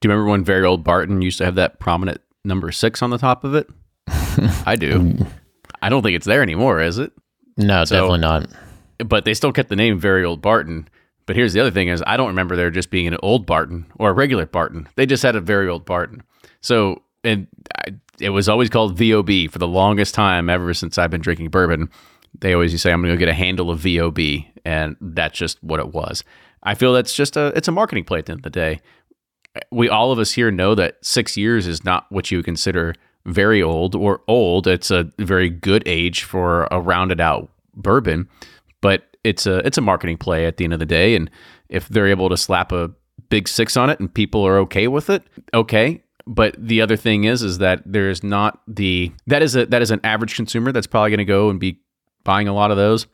Do 0.00 0.08
you 0.08 0.12
remember 0.12 0.30
when 0.30 0.44
very 0.44 0.64
old 0.66 0.84
Barton 0.84 1.22
used 1.22 1.38
to 1.38 1.44
have 1.44 1.54
that 1.54 1.78
prominent 1.78 2.20
number 2.44 2.70
six 2.72 3.02
on 3.02 3.10
the 3.10 3.18
top 3.18 3.44
of 3.44 3.54
it? 3.54 3.68
I 4.66 4.76
do. 4.76 5.16
I 5.80 5.88
don't 5.88 6.02
think 6.02 6.16
it's 6.16 6.26
there 6.26 6.42
anymore, 6.42 6.80
is 6.80 6.98
it? 6.98 7.12
No, 7.56 7.84
So- 7.84 7.94
definitely 7.96 8.18
not. 8.20 8.48
But 8.98 9.24
they 9.24 9.34
still 9.34 9.52
kept 9.52 9.70
the 9.70 9.76
name 9.76 9.98
very 9.98 10.24
old 10.24 10.40
Barton. 10.40 10.88
But 11.26 11.36
here's 11.36 11.52
the 11.52 11.60
other 11.60 11.70
thing: 11.70 11.88
is 11.88 12.02
I 12.06 12.16
don't 12.16 12.28
remember 12.28 12.54
there 12.54 12.70
just 12.70 12.90
being 12.90 13.06
an 13.08 13.16
old 13.22 13.44
Barton 13.44 13.86
or 13.98 14.10
a 14.10 14.12
regular 14.12 14.46
Barton. 14.46 14.88
They 14.94 15.04
just 15.06 15.22
had 15.22 15.34
a 15.34 15.40
very 15.40 15.68
old 15.68 15.84
Barton. 15.84 16.22
So 16.60 17.02
and 17.24 17.48
I, 17.76 17.94
it 18.20 18.30
was 18.30 18.48
always 18.48 18.70
called 18.70 18.96
VOB 18.96 19.50
for 19.50 19.58
the 19.58 19.66
longest 19.66 20.14
time 20.14 20.48
ever 20.48 20.72
since 20.74 20.96
I've 20.96 21.10
been 21.10 21.20
drinking 21.22 21.48
bourbon. 21.48 21.90
They 22.38 22.52
always 22.52 22.70
used 22.72 22.82
to 22.82 22.88
say, 22.88 22.92
"I'm 22.92 23.00
going 23.02 23.10
to 23.12 23.16
go 23.16 23.18
get 23.18 23.28
a 23.28 23.34
handle 23.34 23.70
of 23.70 23.80
VOB," 23.80 24.46
and 24.64 24.96
that's 25.00 25.36
just 25.36 25.62
what 25.64 25.80
it 25.80 25.92
was. 25.92 26.22
I 26.64 26.74
feel 26.74 26.92
that's 26.92 27.14
just 27.14 27.36
a 27.36 27.52
it's 27.56 27.68
a 27.68 27.72
marketing 27.72 28.04
play 28.04 28.18
at 28.18 28.26
the 28.26 28.32
end 28.32 28.40
of 28.40 28.44
the 28.44 28.50
day. 28.50 28.80
We 29.70 29.88
all 29.88 30.12
of 30.12 30.18
us 30.18 30.32
here 30.32 30.50
know 30.50 30.74
that 30.74 30.96
six 31.02 31.36
years 31.36 31.66
is 31.66 31.84
not 31.84 32.06
what 32.10 32.30
you 32.30 32.38
would 32.38 32.44
consider 32.44 32.94
very 33.26 33.62
old 33.62 33.94
or 33.94 34.22
old. 34.28 34.66
It's 34.66 34.90
a 34.90 35.10
very 35.18 35.48
good 35.50 35.82
age 35.86 36.22
for 36.22 36.68
a 36.70 36.80
rounded 36.80 37.20
out 37.20 37.50
bourbon, 37.74 38.28
but 38.80 39.16
it's 39.24 39.46
a 39.46 39.58
it's 39.66 39.78
a 39.78 39.82
marketing 39.82 40.18
play 40.18 40.46
at 40.46 40.56
the 40.56 40.64
end 40.64 40.72
of 40.72 40.78
the 40.78 40.86
day. 40.86 41.14
And 41.14 41.30
if 41.68 41.88
they're 41.88 42.06
able 42.06 42.28
to 42.28 42.36
slap 42.36 42.72
a 42.72 42.90
big 43.28 43.48
six 43.48 43.76
on 43.76 43.90
it 43.90 44.00
and 44.00 44.12
people 44.12 44.46
are 44.46 44.58
okay 44.58 44.88
with 44.88 45.10
it, 45.10 45.22
okay. 45.52 46.02
But 46.26 46.56
the 46.58 46.80
other 46.80 46.96
thing 46.96 47.24
is, 47.24 47.42
is 47.42 47.58
that 47.58 47.82
there 47.84 48.08
is 48.08 48.22
not 48.22 48.60
the 48.66 49.12
that 49.26 49.42
is 49.42 49.56
a 49.56 49.66
that 49.66 49.82
is 49.82 49.90
an 49.90 50.00
average 50.04 50.36
consumer 50.36 50.72
that's 50.72 50.86
probably 50.86 51.10
going 51.10 51.18
to 51.18 51.24
go 51.24 51.50
and 51.50 51.60
be 51.60 51.80
buying 52.24 52.48
a 52.48 52.54
lot 52.54 52.70
of 52.70 52.76
those. 52.76 53.06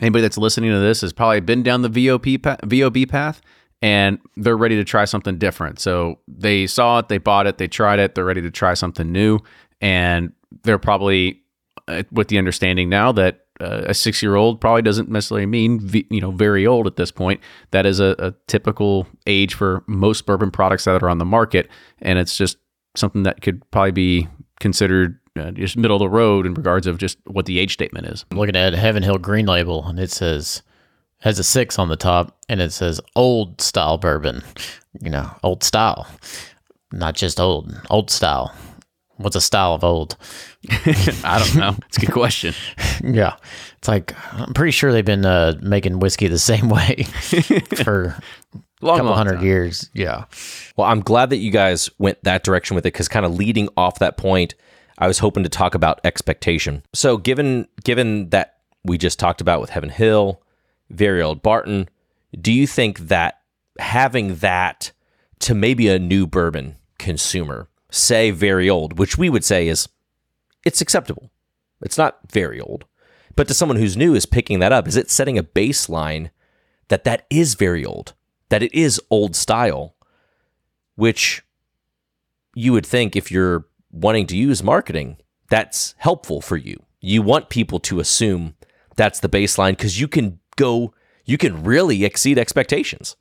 Anybody 0.00 0.22
that's 0.22 0.38
listening 0.38 0.70
to 0.70 0.78
this 0.78 1.00
has 1.00 1.12
probably 1.12 1.40
been 1.40 1.62
down 1.62 1.82
the 1.82 1.88
VOP 1.88 2.42
pa- 2.42 2.56
VOB 2.62 3.08
path 3.08 3.40
and 3.82 4.18
they're 4.36 4.56
ready 4.56 4.76
to 4.76 4.84
try 4.84 5.04
something 5.04 5.38
different. 5.38 5.78
So 5.78 6.18
they 6.26 6.66
saw 6.66 6.98
it, 6.98 7.08
they 7.08 7.18
bought 7.18 7.46
it, 7.46 7.58
they 7.58 7.68
tried 7.68 7.98
it, 7.98 8.14
they're 8.14 8.24
ready 8.24 8.42
to 8.42 8.50
try 8.50 8.74
something 8.74 9.10
new, 9.10 9.38
and 9.80 10.32
they're 10.62 10.78
probably 10.78 11.42
uh, 11.88 12.02
with 12.10 12.28
the 12.28 12.38
understanding 12.38 12.88
now 12.88 13.12
that 13.12 13.46
uh, 13.60 13.84
a 13.86 13.94
six 13.94 14.22
year 14.22 14.34
old 14.34 14.60
probably 14.60 14.82
doesn't 14.82 15.08
necessarily 15.08 15.46
mean 15.46 15.80
v- 15.80 16.06
you 16.10 16.20
know 16.20 16.30
very 16.30 16.66
old 16.66 16.86
at 16.86 16.96
this 16.96 17.10
point. 17.10 17.40
That 17.70 17.86
is 17.86 18.00
a, 18.00 18.14
a 18.18 18.34
typical 18.46 19.06
age 19.26 19.54
for 19.54 19.84
most 19.86 20.26
bourbon 20.26 20.50
products 20.50 20.84
that 20.84 21.02
are 21.02 21.08
on 21.08 21.18
the 21.18 21.24
market, 21.24 21.68
and 22.00 22.18
it's 22.18 22.36
just 22.36 22.58
something 22.96 23.22
that 23.24 23.42
could 23.42 23.68
probably 23.70 23.92
be 23.92 24.28
considered 24.58 25.18
uh, 25.38 25.50
just 25.52 25.76
middle 25.76 25.96
of 25.96 26.00
the 26.00 26.08
road 26.08 26.46
in 26.46 26.54
regards 26.54 26.86
of 26.86 26.98
just 26.98 27.18
what 27.26 27.46
the 27.46 27.58
age 27.58 27.72
statement 27.72 28.06
is. 28.06 28.24
I'm 28.30 28.38
looking 28.38 28.56
at 28.56 28.72
Heaven 28.74 29.02
Hill 29.02 29.18
Green 29.18 29.46
Label, 29.46 29.86
and 29.86 29.98
it 29.98 30.10
says 30.10 30.62
has 31.20 31.38
a 31.38 31.44
six 31.44 31.78
on 31.78 31.88
the 31.88 31.96
top, 31.96 32.36
and 32.48 32.60
it 32.60 32.72
says 32.72 33.00
old 33.14 33.60
style 33.60 33.98
bourbon. 33.98 34.42
You 35.00 35.10
know, 35.10 35.30
old 35.42 35.62
style, 35.64 36.06
not 36.92 37.14
just 37.14 37.38
old, 37.40 37.72
old 37.90 38.10
style. 38.10 38.54
What's 39.18 39.36
a 39.36 39.40
style 39.40 39.72
of 39.74 39.82
old? 39.82 40.16
I 41.24 41.38
don't 41.42 41.56
know. 41.56 41.76
It's 41.88 41.96
a 41.96 42.00
good 42.00 42.12
question. 42.12 42.52
yeah, 43.04 43.36
it's 43.78 43.88
like 43.88 44.14
I'm 44.34 44.52
pretty 44.52 44.72
sure 44.72 44.92
they've 44.92 45.04
been 45.04 45.24
uh, 45.24 45.58
making 45.62 46.00
whiskey 46.00 46.28
the 46.28 46.38
same 46.38 46.68
way 46.68 47.04
for 47.82 48.14
a 48.52 48.62
Long, 48.82 48.98
couple 48.98 49.06
long 49.10 49.16
hundred 49.16 49.36
time. 49.36 49.44
years. 49.46 49.88
Yeah, 49.94 50.24
Well, 50.76 50.86
I'm 50.86 51.00
glad 51.00 51.30
that 51.30 51.38
you 51.38 51.50
guys 51.50 51.88
went 51.98 52.22
that 52.24 52.44
direction 52.44 52.74
with 52.74 52.84
it 52.84 52.92
because 52.92 53.08
kind 53.08 53.24
of 53.24 53.34
leading 53.34 53.70
off 53.78 54.00
that 54.00 54.18
point, 54.18 54.54
I 54.98 55.06
was 55.06 55.18
hoping 55.18 55.42
to 55.42 55.48
talk 55.48 55.74
about 55.74 56.00
expectation. 56.04 56.82
So 56.92 57.16
given 57.16 57.68
given 57.84 58.30
that 58.30 58.58
we 58.84 58.98
just 58.98 59.18
talked 59.18 59.40
about 59.40 59.60
with 59.60 59.70
Heaven 59.70 59.90
Hill, 59.90 60.42
very 60.90 61.20
old 61.20 61.42
Barton, 61.42 61.88
do 62.40 62.52
you 62.52 62.66
think 62.66 63.00
that 63.00 63.40
having 63.78 64.36
that 64.36 64.92
to 65.40 65.54
maybe 65.54 65.88
a 65.88 65.98
new 65.98 66.26
bourbon 66.26 66.76
consumer, 66.98 67.68
say 67.90 68.30
very 68.30 68.68
old, 68.70 68.98
which 68.98 69.18
we 69.18 69.28
would 69.28 69.44
say 69.44 69.68
is 69.68 69.88
it's 70.64 70.80
acceptable. 70.80 71.30
It's 71.82 71.98
not 71.98 72.18
very 72.30 72.60
old. 72.60 72.84
But 73.34 73.48
to 73.48 73.54
someone 73.54 73.76
who's 73.76 73.96
new 73.96 74.14
is 74.14 74.24
picking 74.24 74.60
that 74.60 74.72
up, 74.72 74.88
is 74.88 74.96
it 74.96 75.10
setting 75.10 75.36
a 75.36 75.42
baseline 75.42 76.30
that 76.88 77.04
that 77.04 77.26
is 77.28 77.54
very 77.54 77.84
old, 77.84 78.14
that 78.48 78.62
it 78.62 78.72
is 78.74 79.00
old 79.10 79.36
style, 79.36 79.94
which 80.94 81.42
you 82.54 82.72
would 82.72 82.86
think 82.86 83.14
if 83.14 83.30
you're 83.30 83.66
wanting 83.96 84.26
to 84.28 84.36
use 84.36 84.62
marketing, 84.62 85.16
that's 85.48 85.94
helpful 85.98 86.40
for 86.40 86.56
you. 86.56 86.82
You 87.00 87.22
want 87.22 87.48
people 87.48 87.78
to 87.80 88.00
assume 88.00 88.54
that's 88.96 89.20
the 89.20 89.28
baseline 89.28 89.72
because 89.72 90.00
you 90.00 90.08
can 90.08 90.38
go, 90.56 90.92
you 91.24 91.38
can 91.38 91.62
really 91.62 92.04
exceed 92.04 92.38
expectations 92.38 93.16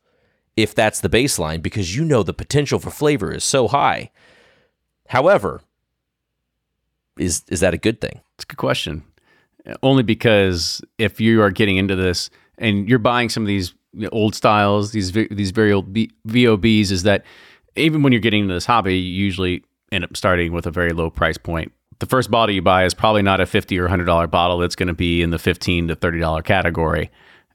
if 0.56 0.74
that's 0.74 1.02
the 1.02 1.10
baseline 1.10 1.62
because 1.62 1.96
you 1.96 2.06
know 2.06 2.24
the 2.24 2.34
potential 2.34 2.80
for 2.80 2.90
flavor 2.90 3.32
is 3.32 3.44
so 3.44 3.68
high. 3.68 4.12
However, 5.08 5.62
is 7.18 7.44
is 7.48 7.60
that 7.60 7.74
a 7.74 7.78
good 7.78 8.02
thing? 8.02 8.22
It's 8.36 8.44
a 8.44 8.48
good 8.48 8.58
question. 8.58 9.04
Only 9.82 10.04
because 10.04 10.82
if 10.98 11.20
you 11.20 11.42
are 11.42 11.52
getting 11.52 11.78
into 11.78 11.96
this 11.96 12.30
and 12.58 12.88
you're 12.88 13.00
buying 13.00 13.30
some 13.30 13.44
of 13.44 13.48
these 13.48 13.74
old 14.12 14.36
styles, 14.36 14.92
these 14.92 15.12
these 15.12 15.52
very 15.52 15.72
old 15.72 15.94
B- 15.94 16.12
VOBs, 16.28 16.92
is 16.92 17.04
that 17.04 17.24
even 17.76 18.04
when 18.04 18.14
you're 18.14 18.22
getting 18.22 18.44
into 18.44 18.54
this 18.54 18.66
hobby, 18.66 18.98
you 18.98 19.24
usually 19.24 19.64
end 19.92 20.04
up 20.04 20.16
starting 20.16 20.52
with 20.52 20.66
a 20.66 20.72
very 20.72 20.92
low 20.92 21.10
price 21.10 21.38
point. 21.38 21.72
The 22.00 22.06
first 22.06 22.30
bottle 22.30 22.54
you 22.54 22.62
buy 22.62 22.86
is 22.86 22.94
probably 22.94 23.22
not 23.22 23.40
a 23.40 23.46
fifty 23.46 23.80
or 23.80 23.88
hundred 23.88 24.06
dollar 24.06 24.28
bottle. 24.28 24.62
It's 24.62 24.76
going 24.76 24.88
to 24.88 24.94
be 24.94 25.22
in 25.22 25.30
the 25.30 25.40
fifteen 25.40 25.88
to 25.88 25.96
thirty 25.96 26.20
dollar 26.20 26.42
category, 26.42 27.10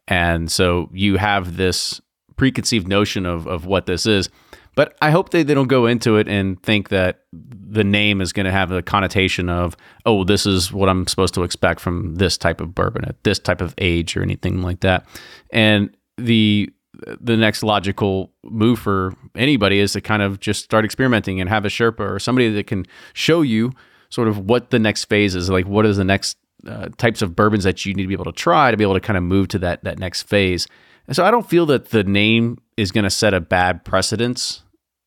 and 0.09 0.51
so 0.51 0.89
you 0.93 1.17
have 1.17 1.57
this 1.57 2.01
preconceived 2.37 2.89
notion 2.89 3.27
of 3.27 3.47
of 3.47 3.67
what 3.67 3.87
this 3.87 4.07
is. 4.07 4.31
But 4.77 4.97
I 5.03 5.11
hope 5.11 5.31
they, 5.31 5.43
they 5.43 5.53
don't 5.53 5.67
go 5.67 5.87
into 5.87 6.17
it 6.17 6.29
and 6.29 6.63
think 6.63 6.91
that 6.91 7.25
the 7.33 7.83
name 7.83 8.21
is 8.21 8.33
going 8.33 8.47
to 8.47 8.53
have 8.53 8.71
a 8.71 8.83
connotation 8.83 9.49
of, 9.49 9.77
oh, 10.07 10.23
this 10.23 10.47
is 10.47 10.73
what 10.73 10.89
I'm 10.89 11.09
supposed 11.09 11.35
to 11.35 11.43
expect 11.43 11.81
from 11.81 12.15
this 12.15 12.39
type 12.39 12.61
of 12.61 12.73
bourbon 12.73 13.05
at 13.05 13.23
this 13.25 13.41
type 13.41 13.61
of 13.61 13.75
age 13.79 14.17
or 14.17 14.23
anything 14.23 14.63
like 14.63 14.81
that. 14.81 15.07
And 15.53 15.95
the 16.17 16.73
the 17.21 17.37
next 17.37 17.63
logical 17.63 18.33
move 18.45 18.79
for 18.79 19.15
anybody 19.35 19.79
is 19.79 19.93
to 19.93 20.01
kind 20.01 20.23
of 20.23 20.41
just 20.41 20.65
start 20.65 20.85
experimenting 20.85 21.41
and 21.41 21.49
have 21.49 21.65
a 21.65 21.69
Sherpa 21.69 22.01
or 22.01 22.19
somebody 22.19 22.51
that 22.53 22.67
can 22.67 22.87
show 23.13 23.43
you 23.43 23.73
sort 24.11 24.29
of 24.29 24.39
what 24.39 24.71
the 24.71 24.79
next 24.79 25.05
phase 25.05 25.35
is, 25.35 25.49
like 25.49 25.67
what 25.67 25.87
is 25.87 25.97
the 25.97 26.05
next 26.05 26.37
uh, 26.67 26.89
types 26.99 27.23
of 27.23 27.35
bourbons 27.35 27.65
that 27.65 27.85
you 27.87 27.95
need 27.95 28.03
to 28.03 28.09
be 28.09 28.15
able 28.15 28.25
to 28.25 28.33
try 28.33 28.71
to 28.71 28.77
be 28.77 28.85
able 28.85 28.95
to 28.95 29.01
kind 29.01 29.17
of 29.17 29.23
move 29.23 29.49
to 29.49 29.59
that 29.59 29.83
that 29.85 29.99
next 29.99 30.23
phase. 30.23 30.67
And 31.07 31.17
so 31.17 31.25
I 31.25 31.31
don't 31.31 31.49
feel 31.49 31.67
that 31.67 31.91
the 31.91 32.05
name 32.05 32.59
is 32.77 32.93
going 32.93 33.05
to 33.05 33.11
set 33.11 33.35
a 33.35 33.41
bad 33.41 33.85
precedence 33.85 34.63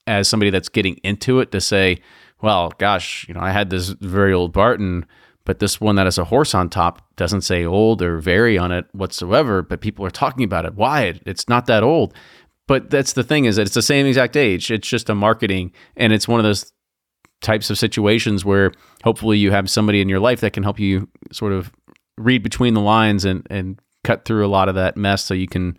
as 0.07 0.27
somebody 0.27 0.49
that's 0.49 0.69
getting 0.69 0.95
into 1.03 1.39
it 1.39 1.51
to 1.51 1.61
say, 1.61 1.99
well, 2.41 2.73
gosh, 2.77 3.25
you 3.27 3.33
know, 3.33 3.39
I 3.39 3.51
had 3.51 3.69
this 3.69 3.89
very 3.89 4.33
old 4.33 4.51
Barton, 4.51 5.05
but 5.45 5.59
this 5.59 5.81
one 5.81 5.95
that 5.95 6.05
has 6.05 6.17
a 6.17 6.25
horse 6.25 6.55
on 6.55 6.69
top 6.69 7.01
doesn't 7.15 7.41
say 7.41 7.65
old 7.65 8.01
or 8.01 8.19
very 8.19 8.57
on 8.57 8.71
it 8.71 8.85
whatsoever, 8.93 9.61
but 9.61 9.81
people 9.81 10.05
are 10.05 10.11
talking 10.11 10.43
about 10.43 10.65
it. 10.65 10.75
Why? 10.75 11.19
It's 11.25 11.49
not 11.49 11.65
that 11.65 11.83
old. 11.83 12.13
But 12.67 12.89
that's 12.89 13.13
the 13.13 13.23
thing 13.23 13.45
is 13.45 13.57
that 13.57 13.63
it's 13.63 13.73
the 13.73 13.81
same 13.81 14.05
exact 14.05 14.37
age. 14.37 14.71
It's 14.71 14.87
just 14.87 15.09
a 15.09 15.15
marketing 15.15 15.73
and 15.97 16.13
it's 16.13 16.27
one 16.27 16.39
of 16.39 16.45
those 16.45 16.71
types 17.41 17.69
of 17.69 17.77
situations 17.77 18.45
where 18.45 18.71
hopefully 19.03 19.37
you 19.37 19.51
have 19.51 19.69
somebody 19.69 19.99
in 19.99 20.07
your 20.07 20.21
life 20.21 20.39
that 20.39 20.53
can 20.53 20.63
help 20.63 20.79
you 20.79 21.09
sort 21.31 21.51
of 21.51 21.71
read 22.17 22.41
between 22.41 22.73
the 22.73 22.79
lines 22.79 23.25
and 23.25 23.45
and 23.49 23.79
cut 24.05 24.23
through 24.23 24.45
a 24.45 24.47
lot 24.47 24.69
of 24.69 24.75
that 24.75 24.95
mess 24.95 25.25
so 25.25 25.33
you 25.33 25.47
can 25.47 25.77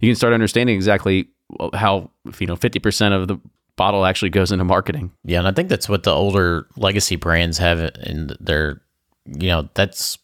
you 0.00 0.08
can 0.08 0.16
start 0.16 0.32
understanding 0.32 0.74
exactly 0.74 1.28
how 1.74 2.10
you 2.40 2.46
know 2.46 2.56
50% 2.56 3.12
of 3.12 3.28
the 3.28 3.38
bottle 3.76 4.04
actually 4.04 4.30
goes 4.30 4.50
into 4.50 4.64
marketing. 4.64 5.12
yeah, 5.24 5.38
and 5.38 5.46
I 5.46 5.52
think 5.52 5.68
that's 5.68 5.88
what 5.88 6.02
the 6.02 6.12
older 6.12 6.66
legacy 6.76 7.16
brands 7.16 7.58
have 7.58 7.78
in 7.78 8.34
their, 8.40 8.80
you 9.26 9.48
know, 9.48 9.68
that's 9.74 10.18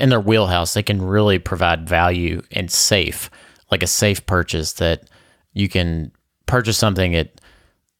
in 0.00 0.08
their 0.08 0.20
wheelhouse. 0.20 0.74
They 0.74 0.82
can 0.82 1.00
really 1.02 1.38
provide 1.38 1.88
value 1.88 2.42
and 2.52 2.70
safe, 2.70 3.30
like 3.70 3.82
a 3.82 3.86
safe 3.86 4.24
purchase 4.26 4.74
that 4.74 5.08
you 5.52 5.68
can 5.68 6.12
purchase 6.46 6.78
something 6.78 7.14
at 7.14 7.40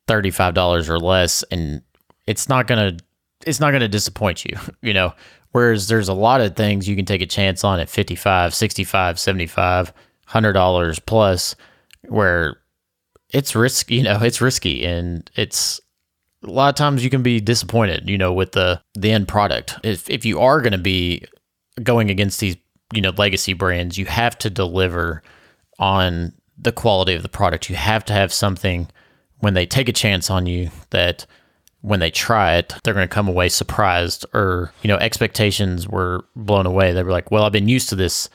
thirty 0.07 0.31
five 0.31 0.55
dollars 0.55 0.89
or 0.89 0.99
less, 0.99 1.43
and 1.51 1.83
it's 2.27 2.49
not 2.49 2.67
gonna 2.67 2.97
it's 3.47 3.61
not 3.61 3.73
gonna 3.73 3.89
disappoint 3.89 4.45
you, 4.45 4.57
you 4.83 4.95
know. 4.95 5.13
Whereas 5.53 5.89
there's 5.89 6.09
a 6.09 6.15
lot 6.15 6.43
of 6.43 6.57
things 6.57 6.87
you 6.87 6.95
can 6.95 7.07
take 7.07 7.23
a 7.23 7.27
chance 7.27 7.65
on 7.65 7.81
at 7.81 7.89
55, 7.89 8.55
65, 8.55 9.19
75, 9.19 9.87
100 9.87 10.53
dollars 10.53 10.99
plus 10.99 11.57
where 12.07 12.59
it's 13.31 13.55
risky, 13.55 13.97
you 13.97 14.03
know, 14.03 14.19
it's 14.21 14.41
risky 14.41 14.85
and 14.85 15.31
it's 15.37 15.81
a 16.45 16.51
lot 16.51 16.69
of 16.69 16.75
times 16.75 17.03
you 17.03 17.11
can 17.11 17.23
be 17.23 17.41
disappointed, 17.41 18.09
you 18.09 18.19
know, 18.19 18.33
with 18.33 18.53
the 18.53 18.81
the 18.95 19.13
end 19.13 19.29
product. 19.29 19.75
If 19.83 20.09
if 20.09 20.25
you 20.25 20.41
are 20.41 20.61
going 20.61 20.73
to 20.73 20.79
be 20.79 21.25
going 21.83 22.11
against 22.11 22.41
these, 22.41 22.57
you 22.93 23.01
know, 23.01 23.13
legacy 23.17 23.53
brands, 23.53 23.99
you 23.99 24.07
have 24.07 24.39
to 24.39 24.51
deliver 24.51 25.23
on 25.79 26.33
the 26.57 26.73
quality 26.73 27.15
of 27.15 27.23
the 27.23 27.29
product. 27.29 27.71
You 27.71 27.77
have 27.77 28.05
to 28.07 28.13
have 28.13 28.33
something 28.33 28.89
when 29.39 29.55
they 29.55 29.67
take 29.67 29.89
a 29.89 29.93
chance 29.93 30.31
on 30.31 30.47
you 30.47 30.71
that 30.91 31.25
when 31.81 32.01
they 32.01 32.11
try 32.11 32.57
it, 32.57 32.75
they're 32.83 32.95
going 32.95 33.07
to 33.07 33.15
come 33.15 33.29
away 33.29 33.49
surprised 33.49 34.27
or, 34.35 34.73
you 34.83 34.89
know, 34.89 34.97
expectations 34.97 35.87
were 35.87 36.25
blown 36.35 36.67
away. 36.67 36.93
They 36.93 37.05
were 37.05 37.13
like, 37.13 37.31
"Well, 37.31 37.45
I've 37.45 37.53
been 37.53 37.69
used 37.69 37.89
to 37.91 37.95
this 37.95 38.29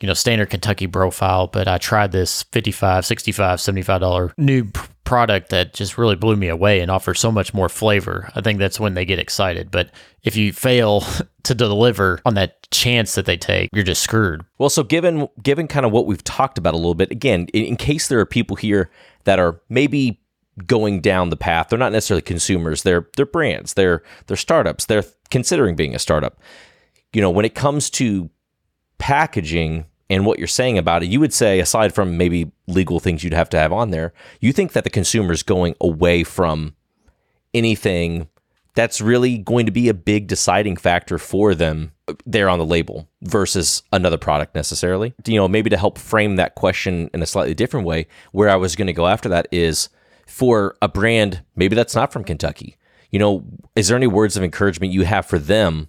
you 0.00 0.06
know, 0.06 0.14
standard 0.14 0.50
Kentucky 0.50 0.86
profile, 0.86 1.46
but 1.46 1.68
I 1.68 1.78
tried 1.78 2.12
this 2.12 2.42
55, 2.44 3.06
65, 3.06 3.60
75 3.60 4.00
dollar 4.00 4.32
new 4.36 4.70
product 5.06 5.48
that 5.50 5.72
just 5.72 5.96
really 5.96 6.16
blew 6.16 6.36
me 6.36 6.48
away 6.48 6.80
and 6.80 6.90
offers 6.90 7.18
so 7.18 7.32
much 7.32 7.54
more 7.54 7.68
flavor. 7.68 8.30
I 8.34 8.42
think 8.42 8.58
that's 8.58 8.78
when 8.78 8.94
they 8.94 9.06
get 9.06 9.18
excited. 9.18 9.70
But 9.70 9.90
if 10.22 10.36
you 10.36 10.52
fail 10.52 11.04
to 11.44 11.54
deliver 11.54 12.20
on 12.26 12.34
that 12.34 12.70
chance 12.70 13.14
that 13.14 13.24
they 13.24 13.38
take, 13.38 13.70
you're 13.72 13.84
just 13.84 14.02
screwed. 14.02 14.42
Well, 14.58 14.68
so 14.68 14.82
given 14.82 15.28
given 15.42 15.68
kind 15.68 15.86
of 15.86 15.92
what 15.92 16.06
we've 16.06 16.24
talked 16.24 16.58
about 16.58 16.74
a 16.74 16.76
little 16.76 16.94
bit, 16.94 17.10
again, 17.10 17.46
in, 17.54 17.64
in 17.64 17.76
case 17.76 18.08
there 18.08 18.20
are 18.20 18.26
people 18.26 18.56
here 18.56 18.90
that 19.24 19.38
are 19.38 19.60
maybe 19.70 20.20
going 20.66 21.00
down 21.00 21.30
the 21.30 21.36
path, 21.36 21.68
they're 21.68 21.78
not 21.78 21.92
necessarily 21.92 22.22
consumers, 22.22 22.82
they're 22.82 23.08
they're 23.16 23.24
brands, 23.24 23.74
they're 23.74 24.02
they're 24.26 24.36
startups, 24.36 24.86
they're 24.86 25.04
considering 25.30 25.76
being 25.76 25.94
a 25.94 25.98
startup. 25.98 26.38
You 27.12 27.22
know, 27.22 27.30
when 27.30 27.44
it 27.44 27.54
comes 27.54 27.88
to 27.90 28.28
packaging 28.98 29.86
and 30.08 30.24
what 30.24 30.38
you're 30.38 30.46
saying 30.46 30.78
about 30.78 31.02
it, 31.02 31.06
you 31.06 31.20
would 31.20 31.32
say, 31.32 31.58
aside 31.58 31.94
from 31.94 32.16
maybe 32.16 32.52
legal 32.66 33.00
things 33.00 33.24
you'd 33.24 33.32
have 33.32 33.50
to 33.50 33.58
have 33.58 33.72
on 33.72 33.90
there, 33.90 34.12
you 34.40 34.52
think 34.52 34.72
that 34.72 34.84
the 34.84 34.90
consumer's 34.90 35.42
going 35.42 35.74
away 35.80 36.22
from 36.22 36.74
anything 37.52 38.28
that's 38.74 39.00
really 39.00 39.38
going 39.38 39.66
to 39.66 39.72
be 39.72 39.88
a 39.88 39.94
big 39.94 40.26
deciding 40.26 40.76
factor 40.76 41.18
for 41.18 41.54
them 41.54 41.92
there 42.24 42.48
on 42.48 42.58
the 42.58 42.64
label 42.64 43.08
versus 43.22 43.82
another 43.90 44.18
product 44.18 44.54
necessarily. 44.54 45.14
You 45.24 45.36
know, 45.36 45.48
maybe 45.48 45.70
to 45.70 45.78
help 45.78 45.98
frame 45.98 46.36
that 46.36 46.54
question 46.54 47.10
in 47.14 47.22
a 47.22 47.26
slightly 47.26 47.54
different 47.54 47.86
way, 47.86 48.06
where 48.32 48.50
I 48.50 48.56
was 48.56 48.76
going 48.76 48.86
to 48.86 48.92
go 48.92 49.06
after 49.06 49.28
that 49.30 49.48
is 49.50 49.88
for 50.26 50.76
a 50.82 50.88
brand, 50.88 51.42
maybe 51.56 51.74
that's 51.74 51.94
not 51.94 52.12
from 52.12 52.22
Kentucky. 52.22 52.76
You 53.10 53.18
know, 53.18 53.44
is 53.74 53.88
there 53.88 53.96
any 53.96 54.06
words 54.06 54.36
of 54.36 54.44
encouragement 54.44 54.92
you 54.92 55.04
have 55.04 55.24
for 55.24 55.38
them 55.38 55.88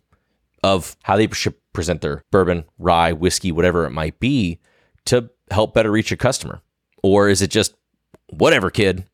of 0.64 0.96
how 1.04 1.18
they 1.18 1.28
should 1.34 1.56
present 1.78 2.02
their 2.02 2.26
bourbon, 2.32 2.66
rye, 2.80 3.14
whiskey, 3.14 3.52
whatever 3.52 3.86
it 3.86 3.92
might 3.92 4.20
be 4.20 4.60
to 5.06 5.30
help 5.52 5.76
better 5.76 5.92
reach 5.92 6.10
your 6.10 6.18
customer? 6.18 6.64
Or 7.04 7.30
is 7.30 7.44
it 7.44 7.52
just 7.52 7.76
whatever, 8.32 8.72
kid? 8.72 9.06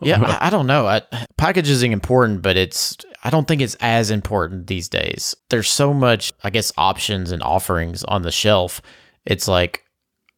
Yeah, 0.00 0.20
I, 0.20 0.48
I 0.48 0.50
don't 0.50 0.66
know. 0.66 0.88
I, 0.88 1.02
packaging 1.38 1.72
is 1.72 1.82
important, 1.84 2.42
but 2.42 2.56
it's 2.56 2.96
I 3.22 3.30
don't 3.30 3.46
think 3.46 3.62
it's 3.62 3.76
as 3.76 4.10
important 4.10 4.66
these 4.66 4.88
days. 4.88 5.36
There's 5.48 5.70
so 5.70 5.94
much, 5.94 6.32
I 6.42 6.50
guess, 6.50 6.72
options 6.76 7.30
and 7.30 7.44
offerings 7.44 8.02
on 8.02 8.22
the 8.22 8.32
shelf. 8.32 8.82
It's 9.24 9.46
like 9.46 9.84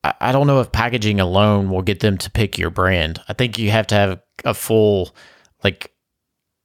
I, 0.05 0.13
I 0.21 0.33
don't 0.33 0.47
know 0.47 0.61
if 0.61 0.71
packaging 0.71 1.21
alone 1.21 1.71
will 1.71 1.81
get 1.81 2.01
them 2.01 2.19
to 2.19 2.31
pick 2.31 2.59
your 2.59 2.69
brand. 2.69 3.23
I 3.31 3.33
think 3.33 3.59
you 3.59 3.71
have 3.71 3.87
to 3.87 3.95
have 3.95 4.21
a 4.45 4.53
full 4.53 5.17
like 5.65 5.91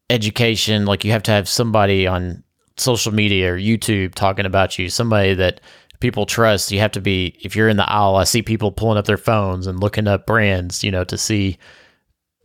education. 0.10 0.86
Like 0.86 1.06
you 1.06 1.12
have 1.12 1.24
to 1.24 1.32
have 1.32 1.48
somebody 1.48 2.06
on 2.06 2.44
social 2.78 3.14
media 3.14 3.54
or 3.54 3.58
YouTube 3.58 4.16
talking 4.16 4.46
about 4.46 4.78
you, 4.80 4.90
somebody 4.90 5.34
that 5.36 5.62
people 6.00 6.26
trust. 6.26 6.72
You 6.72 6.80
have 6.80 6.92
to 6.94 7.02
be 7.02 7.38
if 7.42 7.56
you're 7.56 7.70
in 7.70 7.78
the 7.78 7.90
aisle. 7.90 8.16
I 8.16 8.26
see 8.26 8.42
people 8.42 8.72
pulling 8.72 8.98
up 8.98 9.06
their 9.06 9.18
phones 9.18 9.68
and 9.68 9.80
looking 9.80 10.08
up 10.08 10.26
brands, 10.26 10.84
you 10.84 10.92
know, 10.92 11.04
to 11.06 11.18
see 11.18 11.58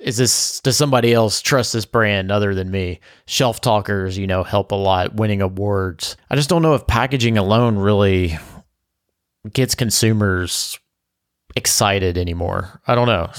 is 0.01 0.17
this 0.17 0.61
does 0.61 0.77
somebody 0.77 1.13
else 1.13 1.41
trust 1.41 1.73
this 1.73 1.85
brand 1.85 2.31
other 2.31 2.55
than 2.55 2.71
me? 2.71 3.01
Shelf 3.27 3.61
talkers, 3.61 4.17
you 4.17 4.27
know, 4.27 4.45
help 4.45 4.73
a 4.73 4.77
lot. 4.77 5.15
Winning 5.15 5.43
awards. 5.43 6.17
I 6.31 6.37
just 6.37 6.49
don't 6.49 6.63
know 6.63 6.75
if 6.75 6.87
packaging 6.87 7.37
alone 7.37 7.77
really 7.77 8.39
gets 9.53 9.75
consumers 9.75 10.79
excited 11.57 12.17
anymore. 12.17 12.81
I 12.87 12.95
don't 12.95 13.09
know. 13.09 13.31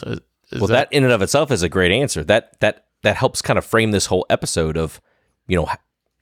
Is 0.52 0.60
well, 0.60 0.68
that, 0.68 0.90
that 0.90 0.94
in 0.94 1.04
and 1.04 1.14
of 1.14 1.22
itself 1.22 1.52
is 1.52 1.64
a 1.64 1.70
great 1.70 1.92
answer. 1.92 2.24
That 2.24 2.60
that 2.60 2.88
that 3.04 3.16
helps 3.16 3.42
kind 3.42 3.58
of 3.58 3.66
frame 3.66 3.92
this 3.92 4.08
whole 4.08 4.26
episode 4.30 4.78
of, 4.78 5.00
you 5.48 5.56
know, 5.56 5.70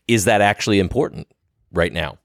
is 0.08 0.26
that 0.26 0.42
actually 0.42 0.80
important 0.80 1.28
right 1.72 1.92
now? 1.92 2.18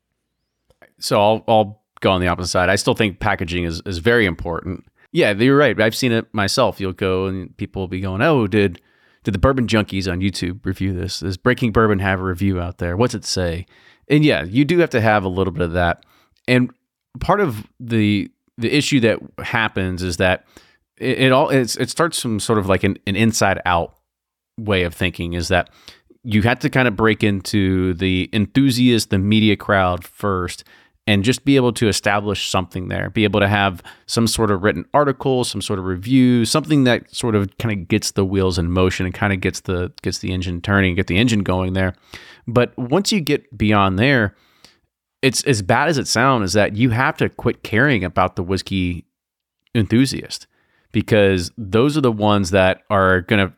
So 0.99 1.21
I'll 1.21 1.45
I'll 1.49 1.83
go 2.01 2.11
on 2.11 2.21
the 2.21 2.29
opposite 2.29 2.51
side. 2.51 2.69
I 2.69 2.77
still 2.77 2.95
think 2.95 3.21
packaging 3.21 3.65
is 3.65 3.83
is 3.87 3.99
very 3.99 4.27
important. 4.27 4.85
Yeah, 5.13 5.33
you're 5.33 5.57
right. 5.57 5.79
I've 5.81 5.95
seen 5.95 6.13
it 6.13 6.33
myself. 6.33 6.81
You'll 6.81 6.93
go 6.93 7.27
and 7.27 7.57
people 7.57 7.83
will 7.83 7.89
be 7.89 8.01
going, 8.01 8.23
"Oh, 8.23 8.47
did 8.47 8.81
did 9.25 9.35
the 9.35 9.39
Bourbon 9.39 9.67
Junkies 9.67 10.11
on 10.11 10.21
YouTube 10.21 10.65
review 10.65 10.93
this? 10.93 11.21
Does 11.21 11.37
Breaking 11.37 11.73
Bourbon 11.73 11.99
have 11.99 12.21
a 12.21 12.25
review 12.25 12.61
out 12.61 12.79
there? 12.79 12.97
What's 12.97 13.15
it 13.15 13.25
say?" 13.25 13.67
And 14.09 14.25
yeah, 14.25 14.45
you 14.45 14.65
do 14.65 14.79
have 14.79 14.91
to 14.91 15.01
have 15.01 15.25
a 15.25 15.29
little 15.29 15.53
bit 15.53 15.63
of 15.63 15.73
that. 15.73 16.05
And 16.49 16.73
part 17.21 17.41
of 17.41 17.67
the 17.79 18.31
the 18.59 18.75
issue 18.75 19.01
that 19.01 19.19
happens 19.39 20.03
is 20.03 20.19
that 20.19 20.47
it, 20.99 21.19
it 21.19 21.33
all 21.33 21.51
it 21.51 21.69
starts 21.69 22.21
from 22.21 22.41
sort 22.41 22.59
of 22.59 22.69
like 22.69 22.85
an, 22.85 22.99
an 23.07 23.17
inside 23.17 23.61
out 23.65 23.95
way 24.59 24.83
of 24.85 24.95
thinking 24.95 25.33
is 25.33 25.49
that 25.49 25.71
you 26.25 26.43
had 26.43 26.61
to 26.61 26.71
kind 26.71 26.87
of 26.87 26.97
break 26.97 27.23
into 27.25 27.95
the 27.95 28.31
enthusiast, 28.33 29.11
the 29.11 29.19
media 29.19 29.57
crowd 29.57 30.05
first, 30.05 30.65
and 31.07 31.25
just 31.25 31.45
be 31.45 31.57
able 31.57 31.73
to 31.73 31.89
establish 31.89 32.49
something 32.49 32.89
there. 32.89 33.11
Be 33.11 33.25
able 33.25 33.41
to 33.41 33.49
have 33.49 33.83
some 34.07 34.29
sort 34.29 34.53
of 34.53 34.63
written 34.63 34.85
article, 34.95 35.43
some 35.43 35.61
sort 35.61 35.81
of 35.81 35.85
review, 35.85 36.45
something 36.45 36.85
that 36.85 37.13
sort 37.13 37.35
of 37.35 37.57
kind 37.59 37.81
of 37.81 37.89
gets 37.89 38.13
the 38.13 38.25
wheels 38.25 38.57
in 38.57 38.71
motion 38.71 39.05
and 39.05 39.15
kind 39.15 39.33
of 39.33 39.41
gets 39.41 39.61
the 39.61 39.93
gets 40.03 40.19
the 40.19 40.33
engine 40.33 40.61
turning, 40.61 40.95
get 40.95 41.09
the 41.09 41.19
engine 41.19 41.43
going 41.43 41.73
there. 41.73 41.95
But 42.47 42.77
once 42.79 43.11
you 43.11 43.21
get 43.21 43.57
beyond 43.57 43.99
there, 43.99 44.37
it's 45.23 45.43
as 45.45 45.61
bad 45.61 45.89
as 45.89 45.99
it 45.99 46.07
sounds. 46.07 46.51
Is 46.51 46.53
that 46.53 46.77
you 46.77 46.91
have 46.91 47.17
to 47.17 47.29
quit 47.29 47.65
caring 47.65 48.05
about 48.05 48.37
the 48.37 48.45
whiskey 48.45 49.05
enthusiast 49.75 50.47
because 50.93 51.51
those 51.57 51.97
are 51.97 52.03
the 52.03 52.13
ones 52.13 52.51
that 52.51 52.83
are 52.91 53.23
going 53.23 53.49
to 53.49 53.53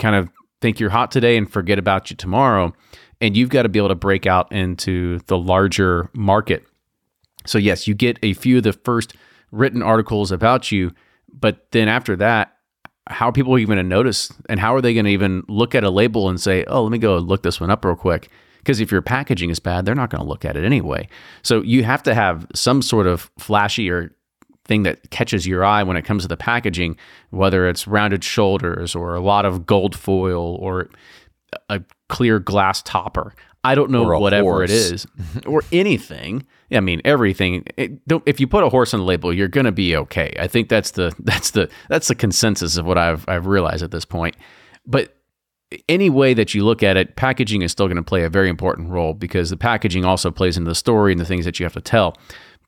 kind 0.00 0.16
of 0.16 0.30
think 0.60 0.80
you're 0.80 0.90
hot 0.90 1.10
today 1.10 1.36
and 1.36 1.50
forget 1.50 1.78
about 1.78 2.10
you 2.10 2.16
tomorrow. 2.16 2.74
And 3.20 3.36
you've 3.36 3.50
got 3.50 3.62
to 3.62 3.68
be 3.68 3.78
able 3.78 3.88
to 3.88 3.94
break 3.94 4.26
out 4.26 4.50
into 4.52 5.18
the 5.26 5.38
larger 5.38 6.10
market. 6.14 6.64
So, 7.46 7.58
yes, 7.58 7.88
you 7.88 7.94
get 7.94 8.18
a 8.22 8.34
few 8.34 8.58
of 8.58 8.62
the 8.62 8.72
first 8.72 9.14
written 9.50 9.82
articles 9.82 10.30
about 10.30 10.70
you, 10.70 10.92
but 11.32 11.70
then 11.72 11.88
after 11.88 12.14
that, 12.16 12.54
how 13.08 13.30
are 13.30 13.32
people 13.32 13.58
even 13.58 13.76
going 13.76 13.84
to 13.84 13.88
notice? 13.88 14.30
And 14.48 14.60
how 14.60 14.74
are 14.74 14.80
they 14.80 14.92
going 14.92 15.06
to 15.06 15.10
even 15.10 15.42
look 15.48 15.74
at 15.74 15.82
a 15.82 15.90
label 15.90 16.28
and 16.28 16.40
say, 16.40 16.64
oh, 16.64 16.82
let 16.82 16.92
me 16.92 16.98
go 16.98 17.16
look 17.16 17.42
this 17.42 17.60
one 17.60 17.70
up 17.70 17.84
real 17.84 17.96
quick? 17.96 18.28
Because 18.58 18.80
if 18.80 18.92
your 18.92 19.00
packaging 19.00 19.50
is 19.50 19.58
bad, 19.58 19.86
they're 19.86 19.94
not 19.94 20.10
going 20.10 20.22
to 20.22 20.28
look 20.28 20.44
at 20.44 20.56
it 20.56 20.64
anyway. 20.64 21.08
So 21.42 21.62
you 21.62 21.84
have 21.84 22.02
to 22.02 22.14
have 22.14 22.46
some 22.54 22.82
sort 22.82 23.06
of 23.06 23.30
flashy 23.38 23.90
or 23.90 24.14
thing 24.68 24.84
that 24.84 25.10
catches 25.10 25.46
your 25.46 25.64
eye 25.64 25.82
when 25.82 25.96
it 25.96 26.04
comes 26.04 26.22
to 26.22 26.28
the 26.28 26.36
packaging, 26.36 26.96
whether 27.30 27.68
it's 27.68 27.88
rounded 27.88 28.22
shoulders 28.22 28.94
or 28.94 29.14
a 29.14 29.20
lot 29.20 29.44
of 29.44 29.66
gold 29.66 29.96
foil 29.96 30.56
or 30.60 30.88
a 31.68 31.82
clear 32.08 32.38
glass 32.38 32.82
topper. 32.82 33.34
I 33.64 33.74
don't 33.74 33.90
know 33.90 34.04
whatever 34.18 34.50
horse. 34.50 34.70
it 34.70 34.74
is 34.74 35.06
or 35.46 35.62
anything. 35.72 36.46
I 36.70 36.80
mean, 36.80 37.00
everything. 37.04 37.64
It, 37.76 37.92
if 38.26 38.38
you 38.40 38.46
put 38.46 38.62
a 38.62 38.68
horse 38.68 38.94
on 38.94 39.00
the 39.00 39.06
label, 39.06 39.32
you're 39.32 39.48
going 39.48 39.66
to 39.66 39.72
be 39.72 39.96
okay. 39.96 40.34
I 40.38 40.46
think 40.46 40.68
that's 40.68 40.92
the 40.92 41.12
that's 41.18 41.50
the 41.50 41.68
that's 41.88 42.08
the 42.08 42.14
consensus 42.14 42.76
of 42.76 42.86
what 42.86 42.98
I've 42.98 43.28
I've 43.28 43.46
realized 43.46 43.82
at 43.82 43.90
this 43.90 44.04
point. 44.04 44.36
But 44.86 45.14
any 45.88 46.08
way 46.08 46.34
that 46.34 46.54
you 46.54 46.64
look 46.64 46.82
at 46.82 46.96
it, 46.96 47.16
packaging 47.16 47.62
is 47.62 47.72
still 47.72 47.88
going 47.88 47.96
to 47.96 48.02
play 48.02 48.24
a 48.24 48.30
very 48.30 48.48
important 48.48 48.90
role 48.90 49.12
because 49.12 49.50
the 49.50 49.56
packaging 49.56 50.04
also 50.04 50.30
plays 50.30 50.56
into 50.56 50.70
the 50.70 50.74
story 50.74 51.12
and 51.12 51.20
the 51.20 51.26
things 51.26 51.44
that 51.44 51.60
you 51.60 51.64
have 51.64 51.74
to 51.74 51.80
tell. 51.80 52.16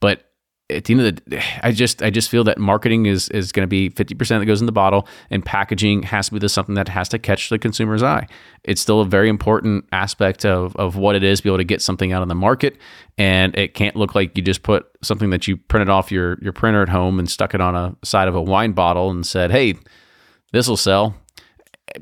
But 0.01 0.30
at 0.71 0.85
the 0.85 0.95
end 0.95 1.01
of 1.01 1.25
the 1.27 1.43
I 1.63 1.73
just 1.73 2.03
I 2.03 2.11
just 2.11 2.31
feel 2.31 2.45
that 2.45 2.59
marketing 2.59 3.07
is 3.07 3.29
is 3.31 3.53
going 3.53 3.65
to 3.65 3.69
be 3.69 3.91
50% 3.91 4.39
that 4.39 4.47
goes 4.47 4.61
in 4.61 4.67
the 4.67 4.73
bottle 4.73 5.07
and 5.31 5.45
packaging 5.45 6.03
has 6.05 6.27
to 6.27 6.33
be 6.33 6.39
the 6.39 6.49
something 6.49 6.75
that 6.75 6.89
has 6.89 7.09
to 7.11 7.19
catch 7.19 7.49
the 7.49 7.59
consumer's 7.59 8.03
eye. 8.03 8.27
It's 8.65 8.81
still 8.81 9.01
a 9.01 9.07
very 9.07 9.29
important 9.29 9.87
aspect 9.93 10.45
of 10.45 10.75
of 10.77 10.97
what 10.97 11.17
it 11.17 11.23
is 11.23 11.41
to 11.41 11.45
be 11.45 11.51
able 11.51 11.59
to 11.59 11.65
get 11.65 11.83
something 11.83 12.13
out 12.13 12.23
on 12.23 12.29
the 12.29 12.35
market 12.35 12.79
and 13.19 13.57
it 13.57 13.75
can't 13.75 13.97
look 13.97 14.15
like 14.15 14.37
you 14.37 14.43
just 14.43 14.63
put 14.63 14.87
something 15.03 15.29
that 15.31 15.47
you 15.47 15.57
printed 15.57 15.91
off 15.91 16.11
your 16.11 16.39
your 16.41 16.53
printer 16.53 16.83
at 16.83 16.89
home 16.89 17.19
and 17.19 17.31
stuck 17.31 17.55
it 17.55 17.61
on 17.61 17.77
a 17.77 17.95
side 18.03 18.29
of 18.29 18.35
a 18.35 18.41
wine 18.41 18.73
bottle 18.73 19.11
and 19.11 19.27
said, 19.27 19.51
"Hey, 19.51 19.75
this 20.53 20.69
will 20.69 20.77
sell." 20.77 21.15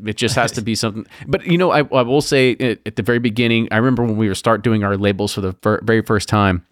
It 0.04 0.16
just 0.18 0.34
has 0.34 0.52
to 0.52 0.60
be 0.60 0.74
something. 0.74 1.06
But 1.26 1.46
you 1.46 1.56
know, 1.56 1.70
I, 1.70 1.78
I 1.78 2.02
will 2.02 2.20
say 2.20 2.54
eh, 2.60 2.76
at 2.84 2.96
the 2.96 3.02
very 3.02 3.18
beginning, 3.18 3.68
I 3.70 3.78
remember 3.78 4.04
when 4.04 4.18
we 4.18 4.28
were 4.28 4.34
start 4.34 4.62
doing 4.62 4.84
our 4.84 4.96
labels 4.96 5.32
for 5.32 5.40
the 5.40 5.80
very 5.82 6.02
first 6.02 6.28
time 6.28 6.66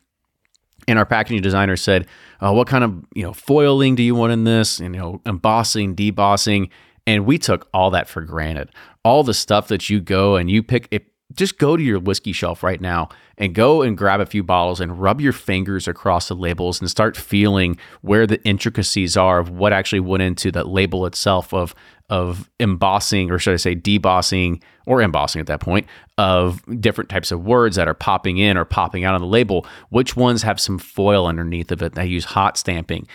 and 0.88 0.98
our 0.98 1.06
packaging 1.06 1.42
designer 1.42 1.76
said, 1.76 2.06
uh, 2.40 2.52
"What 2.52 2.68
kind 2.68 2.84
of 2.84 3.04
you 3.14 3.22
know 3.22 3.32
foiling 3.32 3.94
do 3.94 4.02
you 4.02 4.14
want 4.14 4.32
in 4.32 4.44
this? 4.44 4.80
You 4.80 4.88
know, 4.88 5.20
embossing, 5.26 5.94
debossing." 5.96 6.70
And 7.06 7.24
we 7.24 7.38
took 7.38 7.68
all 7.72 7.90
that 7.90 8.08
for 8.08 8.22
granted. 8.22 8.70
All 9.04 9.22
the 9.22 9.34
stuff 9.34 9.68
that 9.68 9.88
you 9.88 10.00
go 10.00 10.36
and 10.36 10.50
you 10.50 10.62
pick 10.62 10.88
it. 10.90 11.06
Just 11.34 11.58
go 11.58 11.76
to 11.76 11.82
your 11.82 11.98
whiskey 11.98 12.32
shelf 12.32 12.62
right 12.62 12.80
now 12.80 13.08
and 13.36 13.54
go 13.54 13.82
and 13.82 13.98
grab 13.98 14.20
a 14.20 14.26
few 14.26 14.42
bottles 14.42 14.80
and 14.80 15.00
rub 15.00 15.20
your 15.20 15.32
fingers 15.32 15.88
across 15.88 16.28
the 16.28 16.34
labels 16.34 16.80
and 16.80 16.88
start 16.88 17.16
feeling 17.16 17.76
where 18.00 18.26
the 18.26 18.42
intricacies 18.44 19.16
are 19.16 19.38
of 19.40 19.50
what 19.50 19.72
actually 19.72 20.00
went 20.00 20.22
into 20.22 20.52
the 20.52 20.64
label 20.64 21.04
itself 21.04 21.52
of 21.52 21.74
of 22.08 22.48
embossing, 22.60 23.32
or 23.32 23.38
should 23.38 23.54
I 23.54 23.56
say 23.56 23.74
debossing 23.74 24.62
or 24.86 25.02
embossing 25.02 25.40
at 25.40 25.48
that 25.48 25.60
point, 25.60 25.86
of 26.18 26.62
different 26.80 27.10
types 27.10 27.32
of 27.32 27.44
words 27.44 27.74
that 27.76 27.88
are 27.88 27.94
popping 27.94 28.38
in 28.38 28.56
or 28.56 28.64
popping 28.64 29.04
out 29.04 29.14
on 29.14 29.20
the 29.20 29.26
label. 29.26 29.66
Which 29.88 30.16
ones 30.16 30.42
have 30.42 30.60
some 30.60 30.78
foil 30.78 31.26
underneath 31.26 31.72
of 31.72 31.82
it? 31.82 31.94
They 31.94 32.06
use 32.06 32.24
hot 32.24 32.56
stamping. 32.56 33.08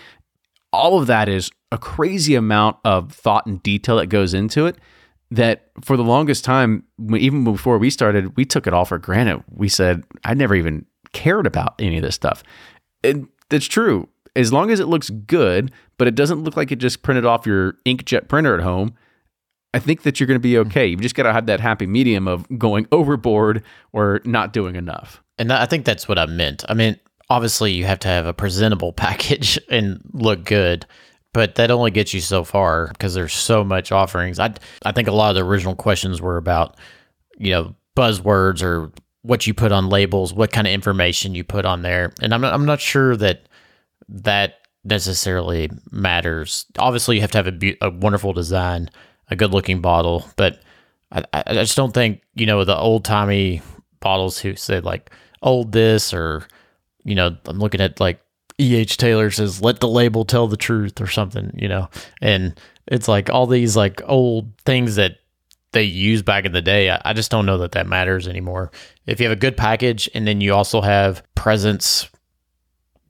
All 0.74 1.00
of 1.00 1.08
that 1.08 1.30
is 1.30 1.52
a 1.72 1.78
crazy 1.78 2.36
amount 2.36 2.78
of 2.84 3.14
thought 3.14 3.46
and 3.46 3.64
detail 3.64 3.96
that 3.98 4.08
goes 4.08 4.34
into 4.34 4.66
it. 4.66 4.78
That 5.32 5.72
for 5.82 5.96
the 5.96 6.04
longest 6.04 6.44
time, 6.44 6.84
even 7.18 7.46
before 7.46 7.78
we 7.78 7.90
started, 7.90 8.36
we 8.36 8.44
took 8.44 8.68
it 8.68 8.74
all 8.74 8.84
for 8.86 8.98
granted. 8.98 9.44
We 9.50 9.70
said, 9.70 10.04
I 10.26 10.34
never 10.34 10.56
even 10.56 10.86
cared 11.14 11.48
about 11.48 11.76
any 11.80 11.98
of 11.98 12.04
this 12.04 12.16
stuff. 12.16 12.44
And 13.02 13.30
that's 13.50 13.66
true 13.66 14.10
as 14.36 14.54
long 14.54 14.72
as 14.72 14.80
it 14.80 14.88
looks 14.88 15.10
good, 15.10 15.72
but 15.98 16.08
it 16.08 16.16
doesn't 16.16 16.44
look 16.44 16.56
like 16.56 16.72
it 16.72 16.78
just 16.78 17.04
printed 17.04 17.26
off 17.26 17.46
your 17.46 17.74
inkjet 17.86 18.28
printer 18.28 18.56
at 18.56 18.62
home, 18.62 18.96
I 19.74 19.80
think 19.80 20.04
that 20.04 20.20
you're 20.20 20.28
going 20.28 20.40
to 20.40 20.40
be 20.40 20.54
mm-hmm. 20.54 20.70
okay. 20.70 20.88
You've 20.88 21.02
just 21.02 21.16
got 21.16 21.24
to 21.24 21.34
have 21.34 21.46
that 21.46 21.60
happy 21.60 21.88
medium 21.88 22.28
of 22.28 22.48
going 22.58 22.88
overboard 22.92 23.64
or 23.94 24.22
not 24.26 24.54
doing 24.54 24.76
enough. 24.76 25.22
And 25.38 25.52
I 25.52 25.66
think 25.66 25.86
that's 25.86 26.08
what 26.08 26.20
I 26.20 26.26
meant. 26.26 26.64
I 26.70 26.74
mean, 26.74 27.00
obviously, 27.30 27.72
you 27.72 27.86
have 27.86 28.00
to 28.00 28.08
have 28.08 28.26
a 28.26 28.34
presentable 28.34 28.94
package 28.94 29.60
and 29.70 30.02
look 30.14 30.46
good, 30.46 30.86
but 31.34 31.56
that 31.56 31.72
only 31.72 31.92
gets 31.92 32.14
you 32.14 32.22
so 32.22 32.44
far 32.44 32.88
because 32.88 33.14
there's 33.14 33.34
so 33.34 33.64
much 33.64 33.92
offerings. 33.92 34.40
I 34.40 34.54
I 34.84 34.92
think 34.92 35.08
a 35.08 35.14
lot 35.14 35.30
of 35.30 35.36
the 35.36 35.44
original 35.44 35.76
questions 35.76 36.22
were 36.22 36.38
about, 36.38 36.78
you 37.38 37.52
know, 37.52 37.76
buzzwords 37.96 38.64
or 38.64 38.92
what 39.24 39.46
you 39.46 39.54
put 39.54 39.72
on 39.72 39.90
labels, 39.90 40.34
what 40.34 40.52
kind 40.52 40.68
of 40.68 40.74
information 40.74 41.36
you 41.36 41.44
put 41.44 41.66
on 41.66 41.82
there, 41.84 42.12
and 42.22 42.34
I'm 42.34 42.42
not, 42.42 42.54
I'm 42.54 42.66
not 42.66 42.82
sure 42.82 43.16
that 43.18 43.44
that 44.10 44.56
necessarily 44.84 45.70
matters. 45.92 46.66
Obviously, 46.80 47.16
you 47.16 47.22
have 47.22 47.32
to 47.32 47.38
have 47.38 47.48
a, 47.48 47.52
be- 47.52 47.78
a 47.82 47.90
wonderful 47.90 48.34
design, 48.34 48.90
a 49.30 49.36
good 49.36 49.52
looking 49.52 49.80
bottle, 49.80 50.28
but 50.38 50.62
I, 51.12 51.24
I 51.34 51.54
just 51.54 51.78
don't 51.78 51.94
think, 51.94 52.22
you 52.34 52.46
know, 52.46 52.64
the 52.64 52.76
old 52.76 53.06
timey 53.06 53.62
bottles 54.00 54.40
who 54.40 54.56
said 54.56 54.86
like 54.86 55.12
old 55.42 55.72
this 55.72 56.14
or, 56.14 56.48
you 57.04 57.16
know, 57.16 57.38
I'm 57.46 57.60
looking 57.60 57.82
at 57.82 58.00
like 58.00 58.21
E.H. 58.62 58.98
Taylor 58.98 59.32
says, 59.32 59.62
let 59.62 59.80
the 59.80 59.88
label 59.88 60.24
tell 60.24 60.48
the 60.48 60.58
truth 60.58 61.02
or 61.02 61.08
something, 61.08 61.52
you 61.56 61.68
know, 61.68 61.90
and 62.22 62.60
it's 62.88 63.08
like 63.08 63.30
all 63.30 63.48
these 63.48 63.76
like 63.76 64.02
old 64.06 64.52
things 64.66 64.96
that 64.96 65.18
they 65.72 65.84
used 65.84 66.26
back 66.26 66.46
in 66.46 66.52
the 66.52 66.62
day. 66.62 66.90
I, 66.90 67.02
I 67.06 67.14
just 67.14 67.32
don't 67.32 67.46
know 67.46 67.58
that 67.60 67.72
that 67.74 67.88
matters 67.88 68.28
anymore. 68.28 68.72
If 69.08 69.20
you 69.20 69.26
have 69.28 69.38
a 69.38 69.40
good 69.40 69.58
package 69.58 70.10
and 70.14 70.28
then 70.28 70.42
you 70.42 70.54
also 70.54 70.82
have 70.82 71.24
presence 71.36 72.10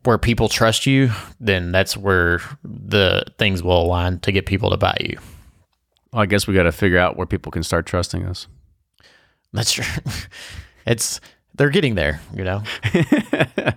where 0.04 0.18
people 0.18 0.50
trust 0.50 0.86
you, 0.86 1.12
then 1.40 1.72
that's 1.72 1.96
where 1.98 2.42
the 2.64 3.26
things 3.38 3.62
will 3.62 3.84
align 3.84 4.20
to 4.20 4.32
get 4.32 4.46
people 4.46 4.70
to 4.70 4.78
buy 4.78 4.98
you. 5.00 5.20
Well, 6.12 6.22
I 6.22 6.26
guess 6.26 6.48
we 6.48 6.54
got 6.54 6.64
to 6.64 6.72
figure 6.72 6.98
out 6.98 7.18
where 7.18 7.28
people 7.28 7.52
can 7.52 7.64
start 7.64 7.86
trusting 7.86 8.26
us. 8.26 8.48
That's 9.54 9.72
true. 9.72 9.86
it's 10.86 11.20
they're 11.56 11.70
getting 11.70 11.96
there, 11.96 12.22
you 12.34 12.44
know. 12.44 12.64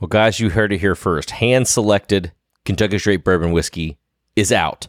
Well, 0.00 0.08
guys, 0.08 0.40
you 0.40 0.50
heard 0.50 0.72
it 0.72 0.80
here 0.80 0.94
first. 0.94 1.30
Hand 1.30 1.66
selected 1.66 2.32
Kentucky 2.64 2.98
Straight 2.98 3.24
Bourbon 3.24 3.52
Whiskey 3.52 3.96
is 4.34 4.52
out. 4.52 4.88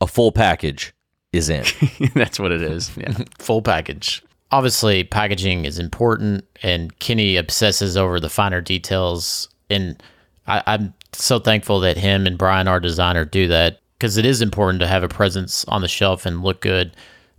A 0.00 0.06
full 0.06 0.30
package 0.30 0.92
is 1.32 1.48
in. 1.48 1.64
That's 2.14 2.38
what 2.38 2.52
it 2.52 2.60
is. 2.60 2.94
Yeah. 2.96 3.12
Full 3.38 3.62
package. 3.62 4.22
Obviously, 4.50 5.04
packaging 5.04 5.64
is 5.64 5.78
important, 5.78 6.44
and 6.62 6.96
Kenny 6.98 7.36
obsesses 7.36 7.96
over 7.96 8.20
the 8.20 8.28
finer 8.28 8.60
details. 8.60 9.48
And 9.70 10.02
I, 10.46 10.62
I'm 10.66 10.92
so 11.12 11.38
thankful 11.38 11.80
that 11.80 11.96
him 11.96 12.26
and 12.26 12.36
Brian, 12.36 12.68
our 12.68 12.80
designer, 12.80 13.24
do 13.24 13.48
that 13.48 13.80
because 13.98 14.18
it 14.18 14.26
is 14.26 14.42
important 14.42 14.80
to 14.80 14.86
have 14.86 15.02
a 15.02 15.08
presence 15.08 15.64
on 15.66 15.80
the 15.80 15.88
shelf 15.88 16.26
and 16.26 16.42
look 16.42 16.60
good. 16.60 16.94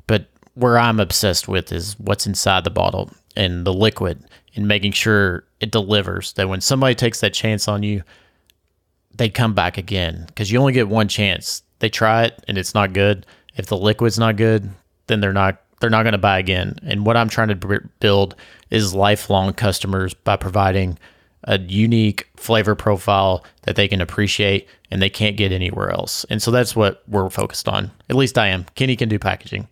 But 0.07 0.25
where 0.55 0.79
I'm 0.79 0.99
obsessed 0.99 1.47
with 1.47 1.71
is 1.71 1.99
what's 1.99 2.25
inside 2.25 2.63
the 2.63 2.71
bottle 2.71 3.11
and 3.35 3.65
the 3.65 3.73
liquid 3.73 4.23
and 4.55 4.67
making 4.67 4.91
sure 4.91 5.43
it 5.59 5.71
delivers. 5.71 6.33
That 6.33 6.49
when 6.49 6.61
somebody 6.61 6.95
takes 6.95 7.21
that 7.21 7.33
chance 7.33 7.67
on 7.67 7.83
you, 7.83 8.03
they 9.15 9.29
come 9.29 9.53
back 9.53 9.77
again 9.77 10.25
because 10.27 10.51
you 10.51 10.59
only 10.59 10.73
get 10.73 10.87
one 10.87 11.07
chance. 11.07 11.63
They 11.79 11.89
try 11.89 12.23
it 12.23 12.43
and 12.47 12.57
it's 12.57 12.73
not 12.73 12.93
good. 12.93 13.25
If 13.55 13.67
the 13.67 13.77
liquid's 13.77 14.19
not 14.19 14.37
good, 14.37 14.69
then 15.07 15.19
they're 15.19 15.33
not 15.33 15.61
they're 15.79 15.89
not 15.89 16.03
going 16.03 16.13
to 16.13 16.17
buy 16.17 16.39
again. 16.39 16.77
And 16.83 17.05
what 17.05 17.17
I'm 17.17 17.27
trying 17.27 17.49
to 17.49 17.81
build 17.99 18.35
is 18.69 18.93
lifelong 18.93 19.51
customers 19.53 20.13
by 20.13 20.37
providing 20.37 20.97
a 21.43 21.59
unique 21.59 22.29
flavor 22.37 22.73
profile 22.73 23.43
that 23.63 23.75
they 23.75 23.89
can 23.89 23.99
appreciate 23.99 24.67
and 24.89 25.01
they 25.01 25.09
can't 25.09 25.35
get 25.35 25.51
anywhere 25.51 25.89
else. 25.89 26.25
And 26.29 26.41
so 26.41 26.51
that's 26.51 26.73
what 26.73 27.03
we're 27.07 27.29
focused 27.29 27.67
on. 27.67 27.91
At 28.09 28.15
least 28.15 28.37
I 28.37 28.47
am. 28.47 28.65
Kenny 28.75 28.95
can 28.95 29.09
do 29.09 29.19
packaging. 29.19 29.67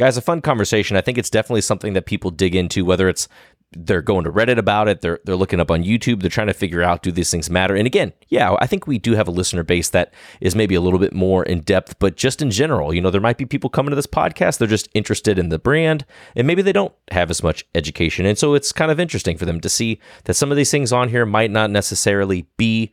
Guys, 0.00 0.16
a 0.16 0.22
fun 0.22 0.40
conversation. 0.40 0.96
I 0.96 1.02
think 1.02 1.18
it's 1.18 1.28
definitely 1.28 1.60
something 1.60 1.92
that 1.92 2.06
people 2.06 2.30
dig 2.30 2.54
into, 2.54 2.86
whether 2.86 3.06
it's 3.06 3.28
they're 3.72 4.00
going 4.00 4.24
to 4.24 4.32
Reddit 4.32 4.56
about 4.56 4.88
it, 4.88 5.02
they're 5.02 5.20
they're 5.26 5.36
looking 5.36 5.60
up 5.60 5.70
on 5.70 5.84
YouTube, 5.84 6.22
they're 6.22 6.30
trying 6.30 6.46
to 6.46 6.54
figure 6.54 6.82
out 6.82 7.02
do 7.02 7.12
these 7.12 7.30
things 7.30 7.50
matter. 7.50 7.76
And 7.76 7.86
again, 7.86 8.14
yeah, 8.28 8.56
I 8.60 8.66
think 8.66 8.86
we 8.86 8.96
do 8.96 9.12
have 9.12 9.28
a 9.28 9.30
listener 9.30 9.62
base 9.62 9.90
that 9.90 10.14
is 10.40 10.54
maybe 10.54 10.74
a 10.74 10.80
little 10.80 10.98
bit 10.98 11.12
more 11.12 11.44
in 11.44 11.60
depth, 11.60 11.98
but 11.98 12.16
just 12.16 12.40
in 12.40 12.50
general, 12.50 12.94
you 12.94 13.02
know, 13.02 13.10
there 13.10 13.20
might 13.20 13.36
be 13.36 13.44
people 13.44 13.68
coming 13.68 13.90
to 13.90 13.94
this 13.94 14.06
podcast, 14.06 14.56
they're 14.56 14.66
just 14.66 14.88
interested 14.94 15.38
in 15.38 15.50
the 15.50 15.58
brand, 15.58 16.06
and 16.34 16.46
maybe 16.46 16.62
they 16.62 16.72
don't 16.72 16.94
have 17.10 17.28
as 17.28 17.42
much 17.42 17.66
education. 17.74 18.24
And 18.24 18.38
so 18.38 18.54
it's 18.54 18.72
kind 18.72 18.90
of 18.90 18.98
interesting 18.98 19.36
for 19.36 19.44
them 19.44 19.60
to 19.60 19.68
see 19.68 20.00
that 20.24 20.32
some 20.32 20.50
of 20.50 20.56
these 20.56 20.70
things 20.70 20.94
on 20.94 21.10
here 21.10 21.26
might 21.26 21.50
not 21.50 21.70
necessarily 21.70 22.46
be 22.56 22.90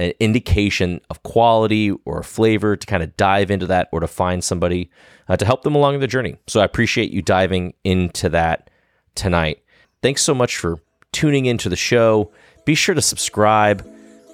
an 0.00 0.12
indication 0.18 1.00
of 1.10 1.22
quality 1.22 1.90
or 2.04 2.22
flavor 2.22 2.76
to 2.76 2.86
kind 2.86 3.02
of 3.02 3.16
dive 3.16 3.50
into 3.50 3.66
that 3.66 3.88
or 3.92 4.00
to 4.00 4.06
find 4.06 4.42
somebody 4.42 4.90
uh, 5.28 5.36
to 5.36 5.44
help 5.44 5.62
them 5.62 5.74
along 5.74 6.00
the 6.00 6.06
journey. 6.06 6.36
So 6.46 6.60
I 6.60 6.64
appreciate 6.64 7.12
you 7.12 7.22
diving 7.22 7.74
into 7.84 8.28
that 8.30 8.70
tonight. 9.14 9.62
Thanks 10.02 10.22
so 10.22 10.34
much 10.34 10.56
for 10.56 10.78
tuning 11.12 11.46
into 11.46 11.68
the 11.68 11.76
show. 11.76 12.32
Be 12.64 12.74
sure 12.74 12.94
to 12.94 13.02
subscribe, 13.02 13.86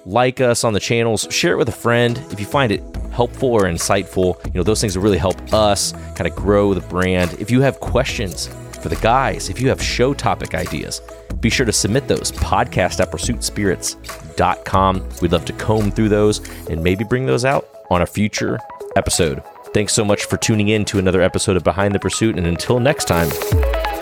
like 0.05 0.39
us 0.39 0.63
on 0.63 0.73
the 0.73 0.79
channels, 0.79 1.27
share 1.29 1.53
it 1.53 1.57
with 1.57 1.69
a 1.69 1.73
friend 1.73 2.17
if 2.31 2.39
you 2.39 2.45
find 2.45 2.71
it 2.71 2.81
helpful 3.11 3.49
or 3.49 3.63
insightful. 3.63 4.43
You 4.45 4.53
know, 4.53 4.63
those 4.63 4.79
things 4.79 4.95
will 4.95 5.03
really 5.03 5.17
help 5.17 5.53
us 5.53 5.91
kind 6.15 6.27
of 6.27 6.35
grow 6.35 6.73
the 6.73 6.81
brand. 6.87 7.35
If 7.39 7.51
you 7.51 7.61
have 7.61 7.79
questions 7.79 8.47
for 8.81 8.89
the 8.89 8.95
guys, 8.97 9.49
if 9.49 9.59
you 9.59 9.69
have 9.69 9.81
show 9.81 10.13
topic 10.13 10.55
ideas, 10.55 11.01
be 11.35 11.49
sure 11.49 11.65
to 11.65 11.71
submit 11.71 12.07
those 12.07 12.31
podcast 12.31 12.99
at 12.99 13.11
pursuitspirits.com. 13.11 15.09
We'd 15.21 15.31
love 15.31 15.45
to 15.45 15.53
comb 15.53 15.91
through 15.91 16.09
those 16.09 16.47
and 16.69 16.83
maybe 16.83 17.03
bring 17.03 17.25
those 17.25 17.45
out 17.45 17.67
on 17.89 18.01
a 18.01 18.05
future 18.05 18.59
episode. 18.95 19.43
Thanks 19.73 19.93
so 19.93 20.03
much 20.03 20.25
for 20.25 20.37
tuning 20.37 20.69
in 20.69 20.85
to 20.85 20.99
another 20.99 21.21
episode 21.21 21.57
of 21.57 21.63
Behind 21.63 21.93
the 21.93 21.99
Pursuit. 21.99 22.37
And 22.37 22.47
until 22.47 22.79
next 22.79 23.05
time, 23.05 23.29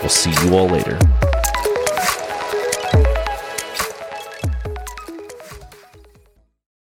we'll 0.00 0.08
see 0.08 0.32
you 0.44 0.56
all 0.56 0.66
later. 0.68 0.98